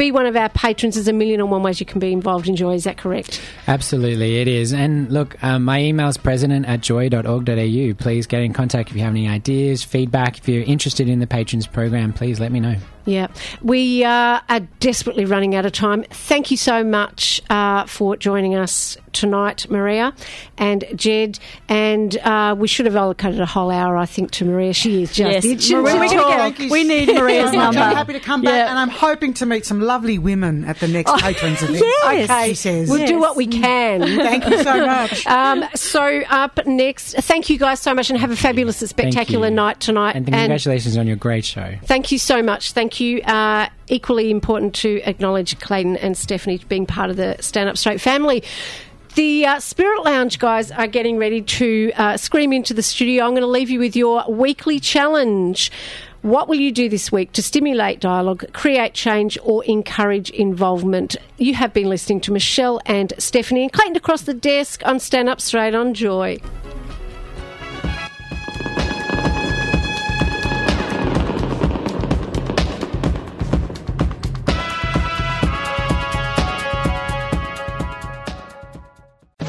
Be 0.00 0.12
one 0.12 0.24
of 0.24 0.34
our 0.34 0.48
patrons. 0.48 0.94
There's 0.94 1.08
a 1.08 1.12
million 1.12 1.40
and 1.40 1.50
one 1.50 1.62
ways 1.62 1.78
you 1.78 1.84
can 1.84 1.98
be 1.98 2.10
involved 2.10 2.48
in 2.48 2.56
Joy. 2.56 2.72
Is 2.72 2.84
that 2.84 2.96
correct? 2.96 3.38
Absolutely, 3.68 4.40
it 4.40 4.48
is. 4.48 4.72
And 4.72 5.12
look, 5.12 5.36
um, 5.44 5.62
my 5.62 5.78
email 5.82 6.08
is 6.08 6.16
president 6.16 6.64
at 6.64 6.80
joy.org.au. 6.80 7.94
Please 7.98 8.26
get 8.26 8.40
in 8.40 8.54
contact 8.54 8.88
if 8.88 8.96
you 8.96 9.02
have 9.02 9.10
any 9.10 9.28
ideas, 9.28 9.84
feedback. 9.84 10.38
If 10.38 10.48
you're 10.48 10.62
interested 10.62 11.06
in 11.06 11.18
the 11.18 11.26
patrons 11.26 11.66
program, 11.66 12.14
please 12.14 12.40
let 12.40 12.50
me 12.50 12.60
know. 12.60 12.76
Yeah, 13.04 13.28
we 13.62 14.04
uh, 14.04 14.40
are 14.48 14.60
desperately 14.80 15.24
running 15.24 15.54
out 15.54 15.66
of 15.66 15.72
time. 15.72 16.04
Thank 16.10 16.50
you 16.50 16.56
so 16.56 16.84
much 16.84 17.40
uh, 17.50 17.86
for 17.86 18.16
joining 18.16 18.54
us 18.54 18.96
tonight, 19.12 19.68
Maria 19.70 20.14
and 20.58 20.84
Jed. 20.94 21.38
And 21.68 22.16
uh, 22.18 22.54
we 22.58 22.68
should 22.68 22.86
have 22.86 22.94
allocated 22.96 23.40
a 23.40 23.46
whole 23.46 23.70
hour, 23.70 23.96
I 23.96 24.06
think, 24.06 24.30
to 24.32 24.44
Maria. 24.44 24.72
She 24.72 25.02
is 25.02 25.12
just. 25.14 25.44
Yes, 25.44 25.62
she- 25.64 25.74
Maria, 25.74 25.98
we're 25.98 26.08
gonna 26.08 26.50
get- 26.52 26.70
We 26.70 26.84
need 26.84 27.08
so 27.08 27.14
Maria's 27.14 27.44
much. 27.52 27.54
number. 27.54 27.80
I'm 27.80 27.96
happy 27.96 28.12
to 28.12 28.20
come 28.20 28.42
back, 28.42 28.52
Yeah. 28.54 28.70
and 28.70 28.78
I'm 28.78 28.88
hoping 28.90 29.34
to 29.34 29.46
meet 29.46 29.66
some 29.66 29.80
lovely 29.80 30.18
women 30.18 30.64
at 30.64 30.78
the 30.80 30.88
next 30.88 31.10
Oh, 31.10 31.16
patrons 31.18 31.62
event. 31.62 31.78
yes. 31.80 32.30
Okay, 32.30 32.48
She 32.50 32.54
says. 32.54 32.88
we'll 32.90 33.06
do 33.06 33.18
what 33.18 33.36
we 33.36 33.46
can. 33.46 34.00
Thank 34.02 34.46
you 34.48 34.62
so 34.62 34.86
much. 34.86 35.26
Um, 35.26 35.64
so 35.74 36.20
up 36.28 36.64
next, 36.66 37.14
thank 37.16 37.48
you 37.50 37.58
guys 37.58 37.80
so 37.80 37.94
much, 37.94 38.10
and 38.10 38.18
have 38.18 38.30
a 38.30 38.36
fabulous, 38.36 38.80
and 38.82 38.88
spectacular 38.88 39.50
night 39.50 39.80
tonight. 39.80 40.14
And 40.16 40.26
congratulations 40.26 40.96
on 40.96 41.06
your 41.06 41.16
great 41.16 41.44
show. 41.44 41.74
Thank 41.84 42.12
you 42.12 42.18
so 42.18 42.42
much. 42.42 42.72
Thank 42.90 42.98
you. 42.98 43.22
Uh, 43.22 43.68
equally 43.86 44.32
important 44.32 44.74
to 44.76 45.00
acknowledge 45.04 45.56
Clayton 45.60 45.96
and 45.98 46.18
Stephanie 46.18 46.60
being 46.68 46.86
part 46.86 47.08
of 47.08 47.14
the 47.14 47.36
Stand 47.38 47.68
Up 47.68 47.78
Straight 47.78 48.00
family. 48.00 48.42
The 49.14 49.46
uh, 49.46 49.60
Spirit 49.60 50.02
Lounge 50.02 50.40
guys 50.40 50.72
are 50.72 50.88
getting 50.88 51.16
ready 51.16 51.40
to 51.40 51.92
uh, 51.94 52.16
scream 52.16 52.52
into 52.52 52.74
the 52.74 52.82
studio. 52.82 53.26
I'm 53.26 53.30
going 53.30 53.42
to 53.42 53.46
leave 53.46 53.70
you 53.70 53.78
with 53.78 53.94
your 53.94 54.24
weekly 54.28 54.80
challenge. 54.80 55.70
What 56.22 56.48
will 56.48 56.56
you 56.56 56.72
do 56.72 56.88
this 56.88 57.12
week 57.12 57.30
to 57.34 57.44
stimulate 57.44 58.00
dialogue, 58.00 58.52
create 58.54 58.92
change, 58.92 59.38
or 59.44 59.64
encourage 59.66 60.30
involvement? 60.30 61.14
You 61.38 61.54
have 61.54 61.72
been 61.72 61.88
listening 61.88 62.20
to 62.22 62.32
Michelle 62.32 62.80
and 62.86 63.12
Stephanie 63.18 63.62
and 63.62 63.72
Clayton 63.72 63.94
across 63.94 64.22
the 64.22 64.34
desk 64.34 64.82
on 64.84 64.98
Stand 64.98 65.28
Up 65.28 65.40
Straight 65.40 65.76
on 65.76 65.94
Joy. 65.94 66.40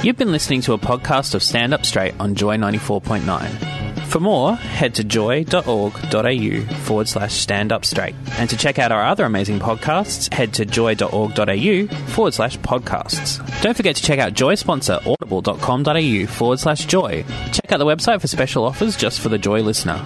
You've 0.04 0.18
been 0.18 0.32
listening 0.32 0.62
to 0.62 0.74
a 0.74 0.80
podcast 0.80 1.36
of 1.36 1.44
Stand 1.44 1.76
Up 1.76 1.86
Straight 1.86 2.16
on 2.20 2.34
Joy 2.34 2.58
94.9. 2.58 4.08
For 4.08 4.20
more, 4.20 4.56
head 4.56 4.96
to 4.96 5.04
joy.org.au 5.04 6.76
forward 6.80 7.08
slash 7.08 7.34
stand 7.36 7.72
up 7.72 7.86
straight. 7.86 8.16
And 8.32 8.50
to 8.50 8.58
check 8.58 8.80
out 8.80 8.92
our 8.92 9.04
other 9.06 9.26
amazing 9.26 9.60
podcasts, 9.60 10.34
head 10.34 10.56
to 10.56 10.66
joy.org.au 10.66 11.96
forward 12.08 12.34
slash 12.34 12.58
podcasts. 12.58 13.62
Don't 13.62 13.78
forget 13.78 13.96
to 13.96 14.02
check 14.04 14.18
out 14.18 14.34
Joy 14.34 14.56
sponsor 14.56 15.00
audible.com.au 15.06 16.26
forward 16.26 16.60
slash 16.60 16.86
joy. 16.86 17.24
Check 17.52 17.72
out 17.72 17.78
the 17.78 17.86
website 17.86 18.22
for 18.22 18.28
special 18.28 18.66
offers 18.66 18.98
just 18.98 19.20
for 19.20 19.30
the 19.30 19.38
Joy 19.38 19.62
listener. 19.62 20.04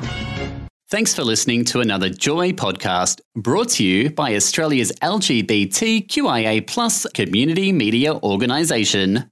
Thanks 0.89 1.15
for 1.15 1.23
listening 1.23 1.63
to 1.65 1.79
another 1.79 2.09
Joy 2.09 2.51
podcast 2.51 3.21
brought 3.35 3.69
to 3.69 3.83
you 3.83 4.09
by 4.11 4.35
Australia's 4.35 4.91
LGBTQIA 5.01 6.67
plus 6.67 7.07
community 7.13 7.71
media 7.71 8.13
organisation, 8.13 9.31